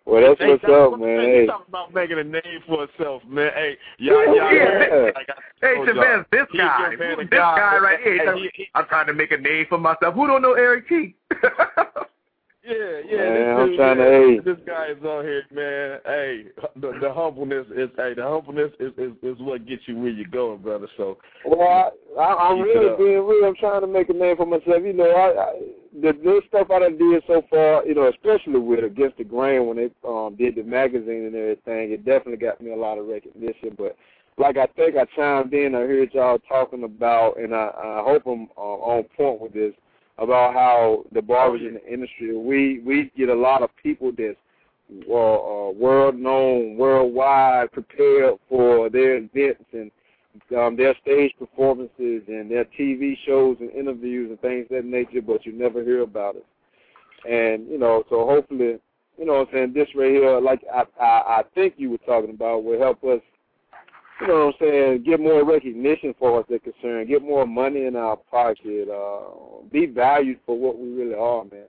Well, 0.05 0.21
that's 0.21 0.41
Hey, 0.41 0.49
what's 0.51 0.65
up, 0.65 0.91
what 0.91 1.01
man. 1.01 1.21
Hey, 1.21 1.41
You 1.43 1.47
talking 1.47 1.67
about 1.69 1.95
making 1.95 2.19
a 2.19 2.25
name 2.25 2.43
for 2.67 2.85
itself, 2.85 3.23
man. 3.27 3.53
Hey, 3.55 3.79
y'all, 3.99 4.35
Yeah, 4.35 4.35
y'all, 4.35 4.53
yeah. 4.53 5.11
like 5.15 5.29
Hey, 5.61 5.75
told 5.77 5.87
y'all, 5.89 5.95
Chavez, 5.95 6.27
this 6.33 6.47
he's 6.51 6.61
guy, 6.61 6.89
your 6.91 6.99
man 6.99 7.15
who- 7.15 7.21
of 7.23 7.31
this 7.31 7.39
God. 7.39 7.57
guy 7.57 7.79
right 7.79 8.01
here. 8.01 8.33
Hey, 8.35 8.41
he- 8.41 8.51
he- 8.55 8.71
I'm 8.75 8.85
trying 8.87 9.07
to 9.07 9.15
make 9.15 9.31
a 9.31 9.39
name 9.39 9.67
for 9.69 9.79
myself. 9.79 10.15
Who 10.15 10.27
don't 10.27 10.43
know 10.43 10.55
Eric 10.55 10.89
T? 10.89 11.15
Yeah, 12.65 13.01
yeah. 13.09 13.17
Man, 13.17 13.35
this 13.35 13.59
I'm 13.59 13.67
dude, 13.69 13.77
trying 13.77 13.97
to- 13.97 14.03
man, 14.05 14.35
hey. 14.35 14.39
This 14.39 14.59
guy 14.67 14.87
is 14.91 15.05
on 15.05 15.25
here, 15.25 15.43
man. 15.51 15.99
Hey, 16.05 16.45
the, 16.77 16.93
the 17.01 17.13
humbleness 17.13 17.67
is, 17.75 17.91
hey, 17.97 18.15
the 18.15 18.23
humbleness 18.23 18.71
is, 18.79 18.93
is 18.97 19.13
is 19.23 19.37
what 19.41 19.67
gets 19.67 19.83
you 19.89 19.99
where 19.99 20.11
you're 20.11 20.29
going, 20.29 20.59
brother. 20.59 20.87
So, 20.97 21.19
Well, 21.45 21.93
I, 22.17 22.21
I, 22.21 22.49
I'm 22.51 22.61
really 22.61 22.97
being 22.97 23.27
real. 23.27 23.45
I'm 23.47 23.57
trying 23.57 23.81
to 23.81 23.89
make 23.89 24.11
a 24.11 24.13
name 24.13 24.37
for 24.37 24.47
myself. 24.47 24.83
You 24.85 24.93
know, 24.93 25.11
I, 25.11 25.43
I 25.43 25.61
the 26.01 26.13
good 26.13 26.43
stuff 26.49 26.71
I 26.71 26.79
done 26.79 26.97
did 26.99 27.23
so 27.27 27.43
far. 27.51 27.85
You 27.85 27.95
know, 27.97 28.09
especially 28.09 28.61
with 28.61 28.85
Against 28.85 29.19
the 29.19 29.25
Grain 29.25 29.67
when 29.67 29.77
they 29.77 29.91
um 30.09 30.37
did 30.39 30.55
the 30.55 30.63
magazine 30.63 31.25
and 31.27 31.35
everything, 31.35 31.91
it 31.93 32.05
definitely 32.05 32.37
got 32.37 32.61
me 32.61 32.71
a 32.73 32.77
lot 32.77 32.97
of 32.99 33.09
recognition. 33.09 33.75
But 33.77 33.97
like 34.39 34.57
I 34.57 34.67
think 34.77 34.97
I 34.97 35.05
chimed 35.17 35.53
in, 35.53 35.75
I 35.75 35.81
heard 35.81 36.15
y'all 36.15 36.39
talking 36.49 36.85
about, 36.85 37.39
and 37.39 37.55
I, 37.55 37.73
I 37.77 38.03
hope 38.07 38.23
I'm 38.27 38.49
uh, 38.57 38.61
on 38.61 39.03
point 39.17 39.41
with 39.41 39.53
this 39.53 39.75
about 40.19 40.55
how 40.55 41.05
the 41.13 41.23
barbers 41.23 41.63
in 41.63 41.75
the 41.75 41.93
industry 41.93 42.37
we 42.37 42.81
we 42.81 43.11
get 43.17 43.29
a 43.29 43.35
lot 43.35 43.63
of 43.63 43.71
people 43.83 44.13
that's 44.17 44.37
uh, 45.09 45.15
uh, 45.15 45.71
world 45.73 46.17
known, 46.17 46.77
worldwide, 46.77 47.73
prepared 47.73 48.35
for 48.49 48.91
their 48.91 49.17
events 49.17 49.65
and 49.73 49.91
um, 50.57 50.77
their 50.77 50.95
stage 51.03 51.33
performances 51.39 52.23
and 52.29 52.51
their 52.51 52.67
TV 52.79 53.17
shows 53.27 53.57
and 53.61 53.71
interviews 53.71 54.31
and 54.31 54.41
things 54.41 54.65
of 54.65 54.77
that 54.77 54.85
nature, 54.85 55.23
but 55.23 55.47
you 55.47 55.53
never 55.53 55.83
hear 55.83 56.03
about 56.03 56.37
it. 56.37 56.47
And 57.29 57.69
you 57.69 57.79
know, 57.79 58.05
so 58.11 58.27
hopefully, 58.27 58.79
you 59.19 59.25
know, 59.25 59.35
what 59.35 59.49
I'm 59.49 59.55
saying 59.55 59.73
this 59.75 59.89
right 59.95 60.11
here, 60.11 60.41
like 60.41 60.63
I, 60.73 60.83
I 61.01 61.07
I 61.07 61.43
think 61.55 61.75
you 61.77 61.91
were 61.91 61.99
talking 61.99 62.31
about, 62.31 62.65
will 62.65 62.79
help 62.79 63.03
us 63.05 63.21
you 64.21 64.29
know 64.29 64.47
what 64.47 64.55
I'm 64.61 64.69
saying, 64.69 65.03
get 65.05 65.21
more 65.21 65.45
recognition 65.45 66.15
for 66.19 66.41
us 66.41 66.47
that 66.51 66.63
concerned, 66.63 67.09
get 67.09 67.23
more 67.23 67.47
money 67.47 67.87
in 67.87 67.97
our 67.97 68.17
pocket, 68.17 68.89
uh, 68.89 69.63
be 69.71 69.87
valued 69.87 70.39
for 70.47 70.59
what 70.59 70.79
we 70.79 70.91
really 70.91 71.15
are, 71.15 71.45
man. 71.45 71.67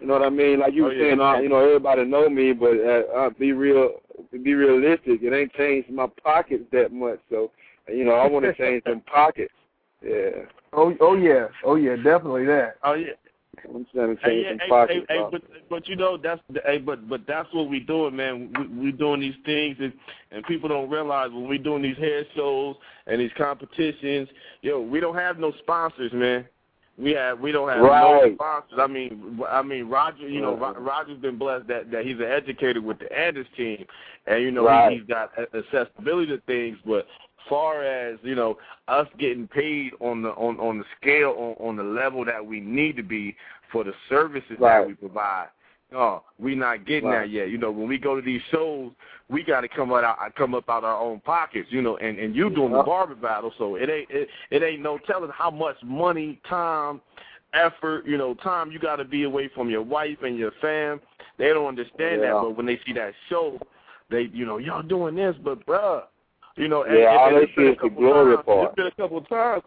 You 0.00 0.08
know 0.08 0.14
what 0.14 0.22
I 0.22 0.30
mean? 0.30 0.60
Like 0.60 0.74
you 0.74 0.84
oh, 0.84 0.88
were 0.88 0.94
yeah. 0.94 1.10
saying, 1.10 1.20
uh, 1.20 1.38
you 1.38 1.48
know, 1.48 1.64
everybody 1.64 2.04
know 2.04 2.28
me, 2.28 2.52
but 2.52 2.72
uh, 2.72 3.02
uh, 3.16 3.30
be 3.30 3.52
real, 3.52 3.90
be 4.32 4.54
realistic. 4.54 5.22
It 5.22 5.32
ain't 5.32 5.52
changed 5.52 5.90
my 5.90 6.08
pockets 6.22 6.64
that 6.72 6.92
much, 6.92 7.20
so 7.30 7.52
you 7.88 8.04
know, 8.04 8.14
I 8.14 8.26
want 8.26 8.44
to 8.44 8.54
change 8.58 8.82
some 8.88 9.00
pockets. 9.02 9.54
Yeah. 10.04 10.30
Oh, 10.72 10.94
oh 11.00 11.16
yeah, 11.16 11.46
oh 11.64 11.76
yeah, 11.76 11.94
definitely 11.96 12.46
that. 12.46 12.76
Oh 12.82 12.94
yeah. 12.94 13.12
I'm 13.64 13.86
trying 13.94 14.16
to 14.16 14.22
change 14.22 14.44
yeah, 14.44 14.50
some 14.50 14.58
hey, 14.58 14.68
pockets. 14.68 15.06
hey, 15.08 15.16
hey, 15.16 15.26
but 15.30 15.42
but 15.70 15.88
you 15.88 15.96
know 15.96 16.16
that's 16.16 16.40
hey, 16.64 16.78
but 16.78 17.08
but 17.08 17.22
that's 17.26 17.48
what 17.52 17.68
we 17.68 17.80
doing, 17.80 18.16
man. 18.16 18.52
We, 18.58 18.86
we 18.86 18.92
doing 18.92 19.20
these 19.20 19.34
things, 19.44 19.76
and 19.80 19.92
and 20.30 20.44
people 20.44 20.68
don't 20.68 20.90
realize 20.90 21.30
when 21.30 21.48
we 21.48 21.58
doing 21.58 21.82
these 21.82 21.96
hair 21.96 22.24
shows 22.34 22.76
and 23.06 23.20
these 23.20 23.30
competitions, 23.36 24.28
yo, 24.62 24.80
we 24.80 25.00
don't 25.00 25.16
have 25.16 25.38
no 25.38 25.52
sponsors, 25.62 26.12
man. 26.12 26.46
We 26.98 27.12
have 27.12 27.40
we 27.40 27.52
don't 27.52 27.68
have 27.68 27.78
no 27.82 28.34
sponsors. 28.34 28.78
I 28.78 28.86
mean, 28.86 29.40
I 29.48 29.62
mean 29.62 29.88
Roger, 29.88 30.28
you 30.28 30.40
know, 30.40 30.56
Ro- 30.56 30.72
Right. 30.72 30.80
Roger's 30.80 31.18
been 31.18 31.38
blessed 31.38 31.66
that 31.68 31.90
that 31.90 32.04
he's 32.04 32.16
an 32.16 32.24
educator 32.24 32.82
with 32.82 32.98
the 32.98 33.06
Andis 33.06 33.46
team, 33.56 33.86
and 34.26 34.42
you 34.42 34.50
know 34.50 34.66
Right. 34.66 34.92
he, 34.92 34.98
he's 34.98 35.06
got 35.06 35.32
accessibility 35.54 36.26
to 36.36 36.38
things, 36.42 36.78
but 36.84 37.06
far 37.48 37.82
as 37.84 38.18
you 38.22 38.34
know 38.34 38.56
us 38.88 39.06
getting 39.18 39.46
paid 39.48 39.92
on 40.00 40.22
the 40.22 40.30
on 40.30 40.58
on 40.60 40.78
the 40.78 40.84
scale 41.00 41.30
on 41.58 41.68
on 41.68 41.76
the 41.76 41.82
level 41.82 42.24
that 42.24 42.44
we 42.44 42.60
need 42.60 42.96
to 42.96 43.02
be 43.02 43.36
for 43.70 43.84
the 43.84 43.92
services 44.08 44.56
Right. 44.58 44.80
that 44.80 44.86
we 44.86 44.94
provide 44.94 45.48
no 45.90 46.22
we 46.38 46.54
not 46.54 46.84
getting 46.86 47.08
Right. 47.10 47.22
that 47.22 47.30
yet 47.30 47.50
you 47.50 47.58
know 47.58 47.70
when 47.70 47.88
we 47.88 47.98
go 47.98 48.14
to 48.16 48.22
these 48.22 48.42
shows 48.50 48.92
we 49.28 49.42
got 49.42 49.62
to 49.62 49.68
come 49.68 49.92
out 49.92 50.04
uh, 50.04 50.14
come 50.36 50.54
up 50.54 50.68
out 50.68 50.84
our 50.84 50.98
own 51.00 51.20
pockets 51.20 51.68
you 51.70 51.82
know 51.82 51.96
and 51.98 52.18
and 52.18 52.34
you 52.36 52.50
doing 52.50 52.72
the 52.72 52.78
Yeah. 52.78 52.84
barber 52.84 53.14
battle 53.14 53.52
so 53.58 53.76
it 53.76 53.88
ain't 53.88 54.10
it, 54.10 54.28
it 54.50 54.62
ain't 54.62 54.82
no 54.82 54.98
telling 55.06 55.30
how 55.30 55.50
much 55.50 55.76
money 55.82 56.40
time 56.48 57.00
effort 57.54 58.06
you 58.06 58.16
know 58.16 58.34
time 58.34 58.70
you 58.70 58.78
got 58.78 58.96
to 58.96 59.04
be 59.04 59.24
away 59.24 59.48
from 59.54 59.68
your 59.70 59.82
wife 59.82 60.18
and 60.22 60.38
your 60.38 60.52
fam 60.60 61.00
they 61.38 61.48
don't 61.48 61.66
understand 61.66 62.22
that 62.22 62.32
but 62.40 62.56
when 62.56 62.66
they 62.66 62.78
see 62.86 62.92
that 62.92 63.12
show 63.28 63.58
they 64.10 64.22
you 64.32 64.44
know 64.46 64.58
y'all 64.58 64.82
doing 64.82 65.14
this 65.14 65.34
but 65.44 65.64
bruh 65.66 66.02
you 66.56 66.68
know, 66.68 66.82
and, 66.84 66.98
Yeah, 66.98 67.10
and, 67.10 67.18
all 67.18 67.40
they 67.40 67.46
see 67.56 67.62
is 67.68 67.78
the 67.82 67.88
glory 67.90 68.34
times. 68.36 68.46
part. 68.46 68.66
It's 68.68 68.76
been 68.76 68.86
a 68.86 68.90
couple 68.92 69.18
of 69.18 69.28
times. 69.28 69.62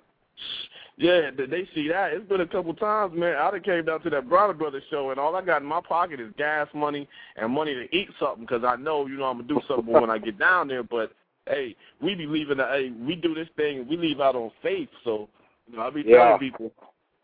Yeah, 0.97 1.29
th- 1.31 1.49
they 1.49 1.67
see 1.75 1.87
that. 1.89 2.13
It's 2.13 2.27
been 2.27 2.41
a 2.41 2.47
couple 2.47 2.71
of 2.71 2.79
times, 2.79 3.17
man. 3.17 3.35
I 3.35 3.51
done 3.51 3.61
came 3.61 3.83
down 3.85 4.01
to 4.01 4.09
that 4.11 4.29
Bronner 4.29 4.53
Brothers 4.53 4.83
show, 4.89 5.09
and 5.11 5.19
all 5.19 5.35
I 5.35 5.41
got 5.41 5.61
in 5.61 5.67
my 5.67 5.81
pocket 5.81 6.19
is 6.21 6.31
gas 6.37 6.67
money 6.73 7.07
and 7.35 7.51
money 7.51 7.73
to 7.73 7.93
eat 7.95 8.07
something, 8.19 8.45
because 8.45 8.63
I 8.63 8.77
know, 8.77 9.05
you 9.05 9.17
know, 9.17 9.25
I'm 9.25 9.37
gonna 9.37 9.47
do 9.49 9.59
something 9.67 9.91
when 9.93 10.09
I 10.09 10.17
get 10.17 10.39
down 10.39 10.69
there. 10.69 10.83
But 10.83 11.11
hey, 11.47 11.75
we 12.01 12.15
be 12.15 12.25
leaving. 12.25 12.57
The, 12.57 12.65
hey, 12.65 12.93
we 13.05 13.15
do 13.15 13.35
this 13.35 13.49
thing, 13.57 13.79
and 13.79 13.89
we 13.89 13.97
leave 13.97 14.21
out 14.21 14.35
on 14.35 14.51
faith. 14.61 14.87
So, 15.03 15.27
you 15.67 15.75
know, 15.77 15.83
I 15.83 15.89
be 15.89 16.03
Yeah. 16.05 16.17
telling 16.17 16.39
people, 16.39 16.71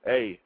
hey, 0.05 0.37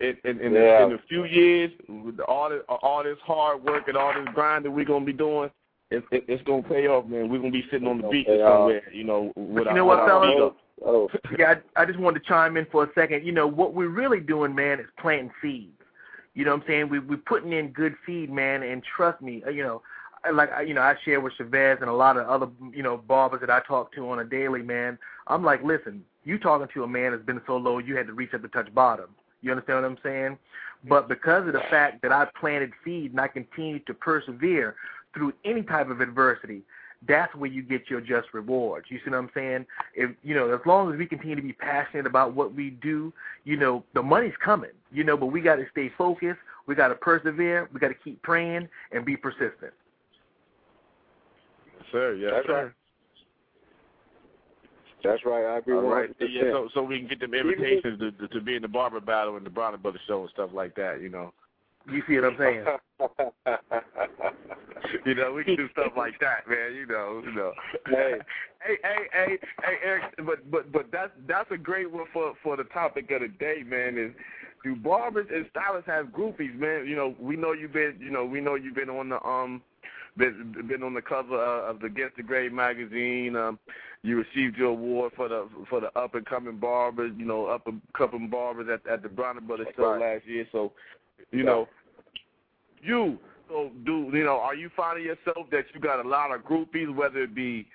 in 0.00 0.16
in, 0.24 0.40
in, 0.40 0.52
Yeah. 0.52 0.82
a, 0.82 0.86
in 0.86 0.92
a 0.92 0.98
few 1.08 1.24
years, 1.24 1.70
with 1.88 2.20
all 2.20 2.50
this 2.50 2.62
all 2.68 3.02
this 3.02 3.18
hard 3.24 3.64
work 3.64 3.88
and 3.88 3.96
all 3.96 4.12
this 4.12 4.28
grind 4.34 4.66
that 4.66 4.70
we're 4.70 4.84
gonna 4.84 5.06
be 5.06 5.12
doing, 5.14 5.50
it, 5.90 6.04
it, 6.10 6.24
it's 6.28 6.42
gonna 6.44 6.62
pay 6.62 6.86
off, 6.86 7.06
man. 7.06 7.28
We're 7.28 7.38
gonna 7.38 7.50
be 7.50 7.66
sitting 7.70 7.86
on 7.86 8.00
the 8.00 8.08
beach 8.08 8.26
gonna 8.26 8.38
or 8.38 8.42
pay 8.42 8.44
off. 8.44 8.58
somewhere, 8.58 8.92
you 8.92 9.04
know, 9.04 9.32
with 9.36 9.64
you 9.64 9.70
our, 9.70 9.76
know 9.76 9.84
what, 9.84 10.02
with 10.02 10.10
our 10.12 10.22
fellas? 10.22 10.52
oh, 10.84 11.08
Yeah, 11.38 11.54
I, 11.76 11.82
I 11.82 11.84
just 11.84 11.98
wanted 11.98 12.20
to 12.20 12.26
chime 12.26 12.56
in 12.56 12.66
for 12.70 12.84
a 12.84 12.88
second. 12.94 13.24
You 13.24 13.32
know, 13.32 13.46
what 13.46 13.74
we're 13.74 13.88
really 13.88 14.20
doing, 14.20 14.54
man, 14.54 14.80
is 14.80 14.86
planting 14.98 15.30
seeds. 15.40 15.70
You 16.34 16.44
know 16.44 16.52
what 16.52 16.62
I'm 16.62 16.66
saying? 16.66 16.88
We, 16.88 16.98
we're 16.98 17.16
putting 17.18 17.52
in 17.52 17.68
good 17.68 17.94
seed, 18.04 18.30
man, 18.30 18.62
and 18.62 18.82
trust 18.82 19.22
me, 19.22 19.42
uh, 19.46 19.50
you 19.50 19.62
know, 19.62 19.82
like, 20.32 20.50
you 20.66 20.74
know, 20.74 20.80
I 20.80 20.96
share 21.04 21.20
with 21.20 21.34
Chavez 21.34 21.78
and 21.80 21.90
a 21.90 21.92
lot 21.92 22.16
of 22.16 22.26
other, 22.26 22.50
you 22.72 22.82
know, 22.82 22.96
barbers 22.96 23.40
that 23.40 23.50
I 23.50 23.60
talk 23.60 23.92
to 23.94 24.10
on 24.10 24.18
a 24.18 24.24
daily, 24.24 24.62
man. 24.62 24.98
I'm 25.26 25.44
like, 25.44 25.62
listen, 25.62 26.02
you 26.24 26.38
talking 26.38 26.66
to 26.72 26.82
a 26.82 26.88
man 26.88 27.12
that's 27.12 27.24
been 27.24 27.42
so 27.46 27.56
low 27.56 27.78
you 27.78 27.96
had 27.96 28.06
to 28.06 28.14
reach 28.14 28.34
up 28.34 28.42
to 28.42 28.48
touch 28.48 28.74
bottom. 28.74 29.10
You 29.42 29.50
understand 29.50 29.82
what 29.82 29.90
I'm 29.90 29.98
saying? 30.02 30.38
But 30.88 31.08
because 31.08 31.46
of 31.46 31.52
the 31.52 31.62
fact 31.70 32.02
that 32.02 32.12
I 32.12 32.26
planted 32.38 32.72
seed 32.84 33.12
and 33.12 33.20
I 33.20 33.28
continue 33.28 33.78
to 33.80 33.94
persevere 33.94 34.76
through 35.14 35.32
any 35.44 35.62
type 35.62 35.88
of 35.88 36.00
adversity, 36.00 36.62
that's 37.06 37.34
where 37.34 37.50
you 37.50 37.62
get 37.62 37.88
your 37.88 38.00
just 38.00 38.28
rewards. 38.32 38.86
You 38.90 38.98
see 39.04 39.10
what 39.10 39.18
I'm 39.18 39.30
saying? 39.34 39.66
If 39.94 40.10
you 40.22 40.34
know, 40.34 40.52
as 40.52 40.60
long 40.66 40.92
as 40.92 40.98
we 40.98 41.06
continue 41.06 41.36
to 41.36 41.42
be 41.42 41.52
passionate 41.52 42.06
about 42.06 42.34
what 42.34 42.54
we 42.54 42.70
do, 42.70 43.12
you 43.44 43.56
know, 43.56 43.84
the 43.94 44.02
money's 44.02 44.34
coming. 44.42 44.70
You 44.92 45.04
know, 45.04 45.16
but 45.16 45.26
we 45.26 45.40
got 45.40 45.56
to 45.56 45.66
stay 45.70 45.90
focused. 45.96 46.40
We 46.66 46.74
got 46.74 46.88
to 46.88 46.94
persevere. 46.94 47.68
We 47.72 47.80
got 47.80 47.88
to 47.88 47.94
keep 47.94 48.22
praying 48.22 48.68
and 48.92 49.04
be 49.04 49.16
persistent. 49.16 49.72
Sir, 51.92 52.14
yes, 52.14 52.30
That's 52.34 52.46
sir. 52.46 52.64
right. 52.64 52.72
That's 55.04 55.24
right. 55.26 55.44
I 55.44 55.58
agree 55.58 55.74
All 55.74 55.82
right. 55.82 56.08
100%. 56.18 56.28
Yeah, 56.30 56.42
so 56.50 56.68
so 56.72 56.82
we 56.82 56.98
can 56.98 57.08
get 57.08 57.20
them 57.20 57.34
invitations 57.34 58.00
to, 58.00 58.10
to 58.12 58.28
to 58.28 58.40
be 58.40 58.56
in 58.56 58.62
the 58.62 58.68
barber 58.68 59.00
battle 59.00 59.36
and 59.36 59.44
the 59.44 59.50
Bronner 59.50 59.76
Brothers 59.76 60.00
show 60.08 60.22
and 60.22 60.30
stuff 60.30 60.50
like 60.54 60.74
that. 60.76 61.02
You 61.02 61.10
know, 61.10 61.34
You 61.90 62.02
see 62.08 62.16
what 62.16 62.32
I'm 62.32 62.38
saying? 62.38 62.64
you 65.06 65.14
know, 65.14 65.32
we 65.32 65.44
can 65.44 65.56
do 65.56 65.68
stuff 65.72 65.92
like 65.96 66.18
that, 66.20 66.46
man. 66.48 66.74
You 66.74 66.86
know, 66.86 67.22
you 67.24 67.32
know. 67.32 67.52
Hey. 67.86 68.18
hey, 68.66 68.76
hey, 68.82 68.96
hey, 69.12 69.38
hey, 69.62 69.76
Eric. 69.84 70.02
But 70.24 70.50
but 70.50 70.72
but 70.72 70.86
that's 70.92 71.12
that's 71.28 71.50
a 71.50 71.58
great 71.58 71.90
one 71.90 72.06
for 72.12 72.34
for 72.42 72.56
the 72.56 72.64
topic 72.64 73.10
of 73.10 73.20
the 73.20 73.28
day, 73.28 73.62
man. 73.66 73.98
Is 73.98 74.12
do 74.64 74.74
barbers 74.74 75.26
and 75.32 75.46
stylists 75.50 75.88
have 75.88 76.06
groupies, 76.06 76.58
man? 76.58 76.86
You 76.86 76.96
know, 76.96 77.14
we 77.20 77.36
know 77.36 77.52
you've 77.52 77.74
been, 77.74 77.96
you 78.00 78.10
know, 78.10 78.24
we 78.24 78.40
know 78.40 78.54
you've 78.54 78.74
been 78.74 78.88
on 78.88 79.10
the 79.10 79.22
um, 79.22 79.60
been 80.16 80.54
been 80.66 80.82
on 80.82 80.94
the 80.94 81.02
cover 81.02 81.36
uh, 81.36 81.70
of 81.70 81.80
the 81.80 81.86
Against 81.86 82.16
the 82.16 82.22
Grain 82.22 82.54
magazine. 82.54 83.36
Um, 83.36 83.58
you 84.02 84.16
received 84.16 84.56
your 84.56 84.70
award 84.70 85.12
for 85.16 85.28
the 85.28 85.48
for 85.68 85.80
the 85.80 85.96
up 85.98 86.14
and 86.14 86.26
coming 86.26 86.56
barbers, 86.56 87.12
you 87.16 87.26
know, 87.26 87.46
up 87.46 87.66
and 87.66 87.80
coming 87.96 88.28
barbers 88.28 88.68
at 88.72 88.90
at 88.90 89.02
the 89.02 89.08
Bronner 89.08 89.40
Brothers 89.40 89.68
show 89.76 89.92
Right. 89.92 90.14
last 90.14 90.26
year. 90.26 90.46
So, 90.50 90.72
you 91.30 91.44
know, 91.44 91.68
you 92.82 93.18
so 93.48 93.70
do 93.84 94.10
you 94.12 94.24
know? 94.24 94.38
Are 94.38 94.54
you 94.54 94.70
finding 94.76 95.04
yourself 95.04 95.46
that 95.50 95.64
you 95.74 95.80
got 95.80 96.04
a 96.04 96.08
lot 96.08 96.34
of 96.34 96.42
groupies, 96.42 96.94
whether 96.94 97.22
it 97.22 97.34
be 97.34 97.66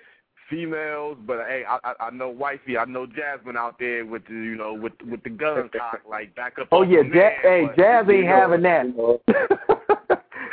females, 0.49 1.17
but 1.25 1.45
hey, 1.47 1.63
I 1.67 1.93
I, 1.99 2.09
know 2.09 2.29
wifey, 2.29 2.77
I 2.77 2.85
know 2.85 3.05
Jasmine 3.05 3.55
out 3.57 3.77
there 3.79 4.05
with 4.05 4.25
the 4.25 4.33
you 4.33 4.55
know 4.55 4.73
with 4.73 4.93
with 5.09 5.23
the 5.23 5.29
gun 5.29 5.69
cock 5.77 6.01
like 6.09 6.35
back 6.35 6.57
up. 6.59 6.67
Oh 6.71 6.81
yeah, 6.81 7.01
Ja- 7.01 7.41
hey, 7.41 7.69
Jazz 7.77 8.05
ain't 8.09 8.27
having 8.27 8.63
that. 8.63 8.85
you 8.87 8.93
know. 8.93 9.21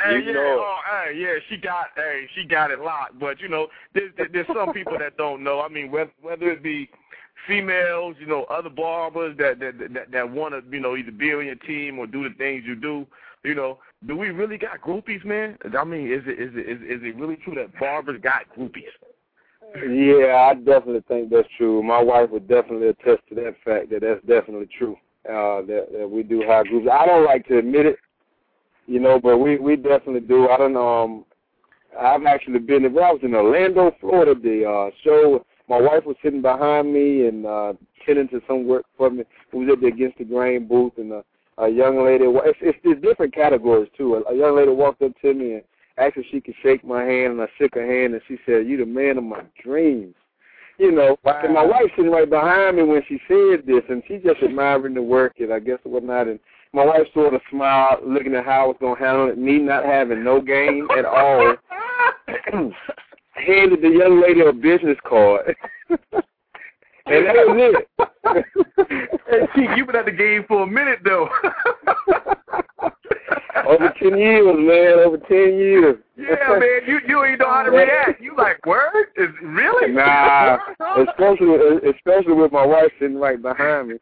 Hey, 0.03 0.21
yeah, 0.25 0.33
know. 0.33 0.63
oh, 0.63 0.77
hey, 0.89 1.17
yeah, 1.17 1.33
she 1.49 1.57
got, 1.57 1.87
hey, 1.95 2.27
she 2.35 2.43
got 2.43 2.69
it 2.71 2.79
locked. 2.79 3.19
But 3.19 3.41
you 3.41 3.49
know, 3.49 3.67
there's 3.93 4.11
there's 4.31 4.47
some 4.53 4.71
people 4.73 4.97
that 4.99 5.17
don't 5.17 5.43
know. 5.43 5.61
I 5.61 5.69
mean, 5.69 5.91
whether 5.91 6.11
whether 6.21 6.51
it 6.51 6.61
be 6.61 6.89
females, 7.47 8.15
you 8.19 8.27
know, 8.27 8.45
other 8.45 8.69
barbers 8.69 9.37
that 9.37 9.59
that 9.59 9.77
that, 9.93 10.11
that 10.11 10.29
want 10.29 10.53
to, 10.53 10.75
you 10.75 10.81
know, 10.81 10.95
either 10.95 11.11
be 11.11 11.33
on 11.33 11.45
your 11.45 11.55
team 11.55 11.99
or 11.99 12.07
do 12.07 12.27
the 12.27 12.35
things 12.35 12.63
you 12.65 12.75
do. 12.75 13.05
You 13.43 13.55
know, 13.55 13.79
do 14.07 14.15
we 14.15 14.29
really 14.29 14.57
got 14.57 14.81
groupies, 14.81 15.23
man? 15.23 15.57
I 15.77 15.83
mean, 15.83 16.11
is 16.11 16.23
it 16.25 16.39
is 16.39 16.51
it 16.55 16.69
is, 16.69 16.81
is 16.81 17.03
it 17.03 17.15
really 17.15 17.37
true 17.37 17.55
that 17.55 17.77
barbers 17.79 18.19
got 18.21 18.43
groupies? 18.57 18.83
Yeah, 19.75 20.49
I 20.49 20.55
definitely 20.55 21.03
think 21.07 21.29
that's 21.29 21.47
true. 21.57 21.83
My 21.83 22.01
wife 22.01 22.29
would 22.31 22.47
definitely 22.47 22.87
attest 22.87 23.21
to 23.29 23.35
that 23.35 23.55
fact 23.63 23.89
that 23.91 24.01
that's 24.01 24.25
definitely 24.25 24.69
true. 24.77 24.95
Uh, 25.27 25.61
that, 25.65 25.87
that 25.91 26.09
we 26.09 26.23
do 26.23 26.41
have 26.47 26.67
groups. 26.67 26.87
I 26.89 27.05
don't 27.05 27.25
like 27.25 27.45
to 27.47 27.57
admit 27.57 27.85
it, 27.85 27.97
you 28.85 28.99
know, 28.99 29.19
but 29.19 29.37
we 29.37 29.57
we 29.57 29.75
definitely 29.75 30.21
do. 30.21 30.47
I 30.47 30.57
don't 30.57 30.77
um, 30.77 31.25
I've 31.99 32.25
actually 32.25 32.59
been. 32.59 32.83
When 32.83 33.03
I 33.03 33.11
was 33.11 33.19
in 33.23 33.35
Orlando, 33.35 33.91
Florida, 33.99 34.35
the 34.35 34.65
uh, 34.65 34.89
show. 35.03 35.45
My 35.69 35.81
wife 35.81 36.05
was 36.05 36.15
sitting 36.23 36.41
behind 36.41 36.93
me 36.93 37.27
and 37.27 37.45
uh, 37.45 37.73
tending 38.05 38.29
to 38.29 38.41
some 38.47 38.67
work 38.67 38.85
for 38.97 39.09
me. 39.09 39.23
We 39.53 39.65
was 39.65 39.73
at 39.73 39.81
the 39.81 39.87
Against 39.87 40.17
the 40.17 40.23
Grain 40.23 40.67
booth, 40.67 40.93
and 40.97 41.11
uh, 41.11 41.21
a 41.57 41.67
young 41.67 42.03
lady. 42.03 42.25
It's, 42.25 42.57
it's, 42.61 42.77
it's 42.83 43.01
different 43.01 43.33
categories 43.33 43.89
too. 43.97 44.15
A, 44.15 44.33
a 44.33 44.35
young 44.37 44.55
lady 44.55 44.71
walked 44.71 45.01
up 45.01 45.11
to 45.21 45.33
me 45.33 45.55
and 45.55 45.63
asked 45.97 46.17
if 46.17 46.25
she 46.31 46.39
could 46.39 46.55
shake 46.63 46.85
my 46.85 47.03
hand, 47.03 47.33
and 47.33 47.41
I 47.41 47.47
shook 47.57 47.75
her 47.75 47.85
hand, 47.85 48.13
and 48.13 48.21
she 48.27 48.37
said, 48.45 48.67
"You 48.67 48.77
the 48.77 48.85
man 48.85 49.17
of 49.17 49.23
my 49.23 49.41
dreams." 49.63 50.15
You 50.77 50.91
know, 50.91 51.17
Wow. 51.23 51.41
and 51.43 51.53
my 51.55 51.65
wife 51.65 51.89
sitting 51.95 52.11
right 52.11 52.29
behind 52.29 52.77
me 52.77 52.83
when 52.83 53.01
she 53.09 53.19
said 53.27 53.65
this, 53.65 53.81
and 53.89 54.03
she 54.07 54.17
just 54.17 54.43
admiring 54.43 54.93
the 54.93 55.01
work 55.01 55.39
and 55.39 55.51
I 55.51 55.57
guess 55.59 55.79
whatnot. 55.83 56.27
And 56.27 56.39
my 56.71 56.85
wife 56.85 57.07
sort 57.15 57.33
of 57.33 57.41
smiled, 57.49 58.01
looking 58.05 58.35
at 58.35 58.45
how 58.45 58.65
I 58.65 58.67
was 58.67 58.77
gonna 58.79 58.99
handle 58.99 59.27
it. 59.29 59.39
Me 59.39 59.57
not 59.57 59.83
having 59.85 60.23
no 60.23 60.39
game 60.39 60.87
at 60.95 61.05
all. 61.05 61.55
handed 63.45 63.81
the 63.81 63.89
young 63.89 64.21
lady 64.21 64.41
a 64.41 64.51
business 64.53 64.97
card. 65.07 65.55
and 65.89 67.25
that 67.25 67.35
was 67.35 67.73
it. 67.73 67.87
hey, 69.29 69.47
Chief, 69.55 69.69
you've 69.75 69.87
been 69.87 69.95
at 69.95 70.05
the 70.05 70.11
game 70.11 70.45
for 70.47 70.63
a 70.63 70.67
minute 70.67 70.99
though. 71.03 71.29
over 73.67 73.93
ten 74.01 74.17
years, 74.17 74.55
man. 74.57 74.99
Over 75.05 75.17
ten 75.17 75.57
years. 75.57 75.97
yeah, 76.17 76.57
man, 76.59 76.79
you 76.87 76.99
you 77.07 77.23
ain't 77.23 77.39
know 77.39 77.51
how 77.51 77.63
to 77.63 77.71
react. 77.71 78.21
You 78.21 78.35
like 78.37 78.65
word? 78.65 79.07
Is 79.15 79.29
really? 79.41 79.93
Nah, 79.93 80.57
especially 81.07 81.57
especially 81.89 82.33
with 82.33 82.51
my 82.51 82.65
wife 82.65 82.91
sitting 82.99 83.17
right 83.17 83.41
behind 83.41 83.89
me. 83.89 83.95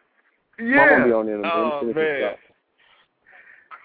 yeah. 0.59 1.05
Be 1.05 1.11
on 1.11 1.25
there. 1.27 1.45
Oh, 1.45 1.81
man. 1.83 2.23
up. 2.23 2.37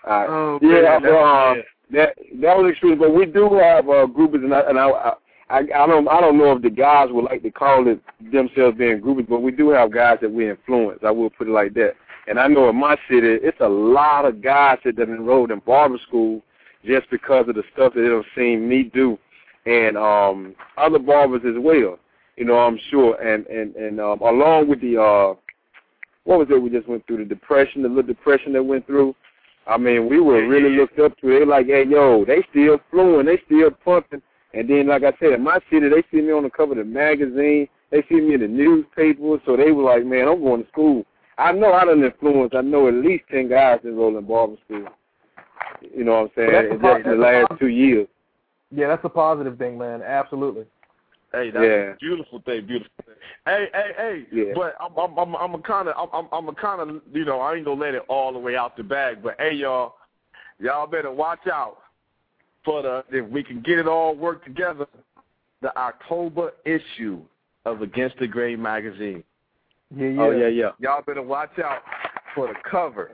All 0.06 0.12
right. 0.12 0.28
Oh, 0.30 0.58
yeah, 0.62 0.98
man, 0.98 1.02
but, 1.02 1.12
um, 1.12 1.62
that 1.92 2.14
that 2.40 2.56
was 2.56 2.70
extreme. 2.70 2.98
But 2.98 3.14
we 3.14 3.26
do 3.26 3.54
have 3.54 3.88
uh, 3.88 4.06
groupies, 4.06 4.44
and 4.44 4.54
I 4.54 4.60
and 4.60 4.78
I, 4.78 5.12
I 5.50 5.58
I, 5.58 5.86
don't 5.86 6.08
I 6.08 6.20
don't 6.20 6.38
know 6.38 6.52
if 6.52 6.62
the 6.62 6.70
guys 6.70 7.08
would 7.10 7.24
like 7.24 7.42
to 7.42 7.50
call 7.50 7.86
it 7.88 8.00
themselves 8.32 8.78
being 8.78 9.00
groupies, 9.00 9.28
but 9.28 9.40
we 9.40 9.50
do 9.50 9.70
have 9.70 9.92
guys 9.92 10.18
that 10.22 10.30
we 10.30 10.48
influence. 10.48 11.00
I 11.04 11.10
will 11.10 11.30
put 11.30 11.48
it 11.48 11.52
like 11.52 11.74
that. 11.74 11.94
And 12.28 12.38
I 12.38 12.46
know 12.46 12.68
in 12.68 12.76
my 12.76 12.96
city, 13.08 13.38
it's 13.42 13.60
a 13.60 13.68
lot 13.68 14.24
of 14.24 14.40
guys 14.40 14.78
that 14.84 14.98
have 14.98 15.08
enrolled 15.08 15.50
in 15.50 15.58
barber 15.60 15.98
school 16.06 16.42
just 16.86 17.10
because 17.10 17.48
of 17.48 17.56
the 17.56 17.64
stuff 17.72 17.94
that 17.94 18.00
they've 18.00 18.42
seen 18.42 18.68
me 18.68 18.84
do, 18.84 19.18
and 19.66 19.96
um, 19.96 20.54
other 20.78 20.98
barbers 20.98 21.42
as 21.44 21.56
well. 21.58 21.98
You 22.36 22.44
know, 22.44 22.58
I'm 22.58 22.78
sure. 22.90 23.20
And 23.20 23.46
and 23.48 23.74
and 23.74 24.00
um, 24.00 24.20
along 24.20 24.68
with 24.68 24.80
the 24.80 25.00
uh, 25.00 25.34
what 26.24 26.38
was 26.38 26.48
it 26.50 26.62
we 26.62 26.70
just 26.70 26.88
went 26.88 27.04
through 27.06 27.18
the 27.18 27.24
depression, 27.24 27.82
the 27.82 27.88
little 27.88 28.02
depression 28.02 28.52
that 28.52 28.62
went 28.62 28.86
through. 28.86 29.16
I 29.66 29.76
mean, 29.76 30.08
we 30.08 30.20
were 30.20 30.46
really 30.48 30.76
looked 30.76 30.98
up 30.98 31.18
to. 31.18 31.28
They 31.28 31.44
like, 31.44 31.66
hey, 31.66 31.84
yo, 31.86 32.24
they 32.24 32.42
still 32.50 32.78
flowing, 32.90 33.26
they 33.26 33.40
still 33.46 33.70
pumping. 33.70 34.22
And 34.52 34.68
then, 34.68 34.88
like 34.88 35.04
I 35.04 35.12
said, 35.20 35.32
in 35.32 35.42
my 35.42 35.60
city, 35.70 35.88
they 35.88 36.02
see 36.10 36.22
me 36.22 36.32
on 36.32 36.42
the 36.42 36.50
cover 36.50 36.72
of 36.72 36.78
the 36.78 36.84
magazine. 36.84 37.68
They 37.90 38.02
see 38.08 38.20
me 38.20 38.34
in 38.34 38.40
the 38.40 38.48
newspaper. 38.48 39.38
So 39.46 39.56
they 39.56 39.70
were 39.70 39.84
like, 39.84 40.04
man, 40.04 40.28
I'm 40.28 40.42
going 40.42 40.62
to 40.64 40.68
school. 40.68 41.04
I 41.38 41.52
know 41.52 41.72
I 41.72 41.84
done 41.84 42.02
influence. 42.02 42.52
I 42.54 42.60
know 42.60 42.88
at 42.88 42.94
least 42.94 43.24
10 43.30 43.48
guys 43.48 43.80
enrolled 43.84 44.16
in 44.16 44.26
barber 44.26 44.56
school. 44.64 44.86
You 45.94 46.04
know 46.04 46.12
what 46.12 46.20
I'm 46.22 46.30
saying? 46.36 46.72
In 46.72 46.80
just 46.82 47.04
the 47.04 47.14
last 47.14 47.52
two 47.58 47.68
years. 47.68 48.06
Yeah, 48.70 48.88
that's 48.88 49.04
a 49.04 49.08
positive 49.08 49.58
thing, 49.58 49.78
man. 49.78 50.02
Absolutely. 50.02 50.64
Hey, 51.32 51.50
that's 51.50 51.62
Yeah. 51.64 51.92
a 51.92 51.96
beautiful 51.96 52.40
thing, 52.40 52.66
beautiful 52.66 52.92
thing. 53.06 53.14
Hey, 53.46 53.68
hey, 53.72 53.92
hey. 53.96 54.26
Yeah. 54.32 54.52
But 54.54 54.74
I'm, 54.80 54.96
I'm, 54.98 55.16
I'm, 55.18 55.36
I'm 55.36 55.54
a 55.54 55.62
kind 55.62 55.88
of, 55.88 56.10
I'm, 56.12 56.28
I'm 56.32 56.48
a 56.48 56.54
kind 56.54 56.80
of, 56.80 57.02
you 57.12 57.24
know, 57.24 57.40
I 57.40 57.54
ain't 57.54 57.64
gonna 57.64 57.80
let 57.80 57.94
it 57.94 58.02
all 58.08 58.32
the 58.32 58.38
way 58.38 58.56
out 58.56 58.76
the 58.76 58.82
bag. 58.82 59.22
But 59.22 59.36
hey, 59.38 59.54
y'all, 59.54 59.94
y'all 60.58 60.86
better 60.86 61.10
watch 61.10 61.46
out 61.52 61.78
for 62.64 62.82
the 62.82 63.04
if 63.10 63.28
we 63.30 63.42
can 63.42 63.60
get 63.60 63.78
it 63.78 63.86
all 63.86 64.14
worked 64.14 64.46
together. 64.46 64.86
The 65.62 65.76
October 65.76 66.52
issue 66.64 67.20
of 67.66 67.82
Against 67.82 68.18
the 68.18 68.26
Grain 68.26 68.62
magazine. 68.62 69.22
Yeah, 69.94 70.08
yeah. 70.08 70.22
Oh, 70.22 70.30
yeah, 70.30 70.48
yeah. 70.48 70.70
Y'all 70.78 71.02
better 71.02 71.22
watch 71.22 71.58
out 71.58 71.82
for 72.34 72.46
the 72.48 72.54
cover 72.68 73.10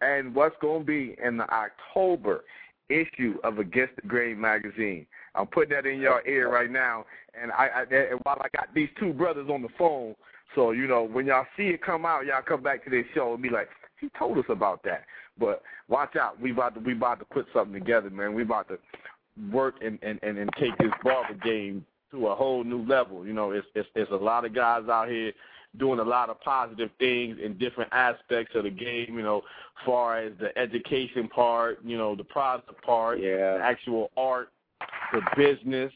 and 0.00 0.34
what's 0.34 0.56
going 0.60 0.80
to 0.80 0.86
be 0.86 1.16
in 1.22 1.36
the 1.36 1.48
October 1.50 2.44
issue 2.88 3.36
of 3.44 3.58
Against 3.58 3.96
the 3.96 4.08
Grain 4.08 4.40
magazine. 4.40 5.06
I'm 5.34 5.46
putting 5.46 5.74
that 5.74 5.86
in 5.86 6.00
your 6.00 6.26
ear 6.26 6.50
right 6.50 6.70
now, 6.70 7.04
and 7.40 7.52
I, 7.52 7.66
I 7.66 7.80
and 7.82 8.20
while 8.22 8.40
I 8.40 8.48
got 8.56 8.74
these 8.74 8.88
two 8.98 9.12
brothers 9.12 9.48
on 9.52 9.62
the 9.62 9.68
phone, 9.78 10.14
so 10.54 10.70
you 10.70 10.86
know 10.86 11.02
when 11.02 11.26
y'all 11.26 11.46
see 11.56 11.68
it 11.68 11.82
come 11.82 12.06
out, 12.06 12.24
y'all 12.24 12.42
come 12.42 12.62
back 12.62 12.84
to 12.84 12.90
this 12.90 13.04
show 13.14 13.34
and 13.34 13.42
be 13.42 13.50
like, 13.50 13.68
he 14.00 14.08
told 14.18 14.38
us 14.38 14.44
about 14.48 14.82
that. 14.84 15.04
But 15.38 15.62
watch 15.88 16.16
out, 16.16 16.40
we 16.40 16.52
about 16.52 16.74
to 16.74 16.80
we 16.80 16.92
about 16.92 17.18
to 17.20 17.24
put 17.26 17.46
something 17.52 17.74
together, 17.74 18.10
man. 18.10 18.34
We 18.34 18.42
about 18.42 18.68
to 18.68 18.78
work 19.52 19.76
and 19.82 19.98
and 20.02 20.18
and, 20.22 20.38
and 20.38 20.50
take 20.58 20.76
this 20.78 20.92
barber 21.02 21.34
game 21.34 21.84
to 22.10 22.28
a 22.28 22.34
whole 22.34 22.64
new 22.64 22.84
level. 22.86 23.26
You 23.26 23.32
know, 23.32 23.50
it's 23.50 23.66
it's 23.74 23.88
it's 23.94 24.10
a 24.10 24.16
lot 24.16 24.44
of 24.44 24.54
guys 24.54 24.88
out 24.88 25.08
here 25.08 25.32
doing 25.78 25.98
a 25.98 26.04
lot 26.04 26.30
of 26.30 26.40
positive 26.40 26.90
things 26.98 27.36
in 27.42 27.58
different 27.58 27.92
aspects 27.92 28.54
of 28.54 28.64
the 28.64 28.70
game, 28.70 29.14
you 29.14 29.22
know, 29.22 29.42
far 29.84 30.18
as 30.18 30.32
the 30.40 30.56
education 30.58 31.28
part, 31.28 31.78
you 31.84 31.98
know, 31.98 32.16
the 32.16 32.24
product 32.24 32.70
part, 32.82 33.20
Yeah. 33.20 33.58
the 33.58 33.62
actual 33.62 34.10
art, 34.16 34.48
the 35.12 35.20
business. 35.36 35.92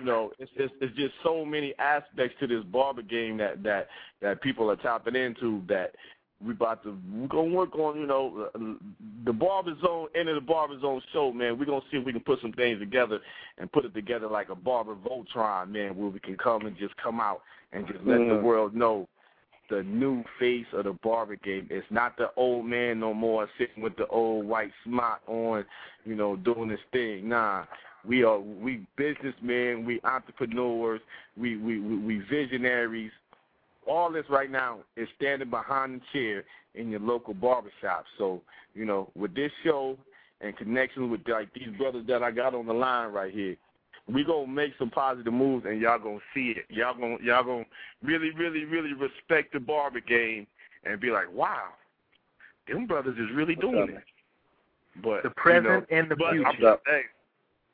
You 0.00 0.06
know, 0.06 0.32
it's, 0.38 0.50
it's 0.56 0.72
it's 0.80 0.96
just 0.96 1.14
so 1.22 1.44
many 1.44 1.74
aspects 1.78 2.36
to 2.40 2.46
this 2.46 2.64
barber 2.64 3.02
game 3.02 3.36
that 3.36 3.62
that 3.62 3.88
that 4.22 4.40
people 4.40 4.70
are 4.70 4.76
tapping 4.76 5.14
into 5.16 5.62
that 5.68 5.94
we 6.44 6.52
about 6.52 6.82
to 6.82 6.96
we're 7.12 7.28
gonna 7.28 7.54
work 7.54 7.74
on 7.76 8.00
you 8.00 8.06
know 8.06 8.48
the 9.24 9.32
barber 9.32 9.74
zone 9.84 10.08
end 10.14 10.28
of 10.28 10.34
the 10.34 10.40
barber 10.40 10.78
zone 10.80 11.02
show 11.12 11.32
man. 11.32 11.58
We're 11.58 11.66
gonna 11.66 11.84
see 11.90 11.98
if 11.98 12.04
we 12.04 12.12
can 12.12 12.22
put 12.22 12.40
some 12.40 12.52
things 12.52 12.78
together 12.78 13.20
and 13.58 13.70
put 13.70 13.84
it 13.84 13.94
together 13.94 14.26
like 14.26 14.48
a 14.48 14.54
barber 14.54 14.94
Voltron 14.94 15.68
man 15.70 15.96
where 15.96 16.08
we 16.08 16.20
can 16.20 16.36
come 16.36 16.66
and 16.66 16.76
just 16.78 16.96
come 16.96 17.20
out 17.20 17.42
and 17.72 17.86
just 17.86 18.00
let 18.04 18.18
the 18.18 18.34
Mhm. 18.34 18.42
world 18.42 18.74
know 18.74 19.08
the 19.68 19.82
new 19.84 20.24
face 20.38 20.66
of 20.72 20.84
the 20.84 20.92
barber 20.94 21.36
game. 21.36 21.66
It's 21.70 21.88
not 21.90 22.16
the 22.16 22.32
old 22.34 22.66
man 22.66 22.98
no 22.98 23.14
more 23.14 23.48
sitting 23.56 23.82
with 23.82 23.96
the 23.96 24.06
old 24.08 24.46
white 24.46 24.72
smock 24.84 25.20
on 25.26 25.64
you 26.04 26.14
know 26.14 26.36
doing 26.36 26.70
his 26.70 26.80
thing. 26.92 27.28
Nah 27.28 27.64
we 28.04 28.24
are 28.24 28.38
we 28.38 28.86
businessmen 28.96 29.84
we 29.84 30.00
entrepreneurs 30.04 31.00
we 31.36 31.56
we 31.56 31.78
we, 31.80 31.96
we 31.98 32.18
visionaries 32.30 33.12
all 33.90 34.12
this 34.12 34.24
right 34.30 34.50
now 34.50 34.78
is 34.96 35.08
standing 35.16 35.50
behind 35.50 36.00
the 36.00 36.04
chair 36.12 36.44
in 36.76 36.90
your 36.90 37.00
local 37.00 37.34
barbershop. 37.34 38.04
So, 38.18 38.40
you 38.72 38.84
know, 38.84 39.10
with 39.16 39.34
this 39.34 39.50
show 39.64 39.98
and 40.40 40.56
connections 40.56 41.10
with 41.10 41.22
like 41.26 41.52
these 41.54 41.76
brothers 41.76 42.06
that 42.06 42.22
I 42.22 42.30
got 42.30 42.54
on 42.54 42.66
the 42.66 42.72
line 42.72 43.12
right 43.12 43.34
here, 43.34 43.56
we 44.06 44.24
gonna 44.24 44.46
make 44.46 44.72
some 44.78 44.90
positive 44.90 45.32
moves 45.32 45.66
and 45.66 45.80
y'all 45.80 45.98
gonna 45.98 46.20
see 46.32 46.54
it. 46.56 46.66
Y'all 46.68 46.94
gonna 46.94 47.16
y'all 47.20 47.42
gonna 47.42 47.64
really, 48.02 48.30
really, 48.30 48.64
really 48.64 48.92
respect 48.92 49.52
the 49.52 49.60
barber 49.60 50.00
game 50.00 50.46
and 50.84 51.00
be 51.00 51.10
like, 51.10 51.30
Wow, 51.32 51.70
them 52.68 52.86
brothers 52.86 53.18
is 53.18 53.34
really 53.34 53.56
doing 53.56 53.88
it. 53.90 54.04
But 55.02 55.24
The 55.24 55.30
present 55.30 55.64
you 55.90 55.96
know, 55.96 56.02
and 56.02 56.10
the 56.10 56.16
future. 56.16 56.78
hey, 56.86 57.02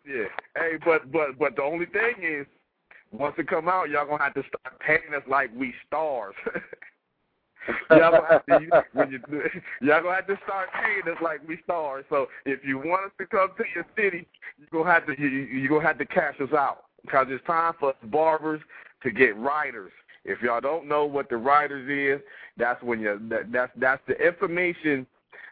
yeah. 0.09 0.25
Hey, 0.57 0.79
but 0.83 1.13
but 1.13 1.39
but 1.39 1.57
the 1.57 1.63
only 1.63 1.87
thing 1.87 2.15
is 2.23 2.47
once 3.13 3.35
it 3.39 3.49
come 3.49 3.69
out, 3.69 3.89
y'all 3.89 4.07
gonna 4.07 4.23
have 4.23 4.35
to 4.35 4.43
start 4.49 4.79
paying 4.81 5.15
us 5.15 5.23
like 5.29 5.51
we 5.57 5.73
stars. 5.87 6.35
y'all 7.91 8.11
gonna 8.11 8.27
have 8.29 8.47
to 8.47 8.85
when 8.93 9.11
you 9.11 9.21
y'all 9.81 10.03
gonna 10.03 10.15
have 10.15 10.27
to 10.27 10.39
start 10.45 10.69
paying 10.83 11.15
us 11.15 11.21
like 11.23 11.47
we 11.47 11.59
stars. 11.65 12.05
So 12.11 12.27
if 12.45 12.65
you 12.65 12.79
want 12.79 13.07
us 13.07 13.13
to 13.19 13.27
come 13.27 13.51
to 13.57 13.65
your 13.75 13.87
city, 13.97 14.27
you 14.59 14.67
gonna 14.73 14.91
have 14.91 15.07
to 15.07 15.15
you 15.21 15.29
you 15.29 15.69
gonna 15.69 15.87
have 15.87 15.99
to 15.99 16.07
cash 16.07 16.35
us 16.41 16.53
out 16.53 16.85
because 17.03 17.27
it's 17.31 17.45
time 17.47 17.75
for 17.79 17.91
us 17.91 17.97
barbers 18.05 18.61
to 19.03 19.11
get 19.11 19.37
writers. 19.37 19.93
If 20.25 20.43
y'all 20.43 20.61
don't 20.61 20.89
know 20.89 21.05
what 21.05 21.29
the 21.31 21.37
writers 21.37 21.89
is, 21.89 22.25
that's 22.57 22.83
when 22.83 23.01
you 23.01 23.21
that, 23.31 23.53
that's 23.53 23.73
that's 23.77 24.03
the 24.09 24.15
information 24.15 25.07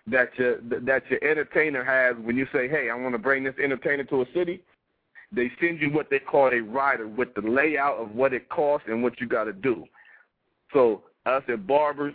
that 0.07 0.30
your 0.36 0.59
that 0.61 1.02
your 1.09 1.22
entertainer 1.24 1.84
has 1.84 2.16
when 2.24 2.36
you 2.36 2.46
say, 2.52 2.68
"Hey, 2.68 2.90
I 2.90 2.94
want 2.94 3.14
to 3.14 3.18
bring 3.18 3.44
this 3.44 3.55
entertainer 3.62 4.05
to 4.05 4.22
a 4.22 4.26
city." 4.34 4.62
They 5.32 5.50
send 5.60 5.80
you 5.80 5.90
what 5.90 6.10
they 6.10 6.18
call 6.18 6.48
a 6.52 6.60
rider 6.60 7.08
with 7.08 7.34
the 7.34 7.40
layout 7.42 7.98
of 7.98 8.14
what 8.14 8.32
it 8.32 8.48
costs 8.48 8.86
and 8.88 9.02
what 9.02 9.20
you 9.20 9.26
got 9.26 9.44
to 9.44 9.52
do. 9.52 9.84
So 10.72 11.02
us 11.26 11.42
at 11.48 11.66
Barbers, 11.66 12.14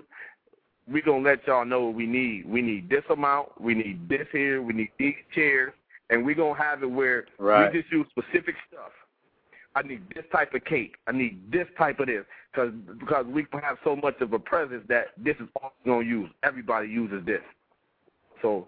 we 0.91 1.01
gonna 1.01 1.24
let 1.24 1.45
y'all 1.47 1.66
know 1.66 1.86
what 1.86 1.95
we 1.95 2.05
need. 2.05 2.45
We 2.47 2.62
need 2.62 2.89
this 2.89 3.03
amount. 3.10 3.60
We 3.62 3.76
need 3.76 4.10
this 4.10 4.28
here. 4.32 4.62
We 4.62 4.74
need 4.74 4.91
these 4.97 5.16
chairs, 5.34 5.74
and 6.10 6.26
we 6.26 6.34
gonna 6.34 6.57
have 6.57 6.82
it 6.84 6.89
where 6.89 7.26
Right. 7.38 7.72
we 7.72 7.82
just 7.82 7.91
use 7.91 8.07
specific 8.10 8.55
stuff. 8.68 8.91
I 9.76 9.84
need 9.84 10.01
this 10.16 10.26
type 10.32 10.53
of 10.55 10.64
cake. 10.66 10.95
I 11.07 11.12
need 11.12 11.51
this 11.51 11.68
type 11.78 11.99
of 11.99 12.07
this 12.07 12.26
because 12.51 12.72
because 12.99 13.26
we 13.28 13.45
have 13.62 13.78
so 13.84 13.95
much 13.95 14.20
of 14.20 14.34
a 14.34 14.39
presence 14.39 14.84
that 14.88 15.10
this 15.18 15.36
is 15.39 15.47
all 15.62 15.74
we're 15.86 15.93
gonna 15.93 16.05
use. 16.07 16.30
Everybody 16.43 16.88
uses 16.89 17.24
this, 17.26 17.43
so 18.41 18.68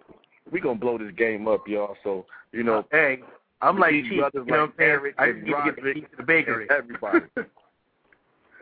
we 0.51 0.59
gonna 0.59 0.79
blow 0.79 0.97
this 0.99 1.11
game 1.11 1.47
up, 1.47 1.67
y'all. 1.67 1.97
So 2.03 2.27
you 2.51 2.63
know, 2.63 2.85
Hey, 2.91 3.23
I'm 3.61 3.77
like 3.77 3.91
these 3.91 4.03
Chief. 4.05 4.11
You 4.13 4.19
brothers 4.19 4.47
know 4.47 4.53
what 4.53 4.59
I'm 4.61 4.73
saying? 4.77 4.89
Eric 4.91 5.15
I 5.17 5.31
just 5.31 5.43
need 5.43 5.51
to 5.51 5.63
get 5.65 5.75
the 5.75 5.93
keys 5.93 6.03
to 6.11 6.17
the 6.17 6.23
bakery. 6.23 6.67
everybody. 6.69 7.19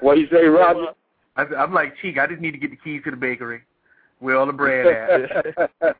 What 0.02 0.18
you 0.18 0.28
say, 0.32 0.46
Roger? 0.46 0.94
I, 1.36 1.42
I'm 1.58 1.74
like 1.74 1.94
Cheek. 2.02 2.18
I 2.18 2.26
just 2.26 2.40
need 2.40 2.52
to 2.52 2.58
get 2.58 2.72
the 2.72 2.78
keys 2.78 3.02
to 3.04 3.12
the 3.12 3.18
bakery. 3.18 3.62
Where 4.20 4.38
all 4.38 4.46
the 4.46 4.54
bread 4.54 4.86
at? 4.88 5.46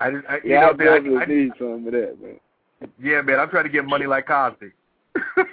I 0.00 0.10
just, 0.10 0.24
I, 0.28 0.36
you 0.44 0.50
yeah, 0.52 0.60
know, 0.60 0.70
I 0.70 0.72
man, 0.74 0.88
I- 0.88 0.96
definitely 0.98 1.16
I- 1.18 1.24
need 1.26 1.52
some 1.58 1.84
of 1.86 1.92
that, 1.92 2.16
man. 2.22 2.38
yeah, 3.02 3.22
man. 3.22 3.40
I'm 3.40 3.50
trying 3.50 3.64
to 3.64 3.70
get 3.70 3.84
money 3.84 4.06
like 4.06 4.26
Cosby. 4.28 4.70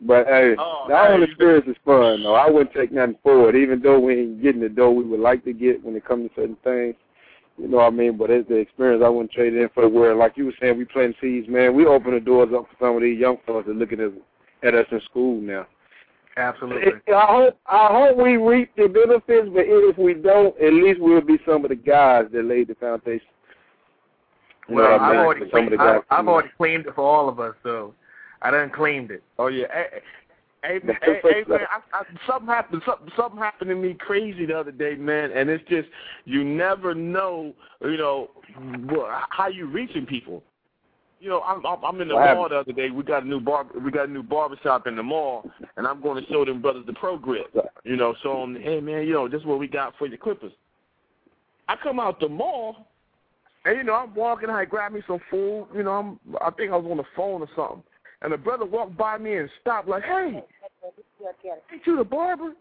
But 0.00 0.26
hey, 0.26 0.54
Oh, 0.58 0.84
the 0.88 0.96
whole 0.96 1.22
experience 1.22 1.66
is 1.66 1.76
fun 1.84 2.22
though. 2.22 2.34
I 2.34 2.48
wouldn't 2.48 2.72
take 2.72 2.92
nothing 2.92 3.16
for 3.22 3.48
it, 3.50 3.56
even 3.56 3.82
though 3.82 3.98
we 3.98 4.20
ain't 4.20 4.42
getting 4.42 4.60
the 4.60 4.68
dough 4.68 4.90
we 4.92 5.02
would 5.04 5.18
like 5.20 5.44
to 5.44 5.52
get 5.52 5.82
when 5.84 5.96
it 5.96 6.04
comes 6.04 6.30
to 6.30 6.34
certain 6.40 6.56
things. 6.62 6.94
You 7.60 7.68
know 7.68 7.78
what 7.78 7.86
I 7.86 7.90
mean? 7.90 8.16
But 8.16 8.30
it's 8.30 8.48
the 8.48 8.56
experience 8.56 9.02
I 9.04 9.08
wouldn't 9.08 9.32
trade 9.32 9.54
it 9.54 9.60
in 9.60 9.68
for 9.70 9.82
the 9.82 9.88
world. 9.88 10.18
Like 10.18 10.36
you 10.36 10.46
were 10.46 10.54
saying, 10.60 10.78
we 10.78 10.84
planting 10.84 11.14
seeds, 11.20 11.48
man. 11.48 11.74
We 11.74 11.86
open 11.86 12.12
the 12.14 12.20
doors 12.20 12.50
up 12.54 12.66
for 12.68 12.86
some 12.86 12.96
of 12.96 13.02
these 13.02 13.18
young 13.18 13.38
fellas 13.44 13.66
that 13.66 13.76
looking 13.76 14.00
at 14.00 14.12
at 14.62 14.74
us 14.74 14.86
in 14.90 15.00
school 15.02 15.40
now. 15.40 15.66
Absolutely. 16.36 16.92
I 17.12 17.26
hope 17.26 17.58
I 17.66 17.88
hope 17.90 18.16
we 18.16 18.36
reap 18.36 18.70
the 18.76 18.86
benefits, 18.88 19.48
but 19.52 19.64
if 19.66 19.98
we 19.98 20.14
don't, 20.14 20.56
at 20.60 20.72
least 20.72 21.00
we'll 21.00 21.20
be 21.20 21.38
some 21.44 21.64
of 21.64 21.70
the 21.70 21.76
guys 21.76 22.26
that 22.32 22.44
laid 22.44 22.68
the 22.68 22.74
foundation. 22.76 23.26
You 24.68 24.76
Well, 24.76 24.92
what 24.92 25.00
I 25.00 25.04
I've 25.04 25.10
mean? 25.12 25.20
already 25.20 25.40
For 25.40 25.50
some 25.50 25.60
of 25.64 25.66
claimed, 25.68 25.78
guys 25.78 26.00
I, 26.10 26.18
I've 26.18 26.28
already 26.28 26.48
claimed 26.56 26.86
it 26.86 26.94
for 26.94 27.02
all 27.04 27.28
of 27.28 27.40
us, 27.40 27.54
so 27.64 27.94
I 28.42 28.52
done 28.52 28.70
claimed 28.70 29.10
it. 29.10 29.22
Oh 29.38 29.48
yeah. 29.48 29.66
Hey, 30.62 30.80
hey, 30.84 30.94
hey, 31.02 31.20
hey 31.22 31.44
man, 31.46 31.60
I, 31.70 31.98
I, 31.98 32.02
something 32.26 32.48
happened. 32.48 32.82
Something, 32.84 33.08
something 33.16 33.38
happened 33.38 33.70
to 33.70 33.76
me 33.76 33.94
crazy 33.94 34.46
the 34.46 34.58
other 34.58 34.72
day, 34.72 34.94
man. 34.96 35.30
And 35.32 35.48
it's 35.48 35.66
just 35.68 35.88
you 36.24 36.44
never 36.44 36.94
know, 36.94 37.54
you 37.82 37.96
know, 37.96 38.28
how 39.30 39.48
you 39.48 39.66
reaching 39.66 40.06
people. 40.06 40.42
You 41.20 41.28
know, 41.30 41.40
I'm 41.42 41.64
I'm, 41.66 41.84
I'm 41.84 42.00
in 42.00 42.08
the 42.08 42.14
What 42.14 42.34
mall 42.34 42.48
the 42.48 42.56
other 42.56 42.72
day. 42.72 42.90
We 42.90 43.02
got 43.02 43.24
a 43.24 43.26
new 43.26 43.40
bar. 43.40 43.66
We 43.84 43.90
got 43.90 44.08
a 44.08 44.12
new 44.12 44.22
barber 44.22 44.56
shop 44.62 44.86
in 44.86 44.96
the 44.96 45.02
mall, 45.02 45.48
and 45.76 45.86
I'm 45.86 46.00
going 46.00 46.22
to 46.22 46.30
show 46.30 46.44
them 46.44 46.62
brothers 46.62 46.86
the 46.86 46.92
pro 46.92 47.18
grip. 47.18 47.54
You 47.84 47.96
know, 47.96 48.14
show 48.22 48.40
them, 48.40 48.56
hey 48.60 48.80
man, 48.80 49.06
you 49.06 49.12
know, 49.12 49.28
this 49.28 49.40
is 49.40 49.46
what 49.46 49.58
we 49.58 49.66
got 49.68 49.94
for 49.98 50.06
your 50.06 50.18
clippers. 50.18 50.52
I 51.68 51.76
come 51.82 51.98
out 52.00 52.20
the 52.20 52.28
mall, 52.28 52.88
and 53.64 53.76
you 53.76 53.84
know, 53.84 53.94
I'm 53.94 54.14
walking. 54.14 54.50
I 54.50 54.64
grab 54.64 54.92
me 54.92 55.02
some 55.06 55.20
food. 55.30 55.68
You 55.74 55.82
know, 55.82 55.92
I'm 55.92 56.20
I 56.40 56.50
think 56.50 56.72
I 56.72 56.76
was 56.76 56.90
on 56.90 56.98
the 56.98 57.04
phone 57.16 57.42
or 57.42 57.48
something. 57.56 57.82
And 58.22 58.32
the 58.32 58.36
brother 58.36 58.64
walked 58.64 58.96
by 58.96 59.18
me 59.18 59.36
and 59.36 59.48
stopped 59.60 59.88
like, 59.88 60.04
"Hey, 60.04 60.42
ain't 61.72 61.86
you 61.86 61.96
the 61.96 62.04
barber?" 62.04 62.54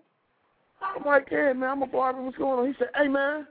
I'm 0.82 1.04
like, 1.04 1.30
"Yeah, 1.32 1.54
man, 1.54 1.70
I'm 1.70 1.82
a 1.84 1.88
barber. 1.88 2.22
What's 2.22 2.38
going 2.38 2.60
on?" 2.60 2.68
He 2.68 2.74
said, 2.78 2.90
"Hey, 2.96 3.08
man." 3.08 3.48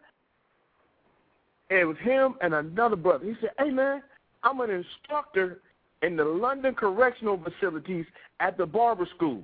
And 1.71 1.79
it 1.81 1.85
was 1.85 1.97
him 1.99 2.37
and 2.41 2.55
another 2.55 2.97
brother. 2.97 3.25
He 3.25 3.35
said, 3.41 3.51
"Hey, 3.59 3.71
man, 3.71 4.03
I'm 4.43 4.61
an 4.61 4.71
instructor 4.71 5.61
in 6.03 6.17
the 6.17 6.25
London 6.25 6.75
Correctional 6.75 7.39
Facilities 7.43 8.07
at 8.41 8.57
the 8.57 8.67
barber 8.67 9.07
school." 9.17 9.43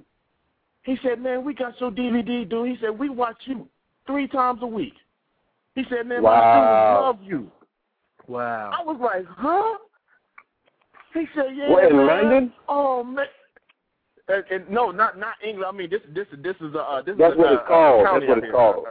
He 0.83 0.97
said, 1.03 1.21
"Man, 1.21 1.45
we 1.45 1.55
got 1.55 1.81
your 1.81 1.91
DVD, 1.91 2.45
dude." 2.45 2.69
He 2.69 2.77
said, 2.81 2.97
"We 2.97 3.09
watch 3.09 3.47
you 3.47 3.69
three 4.07 4.29
times 4.29 4.63
a 4.63 4.67
week." 4.67 4.95
He 5.75 5.85
said, 5.89 6.07
"Man, 6.07 6.23
Wow. 6.23 6.31
my 6.31 6.53
students 6.53 7.03
love 7.03 7.23
you." 7.23 7.51
Wow. 8.29 8.71
I 8.73 8.85
was 8.85 8.99
like, 9.01 9.27
huh? 9.27 9.79
He 11.15 11.27
said, 11.35 11.47
yeah. 11.55 11.71
What, 11.71 11.85
in 11.85 11.97
man. 11.97 12.07
London? 12.07 12.53
Oh 12.69 13.05
man. 13.05 13.27
And, 14.29 14.45
and 14.51 14.71
no, 14.71 14.91
not 14.91 15.19
not 15.19 15.35
England. 15.45 15.67
I 15.73 15.77
mean, 15.77 15.91
this 15.91 16.01
this 16.15 16.27
this 16.43 16.57
is 16.61 16.75
a 16.75 16.79
uh, 16.81 17.03
this 17.03 17.17
That's 17.19 17.33
is 17.33 17.39
a, 17.39 17.41
what 17.43 17.53
it's 17.53 17.63
uh, 17.65 17.69
called. 17.69 18.07
county 18.07 18.27
That's 18.27 18.29
what 18.29 18.39
it's 18.39 18.45
here. 18.47 18.53
called. 18.53 18.87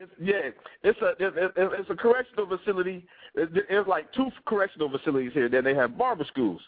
It's, 0.00 0.12
yeah, 0.20 0.50
it's 0.84 1.00
a 1.02 1.08
it, 1.18 1.34
it, 1.36 1.52
it's 1.56 1.90
a 1.90 1.94
correctional 1.96 2.46
facility. 2.46 3.04
It, 3.34 3.50
it's 3.68 3.88
like 3.88 4.12
two 4.12 4.28
correctional 4.46 4.88
facilities 4.90 5.32
here. 5.34 5.48
Then 5.48 5.64
they 5.64 5.74
have 5.74 5.98
barber 5.98 6.24
schools. 6.24 6.60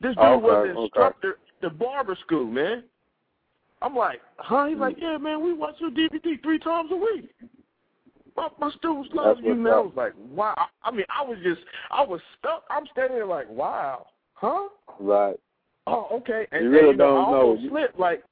This 0.00 0.14
dude 0.16 0.18
Okay, 0.24 0.42
was 0.42 0.68
okay. 0.68 0.80
instructor 0.82 1.38
the 1.62 1.70
barber 1.70 2.16
school, 2.24 2.46
man. 2.46 2.84
I'm 3.82 3.94
like, 3.94 4.20
huh? 4.36 4.66
He's 4.66 4.78
like, 4.78 4.96
yeah, 4.98 5.16
man, 5.16 5.42
we 5.42 5.52
watch 5.52 5.76
your 5.78 5.90
DVD 5.90 6.42
three 6.42 6.58
times 6.58 6.90
a 6.92 6.96
week. 6.96 7.30
My, 8.36 8.48
my 8.60 8.70
students 8.78 9.10
love 9.14 9.36
That's 9.36 9.44
you, 9.44 9.50
what's 9.50 9.60
man. 9.60 9.72
I 9.72 9.80
was 9.80 9.92
like, 9.96 10.12
wow. 10.30 10.54
I, 10.56 10.66
I 10.88 10.90
mean, 10.90 11.06
I 11.08 11.24
was 11.24 11.38
just, 11.42 11.60
I 11.90 12.02
was 12.02 12.20
stuck. 12.38 12.64
I'm 12.70 12.84
standing 12.92 13.16
there 13.16 13.26
like, 13.26 13.48
wow, 13.48 14.06
huh? 14.34 14.68
Right. 14.98 15.36
Oh, 15.86 16.06
okay. 16.12 16.46
And, 16.52 16.64
You 16.64 16.70
really 16.70 16.90
and, 16.90 16.92
you 16.92 16.96
know, 16.98 17.14
don't 17.16 17.28
I 17.28 17.30
know. 17.30 17.36
almost 17.40 17.62
You- 17.62 17.70
slipped 17.70 17.98
like, 17.98 18.22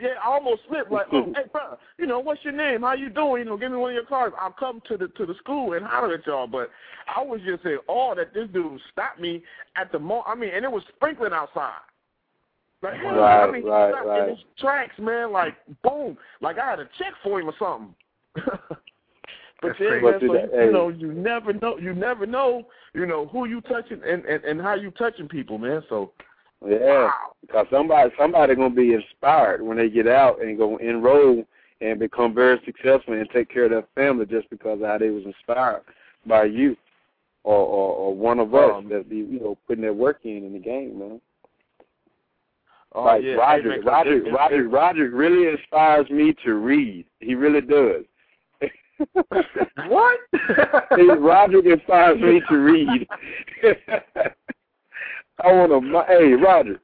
yeah, 0.00 0.10
I 0.24 0.28
almost 0.28 0.62
slipped 0.68 0.92
like, 0.92 1.06
oh, 1.12 1.32
hey, 1.34 1.42
bro, 1.52 1.76
you 1.98 2.06
know, 2.06 2.20
what's 2.20 2.44
your 2.44 2.52
name? 2.52 2.82
How 2.82 2.92
you 2.94 3.08
doing? 3.10 3.40
You 3.40 3.46
know, 3.46 3.56
give 3.56 3.72
me 3.72 3.78
one 3.78 3.90
of 3.90 3.94
your 3.94 4.04
cards. 4.04 4.34
I'll 4.40 4.52
come 4.52 4.80
to 4.88 4.96
the 4.96 5.08
to 5.08 5.26
the 5.26 5.34
school 5.34 5.72
and 5.72 5.84
holler 5.84 6.14
at 6.14 6.24
y'all. 6.26 6.46
But 6.46 6.70
I 7.14 7.20
was 7.22 7.40
just 7.44 7.64
saying, 7.64 7.78
oh, 7.88 8.14
that 8.16 8.32
this 8.32 8.48
dude 8.52 8.80
stopped 8.92 9.18
me 9.18 9.42
at 9.76 9.90
the 9.90 9.98
mall. 9.98 10.22
I 10.26 10.36
mean, 10.36 10.50
and 10.54 10.64
it 10.64 10.70
was 10.70 10.84
sprinkling 10.94 11.32
outside. 11.32 11.80
Like, 12.80 12.94
hey, 12.94 13.08
I 13.08 13.12
Right, 13.46 13.54
he 13.62 13.68
right, 13.68 13.92
stopped 13.92 14.06
right. 14.06 14.22
in 14.22 14.28
his 14.36 14.44
tracks, 14.60 14.94
man. 15.00 15.32
Like, 15.32 15.54
boom, 15.82 16.16
like 16.40 16.58
I 16.60 16.70
had 16.70 16.78
a 16.78 16.88
check 16.96 17.14
for 17.24 17.40
him 17.40 17.48
or 17.48 17.54
something. 17.58 17.94
but 19.60 19.68
That's 19.68 19.80
yeah, 19.80 19.88
crazy. 19.88 20.04
man, 20.06 20.20
so 20.20 20.26
you- 20.34 20.64
you, 20.66 20.72
know, 20.72 20.88
you 20.88 21.12
never 21.12 21.52
know, 21.52 21.78
you 21.78 21.94
never 21.94 22.26
know, 22.26 22.66
you 22.94 23.06
know, 23.06 23.26
who 23.26 23.46
you 23.46 23.60
touching 23.62 24.00
and 24.04 24.24
and, 24.24 24.44
and 24.44 24.60
how 24.60 24.74
you 24.74 24.90
touching 24.92 25.28
people, 25.28 25.58
man. 25.58 25.82
So, 25.88 26.12
Yeah. 26.66 27.10
wow. 27.52 27.66
Somebody 27.70 28.12
somebody 28.18 28.54
gonna 28.54 28.70
be 28.74 28.94
inspired 28.94 29.62
when 29.62 29.76
they 29.78 29.88
get 29.88 30.06
out 30.06 30.40
and 30.42 30.56
go 30.58 30.76
enroll 30.78 31.44
and 31.80 31.98
become 31.98 32.34
very 32.34 32.60
successful 32.64 33.14
and 33.14 33.28
take 33.30 33.48
care 33.48 33.64
of 33.64 33.70
their 33.70 33.84
family 33.94 34.26
just 34.26 34.48
because 34.50 34.80
of 34.80 34.86
how 34.86 34.98
they 34.98 35.10
was 35.10 35.24
inspired 35.24 35.82
by 36.26 36.44
you 36.44 36.76
or 37.44 37.56
or, 37.56 37.92
or 37.94 38.14
one 38.14 38.38
of 38.40 38.54
us 38.54 38.72
Um, 38.76 38.88
that 38.90 39.08
be 39.08 39.16
you 39.18 39.40
know 39.40 39.56
putting 39.66 39.82
their 39.82 39.92
work 39.92 40.20
in 40.24 40.44
in 40.44 40.52
the 40.52 40.58
game, 40.58 40.98
man. 40.98 41.20
Oh, 42.92 43.04
like 43.04 43.22
yeah. 43.22 43.34
Roger, 43.34 43.62
Hey, 43.62 43.68
man, 43.68 43.78
'cause 43.82 43.86
Roger, 43.86 44.12
it- 44.14 44.26
it- 44.26 44.32
Roger, 44.32 44.68
Roger 44.68 45.10
really 45.10 45.48
inspires 45.48 46.08
me 46.10 46.32
to 46.44 46.54
read. 46.54 47.04
He 47.20 47.34
really 47.34 47.60
does. 47.60 48.04
What? 49.88 50.20
See, 50.96 51.08
Roger 51.18 51.72
inspires 51.72 52.20
me 52.20 52.42
to 52.48 52.56
read. 52.56 53.06
I 55.44 55.52
want 55.52 55.70
to, 55.70 56.04
hey, 56.08 56.32
Roger, 56.34 56.80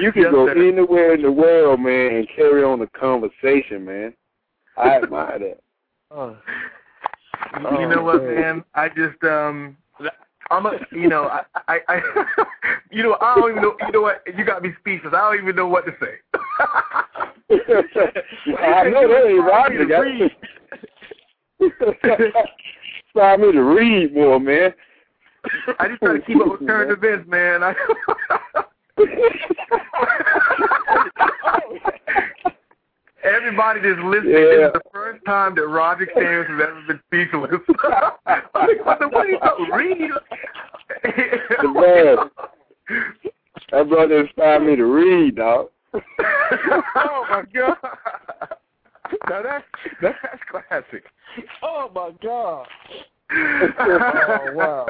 you 0.00 0.12
can 0.12 0.22
Yes, 0.22 0.32
go 0.32 0.46
sir. 0.46 0.68
anywhere 0.68 1.14
in 1.14 1.22
the 1.22 1.32
world, 1.32 1.80
man, 1.80 2.16
and 2.16 2.28
carry 2.34 2.64
on 2.64 2.80
the 2.80 2.88
conversation, 2.88 3.84
man. 3.84 4.14
I 4.76 4.96
admire 4.96 5.38
that. 5.38 5.58
Oh. 6.10 6.36
you 7.78 7.88
know 7.88 8.02
what, 8.02 8.24
man? 8.24 8.64
I 8.74 8.88
just 8.88 9.22
um, 9.24 9.76
I'm 10.50 10.66
a, 10.66 10.72
you 10.90 11.08
know, 11.08 11.24
I, 11.24 11.42
I, 11.68 11.78
I 11.88 12.00
you 12.90 13.02
know, 13.02 13.16
I 13.20 13.34
don't 13.36 13.50
even 13.50 13.62
know. 13.62 13.74
You 13.86 13.92
know 13.92 14.02
what? 14.02 14.22
You 14.36 14.44
got 14.44 14.62
me 14.62 14.70
speechless. 14.80 15.14
I 15.16 15.20
don't 15.32 15.42
even 15.42 15.56
know 15.56 15.66
what 15.66 15.86
to 15.86 15.92
say. 16.00 16.14
I 18.58 18.88
know 18.88 19.08
that 19.08 19.26
ain't 19.26 19.44
Roger. 19.44 19.86
Inspire 23.14 23.38
me 23.38 23.52
to 23.52 23.62
read 23.62 24.14
more, 24.14 24.40
man. 24.40 24.72
I 25.78 25.88
just 25.88 26.00
try 26.00 26.14
to 26.14 26.20
keep 26.24 26.40
up 26.40 26.60
with 26.60 26.66
current 26.66 26.90
events, 27.04 27.28
man. 27.28 27.62
I, 27.62 27.74
Everybody 33.24 33.80
that's 33.80 34.00
listening, 34.04 34.32
this 34.32 34.66
is 34.66 34.72
the 34.72 34.80
first 34.92 35.24
time 35.24 35.54
that 35.54 35.66
Roger 35.66 36.06
Cairns 36.06 36.48
has 36.50 36.60
ever 36.60 36.82
been 36.88 37.00
speechless. 37.06 37.52
Like, 38.26 38.84
what 38.84 38.98
the 38.98 39.08
what 39.08 39.26
are 39.26 39.30
you 39.30 39.38
talking? 39.38 39.70
Read. 39.72 40.10
the 41.62 41.68
man. 41.68 42.16
That 43.70 43.88
brother 43.88 44.20
inspired 44.24 44.66
me 44.66 44.76
to 44.76 44.84
read, 44.84 45.36
dog. 45.36 45.68
oh 45.94 46.00
my 47.30 47.42
god. 47.54 47.76
Now 49.28 49.42
that's 49.42 49.64
that's 50.00 50.18
classic. 50.52 51.04
Oh 51.62 51.90
my 51.94 52.10
god. 52.22 52.66
Oh, 53.88 54.52
wow. 54.52 54.86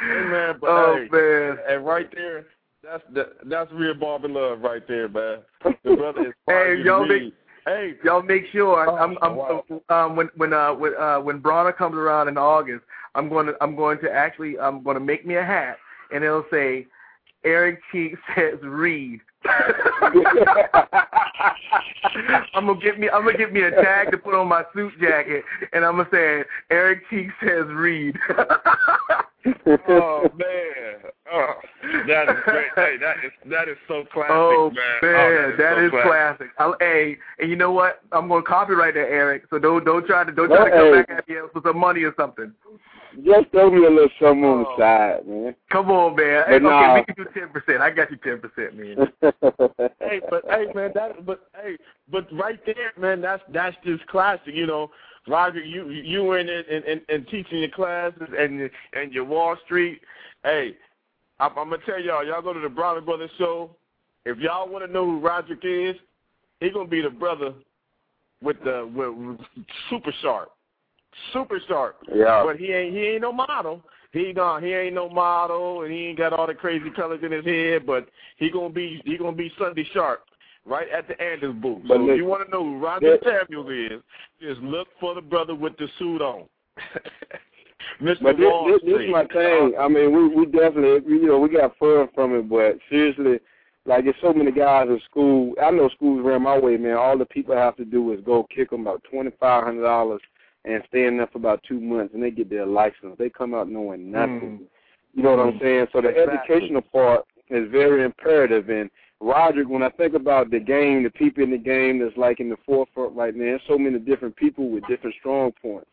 Hey 0.00 0.22
man, 0.28 0.56
but 0.60 0.70
oh 0.70 0.96
hey, 0.96 1.08
man. 1.10 1.58
and 1.68 1.86
right 1.86 2.10
there, 2.12 2.46
that's 2.82 3.02
the 3.12 3.32
that's 3.44 3.70
real 3.72 3.94
Barbie 3.94 4.28
love 4.28 4.60
right 4.60 4.86
there, 4.88 5.08
man. 5.08 5.38
The 5.84 5.94
brother 5.96 6.26
is 6.28 6.32
Hey, 6.48 6.76
you 6.78 6.84
yo, 6.84 7.04
to 7.04 7.14
read. 7.14 7.32
Hey, 7.66 7.92
Y'all 8.04 8.22
make 8.22 8.44
sure 8.52 8.88
Oh, 8.88 8.96
I'm, 8.96 9.18
I'm 9.22 9.36
wow. 9.36 9.64
um 9.90 10.16
when 10.16 10.30
when 10.36 10.52
uh 10.52 10.72
when 10.74 10.94
uh 10.98 11.18
when 11.20 11.38
Bronner 11.38 11.72
comes 11.72 11.94
around 11.96 12.28
in 12.28 12.38
August, 12.38 12.82
I'm 13.14 13.28
going 13.28 13.46
to 13.46 13.54
I'm 13.60 13.76
going 13.76 13.98
to 14.00 14.10
actually 14.10 14.58
I'm 14.58 14.82
going 14.82 14.94
to 14.94 15.00
make 15.00 15.26
me 15.26 15.36
a 15.36 15.44
hat 15.44 15.76
and 16.12 16.24
it'll 16.24 16.46
say 16.50 16.86
Eric 17.44 17.80
Cheek 17.92 18.14
says 18.34 18.58
read. 18.62 19.20
I'm 22.54 22.66
gonna 22.66 22.80
get 22.80 22.98
me 22.98 23.08
I'm 23.08 23.24
gonna 23.24 23.38
get 23.38 23.52
me 23.52 23.62
a 23.62 23.70
tag 23.70 24.10
to 24.12 24.18
put 24.18 24.34
on 24.34 24.48
my 24.48 24.64
suit 24.74 24.92
jacket 25.00 25.44
and 25.72 25.84
I'm 25.84 25.96
gonna 25.96 26.08
say 26.12 26.44
Eric 26.70 27.08
Cheek 27.08 27.28
says 27.40 27.64
read. 27.68 28.16
oh 29.88 30.28
man, 30.36 31.10
oh, 31.32 31.54
that 32.06 32.28
is 32.28 32.36
great. 32.44 32.66
Hey, 32.76 32.96
that 33.00 33.16
is 33.24 33.32
that 33.46 33.68
is 33.68 33.78
so 33.88 34.04
classic, 34.12 34.30
Oh 34.30 34.70
man. 34.70 34.98
man, 35.02 35.14
oh, 35.14 35.56
that 35.56 35.76
so 35.76 35.84
is 35.86 35.90
classic. 36.04 36.48
I'll, 36.58 36.76
hey, 36.80 37.16
and 37.38 37.48
you 37.48 37.56
know 37.56 37.72
what? 37.72 38.02
I'm 38.12 38.28
gonna 38.28 38.42
copyright 38.42 38.94
that, 38.94 39.08
Eric. 39.08 39.44
So 39.48 39.58
don't 39.58 39.84
don't 39.84 40.06
try 40.06 40.24
to 40.24 40.32
don't 40.32 40.48
try 40.48 40.64
to 40.64 40.70
come 40.70 40.86
Hey. 40.92 41.02
back 41.02 41.10
at 41.10 41.28
me 41.28 41.36
for 41.52 41.62
some 41.64 41.78
money 41.78 42.02
or 42.02 42.12
something. 42.18 42.52
Just 43.24 43.50
throw 43.50 43.70
me 43.70 43.84
a 43.84 43.90
little 43.90 44.08
something 44.20 44.44
on 44.44 44.66
Oh. 44.66 44.76
the 44.76 44.82
side, 44.82 45.26
man. 45.26 45.56
Come 45.70 45.90
on, 45.90 46.16
man. 46.16 46.44
Hey, 46.46 46.58
nah. 46.58 46.94
okay, 46.94 47.04
we 47.08 47.14
can 47.14 47.24
do 47.24 47.30
ten 47.40 47.48
percent. 47.48 47.82
I 47.82 47.90
got 47.90 48.10
you 48.10 48.16
ten 48.18 48.40
percent, 48.40 48.76
man. 48.76 49.12
hey, 50.00 50.20
but 50.30 50.44
hey, 50.48 50.66
man, 50.74 50.92
that 50.94 51.24
but 51.26 51.48
hey, 51.62 51.76
but 52.10 52.26
right 52.32 52.64
there, 52.66 52.92
man, 52.98 53.20
that's 53.20 53.42
that's 53.52 53.76
just 53.84 54.06
classic. 54.06 54.54
You 54.54 54.66
know, 54.66 54.90
Roger, 55.26 55.60
you 55.60 55.90
you 55.90 56.22
were 56.22 56.38
in 56.38 56.48
it 56.48 56.66
and, 56.70 56.84
and, 56.84 57.00
and 57.08 57.26
teaching 57.28 57.58
your 57.60 57.70
classes 57.70 58.28
and 58.38 58.70
and 58.92 59.12
your 59.12 59.24
Wall 59.24 59.56
Street. 59.64 60.00
Hey, 60.44 60.76
I'm, 61.40 61.50
I'm 61.58 61.70
gonna 61.70 61.82
tell 61.84 62.00
y'all, 62.00 62.24
y'all 62.24 62.42
go 62.42 62.52
to 62.52 62.60
the 62.60 62.68
Bronner 62.68 63.00
Brothers 63.00 63.30
show. 63.38 63.70
If 64.24 64.38
y'all 64.38 64.68
want 64.68 64.84
to 64.86 64.92
know 64.92 65.04
who 65.04 65.18
Roger 65.20 65.56
is, 65.62 65.96
he 66.60 66.70
gonna 66.70 66.88
be 66.88 67.00
the 67.00 67.10
brother 67.10 67.54
with 68.42 68.62
the 68.64 68.90
with, 68.94 69.14
with 69.14 69.40
super 69.88 70.12
sharp, 70.22 70.50
super 71.32 71.60
sharp. 71.68 71.96
yeah. 72.14 72.42
But 72.44 72.56
he 72.56 72.72
ain't 72.72 72.94
he 72.94 73.00
ain't 73.00 73.22
no 73.22 73.32
model. 73.32 73.82
He 74.12 74.32
gone 74.32 74.62
he 74.62 74.72
ain't 74.74 74.94
no 74.94 75.08
model 75.08 75.82
and 75.82 75.92
he 75.92 76.06
ain't 76.06 76.18
got 76.18 76.32
all 76.32 76.46
the 76.46 76.54
crazy 76.54 76.90
colors 76.90 77.20
in 77.22 77.32
his 77.32 77.44
head, 77.44 77.86
but 77.86 78.08
he 78.36 78.50
gonna 78.50 78.70
be 78.70 79.00
he 79.04 79.16
gonna 79.16 79.36
be 79.36 79.52
Sunday 79.58 79.86
sharp 79.92 80.24
right 80.64 80.88
at 80.90 81.08
the 81.08 81.14
Andis 81.14 81.60
booth. 81.60 81.82
But 81.86 81.98
so 81.98 82.10
if 82.10 82.16
you 82.16 82.26
want 82.26 82.44
to 82.44 82.50
know 82.50 82.64
who 82.64 82.78
Roger 82.78 83.18
Samuels 83.24 83.70
is, 83.70 84.02
just 84.40 84.60
look 84.60 84.88
for 84.98 85.14
the 85.14 85.20
brother 85.20 85.54
with 85.54 85.76
the 85.78 85.88
suit 85.98 86.22
on. 86.22 86.44
Mr. 88.02 88.22
But 88.22 88.36
this, 88.36 88.48
this, 88.66 88.80
this 88.84 89.00
is 89.02 89.10
my 89.10 89.24
thing. 89.26 89.74
I 89.78 89.88
mean, 89.88 90.14
we 90.14 90.28
we 90.34 90.46
definitely, 90.46 91.02
you 91.06 91.26
know, 91.26 91.38
we 91.38 91.50
got 91.50 91.76
fun 91.78 92.08
from 92.14 92.34
it, 92.34 92.48
but 92.48 92.78
seriously, 92.88 93.40
like 93.84 94.04
there's 94.04 94.16
so 94.22 94.32
many 94.32 94.52
guys 94.52 94.88
in 94.88 95.00
school. 95.10 95.54
I 95.62 95.70
know 95.70 95.88
schools 95.90 96.22
ran 96.24 96.42
my 96.42 96.58
way, 96.58 96.76
man. 96.76 96.96
All 96.96 97.18
the 97.18 97.26
people 97.26 97.54
have 97.54 97.76
to 97.76 97.84
do 97.84 98.12
is 98.12 98.20
go 98.24 98.46
kick 98.54 98.70
them 98.70 98.82
about 98.82 99.04
twenty 99.10 99.30
five 99.38 99.64
hundred 99.64 99.82
dollars 99.82 100.20
and 100.64 100.82
stay 100.88 101.06
in 101.06 101.16
there 101.16 101.26
for 101.28 101.38
about 101.38 101.62
two 101.66 101.80
months, 101.80 102.14
and 102.14 102.22
they 102.22 102.30
get 102.30 102.50
their 102.50 102.66
license. 102.66 103.16
They 103.18 103.30
come 103.30 103.54
out 103.54 103.68
knowing 103.68 104.10
nothing. 104.10 104.58
Hmm. 104.58 104.64
You 105.14 105.22
know 105.22 105.36
what 105.36 105.46
I'm 105.46 105.58
saying? 105.60 105.86
So 105.92 106.00
the 106.00 106.08
Exactly. 106.10 106.54
educational 106.54 106.82
part 106.82 107.24
is 107.48 107.70
very 107.70 108.04
imperative. 108.04 108.68
And 108.68 108.90
Roger, 109.20 109.64
when 109.66 109.82
I 109.82 109.88
think 109.90 110.14
about 110.14 110.50
the 110.50 110.60
game, 110.60 111.02
the 111.02 111.10
people 111.10 111.42
in 111.42 111.50
the 111.50 111.58
game 111.58 111.98
that's 111.98 112.16
like 112.16 112.40
in 112.40 112.48
the 112.48 112.56
forefront 112.64 113.14
right 113.16 113.34
now, 113.34 113.44
there's 113.44 113.62
so 113.66 113.76
many 113.78 113.98
different 113.98 114.36
people 114.36 114.68
with 114.70 114.86
different 114.86 115.16
strong 115.18 115.52
points. 115.60 115.88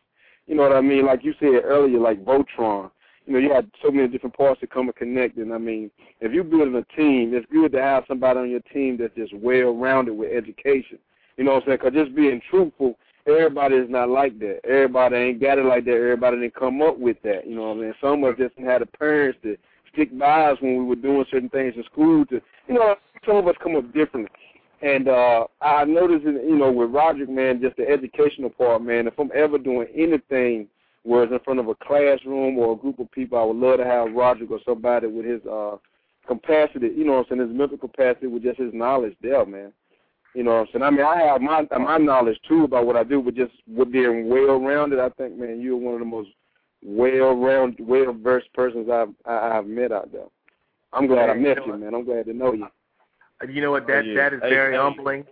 You 0.46 0.54
know 0.54 0.62
what 0.62 0.72
I 0.76 0.80
mean? 0.80 1.04
Like 1.04 1.24
you 1.24 1.34
said 1.40 1.62
earlier, 1.64 1.98
like 1.98 2.24
Voltron. 2.24 2.90
you 3.26 3.32
know, 3.34 3.38
you 3.38 3.52
had 3.52 3.70
so 3.82 3.90
many 3.90 4.08
different 4.08 4.36
parts 4.36 4.60
to 4.60 4.66
come 4.66 4.86
and 4.86 4.96
connect. 4.96 5.36
And 5.36 5.52
I 5.52 5.58
mean, 5.58 5.90
if 6.20 6.32
you're 6.32 6.44
building 6.44 6.74
a 6.76 6.96
team, 6.96 7.34
it's 7.34 7.44
good 7.52 7.72
to 7.72 7.82
have 7.82 8.04
somebody 8.08 8.38
on 8.38 8.50
your 8.50 8.60
team 8.72 8.96
that's 8.96 9.14
just 9.14 9.34
well 9.36 9.76
rounded 9.76 10.16
with 10.16 10.32
education. 10.32 10.98
You 11.36 11.44
know 11.44 11.52
what 11.54 11.64
I'm 11.64 11.68
saying? 11.68 11.78
Because 11.82 12.04
just 12.04 12.16
being 12.16 12.40
truthful, 12.50 12.98
everybody 13.28 13.76
is 13.76 13.90
not 13.90 14.08
like 14.08 14.38
that. 14.40 14.60
Everybody 14.64 15.16
ain't 15.16 15.40
got 15.40 15.58
it 15.58 15.64
like 15.64 15.84
that. 15.84 15.94
Everybody 15.94 16.38
didn't 16.38 16.54
come 16.54 16.82
up 16.82 16.98
with 16.98 17.16
that. 17.22 17.46
You 17.46 17.56
know 17.56 17.68
what 17.68 17.78
I 17.78 17.80
mean? 17.80 17.94
Some 18.00 18.24
of 18.24 18.34
us 18.34 18.38
just 18.38 18.58
had 18.58 18.82
the 18.82 18.86
parents 18.86 19.38
to 19.42 19.56
stick 19.92 20.16
by 20.18 20.50
us 20.50 20.58
when 20.60 20.78
we 20.78 20.84
were 20.84 20.96
doing 20.96 21.24
certain 21.30 21.48
things 21.48 21.74
in 21.76 21.84
school. 21.84 22.24
To 22.26 22.40
you 22.68 22.74
know, 22.74 22.96
some 23.26 23.36
of 23.36 23.46
us 23.46 23.56
come 23.62 23.76
up 23.76 23.92
differently. 23.92 24.30
And 24.80 25.08
uh 25.08 25.46
I 25.60 25.84
noticed, 25.84 26.24
you 26.24 26.56
know, 26.56 26.70
with 26.70 26.90
Roderick, 26.90 27.28
man, 27.28 27.60
just 27.60 27.76
the 27.76 27.88
educational 27.88 28.50
part, 28.50 28.82
man. 28.82 29.06
If 29.06 29.18
I'm 29.18 29.30
ever 29.34 29.58
doing 29.58 29.88
anything 29.94 30.68
whereas 31.02 31.30
in 31.32 31.38
front 31.40 31.58
of 31.58 31.68
a 31.68 31.74
classroom 31.74 32.58
or 32.58 32.74
a 32.74 32.76
group 32.76 32.98
of 32.98 33.10
people, 33.10 33.38
I 33.38 33.44
would 33.44 33.56
love 33.56 33.78
to 33.78 33.84
have 33.84 34.12
Roderick 34.12 34.50
or 34.50 34.60
somebody 34.64 35.06
with 35.06 35.24
his 35.24 35.44
uh 35.46 35.76
capacity, 36.28 36.88
you 36.94 37.04
know 37.04 37.12
what 37.12 37.26
I'm 37.30 37.38
saying, 37.38 37.48
his 37.48 37.58
mental 37.58 37.78
capacity 37.78 38.26
with 38.26 38.42
just 38.42 38.58
his 38.58 38.72
knowledge 38.74 39.16
there, 39.22 39.44
man. 39.46 39.72
You 40.34 40.42
know 40.44 40.52
what 40.52 40.60
I'm 40.60 40.66
saying? 40.72 40.82
I 40.84 40.90
mean, 40.90 41.00
I 41.06 41.22
have 41.22 41.40
my 41.40 41.66
my 41.78 41.98
knowledge 41.98 42.38
too 42.48 42.64
about 42.64 42.86
what 42.86 42.96
I 42.96 43.02
do, 43.02 43.22
but 43.22 43.34
just 43.34 43.52
with 43.66 43.90
being 43.90 44.28
well 44.28 44.60
rounded, 44.60 45.00
I 45.00 45.08
think, 45.10 45.36
man, 45.36 45.60
you're 45.60 45.76
one 45.76 45.94
of 45.94 46.00
the 46.00 46.06
most 46.06 46.30
well 46.84 47.34
rounded, 47.34 47.86
well 47.86 48.12
versed 48.12 48.52
persons 48.52 48.88
I've 48.90 49.08
I've 49.24 49.66
met 49.66 49.90
out 49.90 50.12
there. 50.12 50.26
I'm 50.92 51.06
glad 51.06 51.30
I 51.30 51.34
met 51.34 51.64
you, 51.66 51.76
man. 51.76 51.94
I'm 51.94 52.04
glad 52.04 52.26
to 52.26 52.32
know 52.34 52.52
you. 52.52 52.66
You 53.48 53.60
know 53.62 53.70
what? 53.70 53.86
That 53.86 54.04
Oh, 54.04 54.08
yeah. 54.08 54.14
that 54.16 54.34
is 54.34 54.42
Hey, 54.42 54.50
very 54.50 54.72
hey. 54.74 54.78
humbling, 54.78 55.24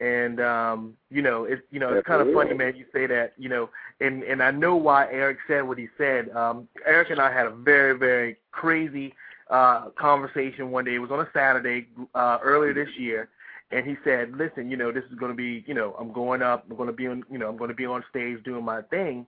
and 0.00 0.40
um, 0.40 0.94
you 1.10 1.22
know, 1.22 1.44
it's 1.44 1.62
you 1.70 1.80
know, 1.80 1.94
it's 1.94 2.06
kind 2.06 2.20
of 2.20 2.32
funny, 2.34 2.54
man. 2.54 2.74
You 2.76 2.84
say 2.92 3.06
that, 3.06 3.32
you 3.38 3.48
know, 3.48 3.70
and 4.00 4.22
and 4.22 4.42
I 4.42 4.50
know 4.50 4.74
why 4.76 5.06
Eric 5.10 5.38
said 5.46 5.62
what 5.66 5.78
he 5.78 5.88
said. 5.96 6.28
Um, 6.30 6.68
Eric 6.84 7.10
and 7.10 7.20
I 7.20 7.32
had 7.32 7.46
a 7.46 7.50
very 7.50 7.96
very 7.98 8.36
crazy 8.52 9.14
uh 9.50 9.90
conversation 9.98 10.70
one 10.70 10.84
day. 10.84 10.94
It 10.96 10.98
was 10.98 11.10
on 11.10 11.20
a 11.20 11.28
Saturday 11.32 11.86
uh 12.14 12.38
earlier 12.42 12.74
this 12.74 12.88
year, 12.98 13.28
and 13.70 13.86
he 13.86 13.96
said, 14.04 14.36
"Listen, 14.36 14.70
you 14.70 14.76
know, 14.76 14.92
this 14.92 15.04
is 15.10 15.18
going 15.18 15.32
to 15.32 15.36
be, 15.36 15.64
you 15.66 15.74
know, 15.74 15.94
I'm 15.98 16.12
going 16.12 16.42
up. 16.42 16.64
I'm 16.70 16.76
going 16.76 16.88
to 16.88 16.92
be 16.92 17.06
on, 17.06 17.24
you 17.30 17.38
know, 17.38 17.48
I'm 17.48 17.56
going 17.56 17.70
to 17.70 17.74
be 17.76 17.86
on 17.86 18.04
stage 18.10 18.42
doing 18.44 18.64
my 18.64 18.82
thing. 18.82 19.26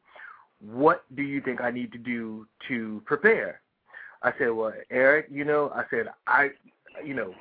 What 0.60 1.04
do 1.14 1.22
you 1.22 1.40
think 1.40 1.60
I 1.60 1.70
need 1.70 1.92
to 1.92 1.98
do 1.98 2.46
to 2.68 3.02
prepare?" 3.04 3.60
I 4.22 4.32
said, 4.38 4.50
"Well, 4.50 4.72
Eric, 4.90 5.26
you 5.30 5.44
know, 5.44 5.70
I 5.74 5.84
said 5.90 6.08
I, 6.26 6.50
you 7.04 7.14
know, 7.14 7.34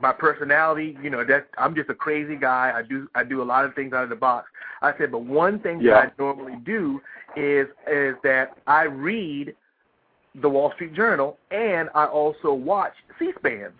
my 0.00 0.12
personality, 0.12 0.96
you 1.02 1.10
know, 1.10 1.24
that 1.24 1.48
I'm 1.58 1.74
just 1.74 1.90
a 1.90 1.94
crazy 1.94 2.36
guy. 2.36 2.72
I 2.74 2.82
do 2.82 3.08
I 3.14 3.24
do 3.24 3.42
a 3.42 3.44
lot 3.44 3.64
of 3.64 3.74
things 3.74 3.92
out 3.92 4.04
of 4.04 4.10
the 4.10 4.16
box. 4.16 4.50
I 4.80 4.96
said, 4.98 5.12
but 5.12 5.22
one 5.22 5.58
thing 5.60 5.80
Yeah. 5.80 5.92
that 5.92 6.14
I 6.18 6.22
normally 6.22 6.56
do 6.64 7.00
is 7.36 7.68
is 7.86 8.16
that 8.22 8.58
I 8.66 8.84
read 8.84 9.54
the 10.36 10.48
Wall 10.48 10.72
Street 10.72 10.94
Journal 10.94 11.38
and 11.50 11.90
I 11.94 12.06
also 12.06 12.52
watch 12.54 12.94
C-SPAN. 13.18 13.72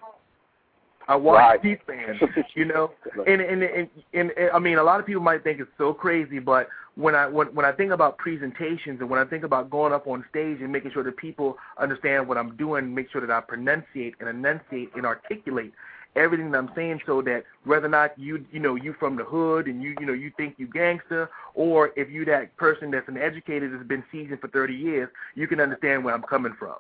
I 1.09 1.16
watch 1.16 1.38
Right. 1.38 1.62
C-SPAN, 1.62 2.20
you 2.55 2.64
know, 2.64 2.92
and 3.26 3.40
and, 3.40 3.62
and 3.62 3.88
and 4.14 4.30
and 4.30 4.50
I 4.53 4.59
mean, 4.59 4.78
a 4.78 4.82
lot 4.82 5.00
of 5.00 5.07
people 5.07 5.22
might 5.22 5.42
think 5.42 5.61
it's 5.61 5.70
so 5.78 5.92
crazy, 5.92 6.38
but 6.38 6.68
when 6.94 7.14
I 7.14 7.26
when 7.26 7.48
when 7.48 7.64
I 7.64 7.72
think 7.72 7.92
about 7.92 8.18
presentations 8.18 9.00
and 9.00 9.09
when 9.09 9.18
I 9.18 9.24
think 9.24 9.44
about 9.44 9.70
going 9.70 9.92
up 9.92 10.07
on 10.07 10.24
stage 10.30 10.61
and 10.61 10.70
making 10.70 10.92
sure 10.92 11.03
that 11.03 11.16
people 11.16 11.57
understand 11.78 12.28
what 12.28 12.38
I'm 12.38 12.57
doing, 12.57 12.94
make 12.94 13.11
sure 13.11 13.20
that 13.20 13.30
I 13.30 13.40
pronunciate 13.40 14.14
and 14.20 14.28
enunciate 14.28 14.90
and 14.94 15.07
articulate 15.07 15.72
everything 16.14 16.50
that 16.50 16.59
I'm 16.59 16.70
saying, 16.74 17.00
so 17.07 17.22
that 17.22 17.44
whether 17.64 17.86
or 17.86 17.90
not 17.90 18.18
you 18.18 18.44
you 18.53 18.61
know 18.61 18.74
you 18.74 18.94
from 18.98 19.16
the 19.16 19.24
hood 19.24 19.66
and 19.66 19.82
you 19.82 19.94
you 19.98 20.07
know 20.07 20.12
you 20.12 20.30
think 20.36 20.55
you 20.59 20.66
gangster, 20.66 21.30
or 21.55 21.92
if 21.96 22.11
you 22.11 22.24
that 22.26 22.57
person 22.57 22.90
that's 22.90 23.09
an 23.09 23.16
educated 23.16 23.72
that's 23.72 23.86
been 23.86 24.05
seasoned 24.12 24.40
for 24.40 24.48
30 24.48 24.74
years, 24.74 25.09
you 25.34 25.46
can 25.46 25.61
understand 25.61 26.05
where 26.05 26.14
I'm 26.14 26.22
coming 26.22 26.55
from. 26.59 26.76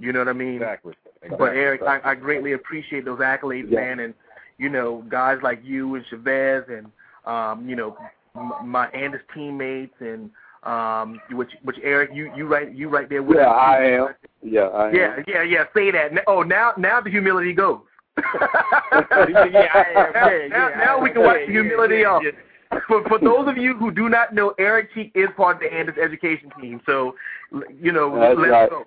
You 0.00 0.12
know 0.12 0.20
what 0.20 0.28
I 0.28 0.32
mean? 0.32 0.56
Exactly. 0.56 0.94
But 1.38 1.56
Eric, 1.56 1.82
I, 1.82 2.00
I 2.04 2.14
greatly 2.14 2.52
appreciate 2.52 3.04
those 3.04 3.18
accolades, 3.18 3.70
Yeah. 3.70 3.80
man, 3.80 4.00
and 4.00 4.14
you 4.58 4.68
know 4.68 5.04
guys 5.08 5.38
like 5.42 5.60
you 5.64 5.94
and 5.96 6.04
Chavez 6.08 6.64
and 6.68 6.86
um, 7.26 7.68
you 7.68 7.74
know 7.76 7.96
m- 8.36 8.52
my 8.64 8.86
Andis 8.88 9.20
teammates 9.34 9.94
and 10.00 10.30
um, 10.62 11.20
which 11.32 11.50
which 11.62 11.76
Eric, 11.82 12.10
you 12.14 12.30
you 12.36 12.46
right 12.46 12.72
you 12.74 12.88
right 12.88 13.08
there 13.08 13.22
with 13.22 13.38
Yeah, 13.38 13.48
us. 13.50 13.58
I 13.58 13.84
am. 13.84 14.08
Yeah, 14.42 14.60
I 14.62 14.88
am. 14.88 14.94
Yeah, 14.94 15.16
yeah, 15.26 15.42
yeah. 15.42 15.64
Say 15.74 15.90
that. 15.90 16.12
Oh, 16.26 16.42
now 16.42 16.72
now 16.78 17.00
the 17.00 17.10
humility 17.10 17.52
goes. 17.52 17.80
yeah, 18.18 18.22
I 19.74 19.84
am. 19.96 20.12
Yeah, 20.12 20.12
now, 20.14 20.28
yeah, 20.30 20.48
now, 20.48 20.68
now 20.76 21.00
we 21.00 21.10
can 21.10 21.22
watch 21.22 21.38
the 21.46 21.52
humility 21.52 21.98
yeah, 21.98 22.08
off. 22.08 22.22
yeah. 22.24 22.30
For 22.86 23.02
for 23.08 23.18
those 23.18 23.48
of 23.48 23.56
you 23.56 23.74
who 23.78 23.90
do 23.90 24.10
not 24.10 24.34
know, 24.34 24.54
Eric 24.58 24.92
Cheek 24.92 25.10
is 25.14 25.28
part 25.38 25.56
of 25.56 25.62
the 25.62 25.68
Andis 25.74 25.96
education 25.98 26.50
team. 26.60 26.82
So, 26.84 27.14
you 27.80 27.92
know, 27.92 28.14
That's 28.20 28.38
let's 28.38 28.50
right. 28.52 28.68
go. 28.70 28.84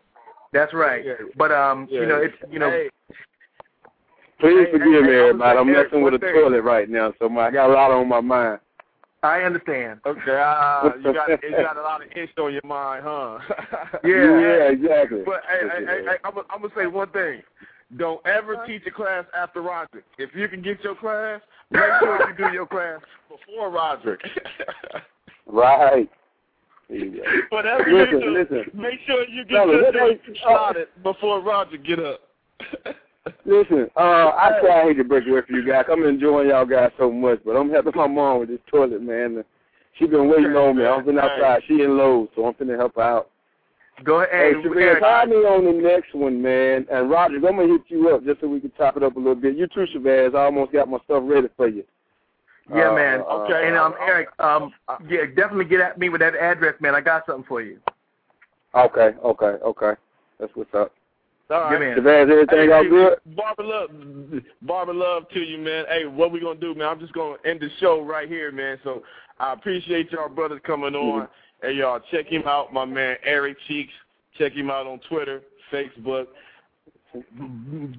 That's 0.54 0.74
right. 0.74 1.06
Yeah. 1.06 1.14
But 1.38 1.52
um, 1.52 1.88
you 1.90 2.06
know, 2.06 2.18
it's 2.18 2.36
you 2.50 2.60
know, 2.60 2.70
Hey, 2.70 2.90
Please 4.40 4.66
Hey, 4.66 4.72
forgive 4.72 5.04
hey, 5.06 5.12
me, 5.12 5.16
everybody. 5.16 5.60
I'm 5.60 5.68
I'm 5.68 5.74
messing 5.74 6.02
with 6.02 6.16
a 6.16 6.18
the 6.18 6.26
thing. 6.26 6.34
toilet 6.36 6.62
right 6.64 6.90
now, 6.90 7.14
so 7.20 7.30
my, 7.30 7.48
I 7.48 7.52
got 7.52 7.70
a 7.70 7.74
lot 7.74 7.92
on 7.92 8.08
my 8.10 8.22
mind. 8.22 8.60
I 9.24 9.42
understand. 9.44 10.00
okay, 10.06 10.20
uh, 10.32 10.90
you 10.98 11.14
got 11.14 11.30
you 11.44 11.52
got 11.52 11.78
a 11.78 11.82
lot 11.82 12.02
of 12.04 12.08
itch 12.16 12.32
on 12.40 12.52
your 12.52 12.62
mind, 12.66 13.04
huh? 13.06 13.38
Yeah. 14.04 14.40
yeah, 14.40 14.72
exactly. 14.72 15.22
But 15.26 15.42
hey, 15.48 15.68
hey, 15.70 15.86
hey, 15.86 16.06
hey, 16.06 16.16
I'm, 16.24 16.34
gonna- 16.34 16.48
I'm 16.50 16.62
gonna 16.62 16.74
say 16.76 16.88
one 16.88 17.10
thing. 17.10 17.44
Don't 17.98 18.26
ever 18.26 18.66
teach 18.66 18.82
a 18.88 18.92
class 18.92 19.26
after 19.38 19.62
Roderick. 19.62 20.06
If 20.18 20.34
you 20.34 20.48
can 20.48 20.62
get 20.62 20.82
your 20.84 20.96
class, 20.96 21.42
make 21.70 21.84
sure 22.00 22.30
you 22.30 22.36
do 22.36 22.52
your 22.54 22.66
class 22.66 23.00
before 23.30 23.70
Roderick. 23.70 24.22
Right. 25.48 26.10
There 26.92 27.00
you 27.00 27.12
go. 27.24 27.24
Whatever 27.56 27.90
you 27.90 27.98
Listen, 27.98 28.20
do, 28.20 28.38
listen. 28.38 28.66
make 28.82 29.00
sure 29.08 29.26
you 29.30 29.46
get 29.46 29.56
Fellas, 29.58 29.74
your 29.76 29.82
let 29.84 29.94
joint 29.94 30.28
me- 30.28 30.36
started 30.42 30.88
before 31.02 31.40
Roger 31.42 31.78
get 31.78 32.00
up. 32.00 32.20
Listen, 33.46 33.88
uh, 33.96 34.00
I 34.34 34.58
try 34.62 34.82
I 34.82 34.84
hate 34.86 34.98
to 34.98 35.04
break 35.04 35.28
away 35.28 35.42
from 35.46 35.56
you 35.56 35.66
guys. 35.68 35.86
I'm 35.92 36.04
enjoying 36.04 36.50
y'all 36.50 36.66
guys 36.66 36.90
so 36.98 37.12
much, 37.12 37.40
but 37.46 37.52
I'm 37.52 37.70
helping 37.70 37.92
my 37.96 38.08
mom 38.08 38.40
with 38.40 38.50
this 38.50 38.60
toilet, 38.70 39.02
man. 39.02 39.44
She 39.98 40.08
been 40.08 40.28
waiting 40.28 40.56
on 40.56 40.76
me. 40.76 40.86
I'm 40.86 41.06
been 41.06 41.20
outside. 41.20 41.62
She 41.68 41.82
in 41.82 41.98
Lowe's, 41.98 42.30
so 42.36 42.46
I'm 42.48 42.54
finna 42.56 42.78
help 42.78 42.96
her 42.96 43.02
out. 43.04 43.30
Go 44.04 44.22
ahead. 44.24 44.56
Shavez, 44.64 44.72
Eric, 44.76 45.04
hire 45.04 45.28
me 45.28 45.36
on 45.36 45.66
the 45.66 45.72
next 45.88 46.16
one, 46.16 46.42
man. 46.42 46.88
And 46.92 47.12
Roger, 47.12 47.36
I'm 47.36 47.42
gonna 47.42 47.68
hit 47.68 47.82
you 47.90 48.10
up 48.10 48.26
just 48.26 48.42
so 48.42 48.48
we 48.48 48.60
can 48.60 48.72
top 48.72 48.98
it 48.98 49.04
up 49.04 49.16
a 49.16 49.20
little 49.20 49.36
bit. 49.36 49.56
You 49.56 49.68
too, 49.68 49.86
Shabazz. 49.96 50.34
I 50.36 50.46
almost 50.46 50.72
got 50.74 50.90
my 50.90 50.98
stuff 51.06 51.22
ready 51.24 51.48
for 51.56 51.68
you. 51.68 51.84
Yeah, 52.70 52.90
Uh, 52.92 52.96
man. 52.96 53.20
uh, 53.22 53.24
okay. 53.24 53.68
And 53.68 53.76
um, 53.78 53.96
Eric, 54.00 54.30
um, 54.40 54.74
yeah, 55.08 55.26
definitely 55.36 55.66
get 55.66 55.82
at 55.82 55.98
me 55.98 56.10
with 56.10 56.22
that 56.22 56.36
address, 56.36 56.76
man. 56.80 56.96
I 56.96 57.02
got 57.02 57.26
something 57.26 57.46
for 57.46 57.62
you. 57.62 57.80
Okay, 58.76 59.12
okay, 59.24 59.46
okay. 59.64 59.94
That's 60.40 60.52
what's 60.56 60.74
up. 60.74 60.94
All 61.50 61.62
right. 61.64 61.74
Yeah, 61.74 61.80
man. 61.80 61.98
Shabazz, 61.98 62.32
everything 62.32 62.60
Hey, 62.60 62.72
all 62.72 62.84
good? 62.88 63.20
barber 63.36 63.64
love, 63.64 63.90
Barbara 64.62 64.96
love 64.96 65.28
to 65.30 65.40
you, 65.42 65.58
man. 65.58 65.86
Hey, 65.90 66.06
what 66.06 66.32
we 66.32 66.40
gonna 66.40 66.60
do, 66.60 66.74
man? 66.74 66.88
I'm 66.88 67.00
just 67.00 67.12
gonna 67.14 67.36
end 67.44 67.60
the 67.60 67.70
show 67.80 68.02
right 68.02 68.30
here, 68.30 68.52
man. 68.52 68.80
So 68.84 69.04
I 69.40 69.52
appreciate 69.54 70.12
y'all 70.12 70.30
brothers 70.30 70.62
coming 70.64 70.96
on. 70.96 71.28
Hey, 71.62 71.74
y'all 71.74 72.00
check 72.10 72.28
him 72.28 72.44
out, 72.48 72.72
my 72.72 72.86
man 72.86 73.18
Eric 73.26 73.58
Cheeks. 73.68 73.92
Check 74.38 74.54
him 74.54 74.72
out 74.72 74.88
on 74.88 75.00
Twitter, 75.10 75.42
Facebook. 75.72 76.28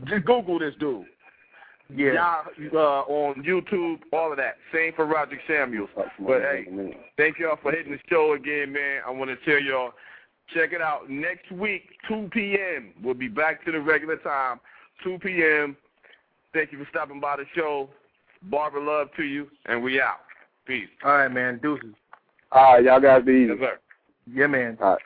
Just 0.07 0.25
Google 0.25 0.59
this 0.59 0.75
dude. 0.81 1.05
Yeah. 1.95 2.43
Y'all, 2.59 2.77
uh, 2.77 3.13
on 3.13 3.43
YouTube, 3.43 4.01
all 4.13 4.31
of 4.31 4.39
that. 4.39 4.57
Same 4.73 4.93
for 4.95 5.07
Roger 5.07 5.39
Samuels. 5.47 5.91
But 5.97 6.41
hey, 6.41 6.67
thank 7.17 7.39
y'all 7.39 7.59
for 7.63 7.73
hitting 7.73 7.93
the 7.93 7.99
show 8.09 8.35
again, 8.35 8.73
man. 8.73 9.03
I 9.07 9.11
want 9.11 9.31
to 9.31 9.37
tell 9.45 9.63
y'all, 9.63 9.93
check 10.55 10.73
it 10.73 10.81
out. 10.81 11.11
Next 11.11 11.51
week, 11.53 11.91
2 12.09 12.31
p.m. 12.33 12.93
We'll 13.03 13.15
be 13.15 13.29
back 13.29 13.65
to 13.65 13.73
the 13.73 13.81
regular 13.81 14.17
time, 14.17 14.61
2 15.05 15.19
p.m. 15.19 15.77
Thank 16.53 16.73
you 16.73 16.79
for 16.79 16.87
stopping 16.91 17.21
by 17.21 17.37
the 17.37 17.45
show. 17.55 17.89
barber, 18.45 18.81
love 18.81 19.09
to 19.17 19.23
you, 19.23 19.49
and 19.67 19.83
we 19.83 20.01
out. 20.01 20.21
Peace. 20.67 20.89
All 21.05 21.13
right, 21.13 21.29
man. 21.29 21.59
Deuces. 21.63 21.95
All 22.53 22.75
right, 22.75 22.85
y'all 22.85 23.01
guys 23.01 23.25
be 23.25 23.33
easy. 23.33 23.47
Yes, 23.49 23.59
sir. 23.61 23.79
Yeah, 24.33 24.47
man. 24.47 24.79
All 24.81 24.91
right. 24.93 25.03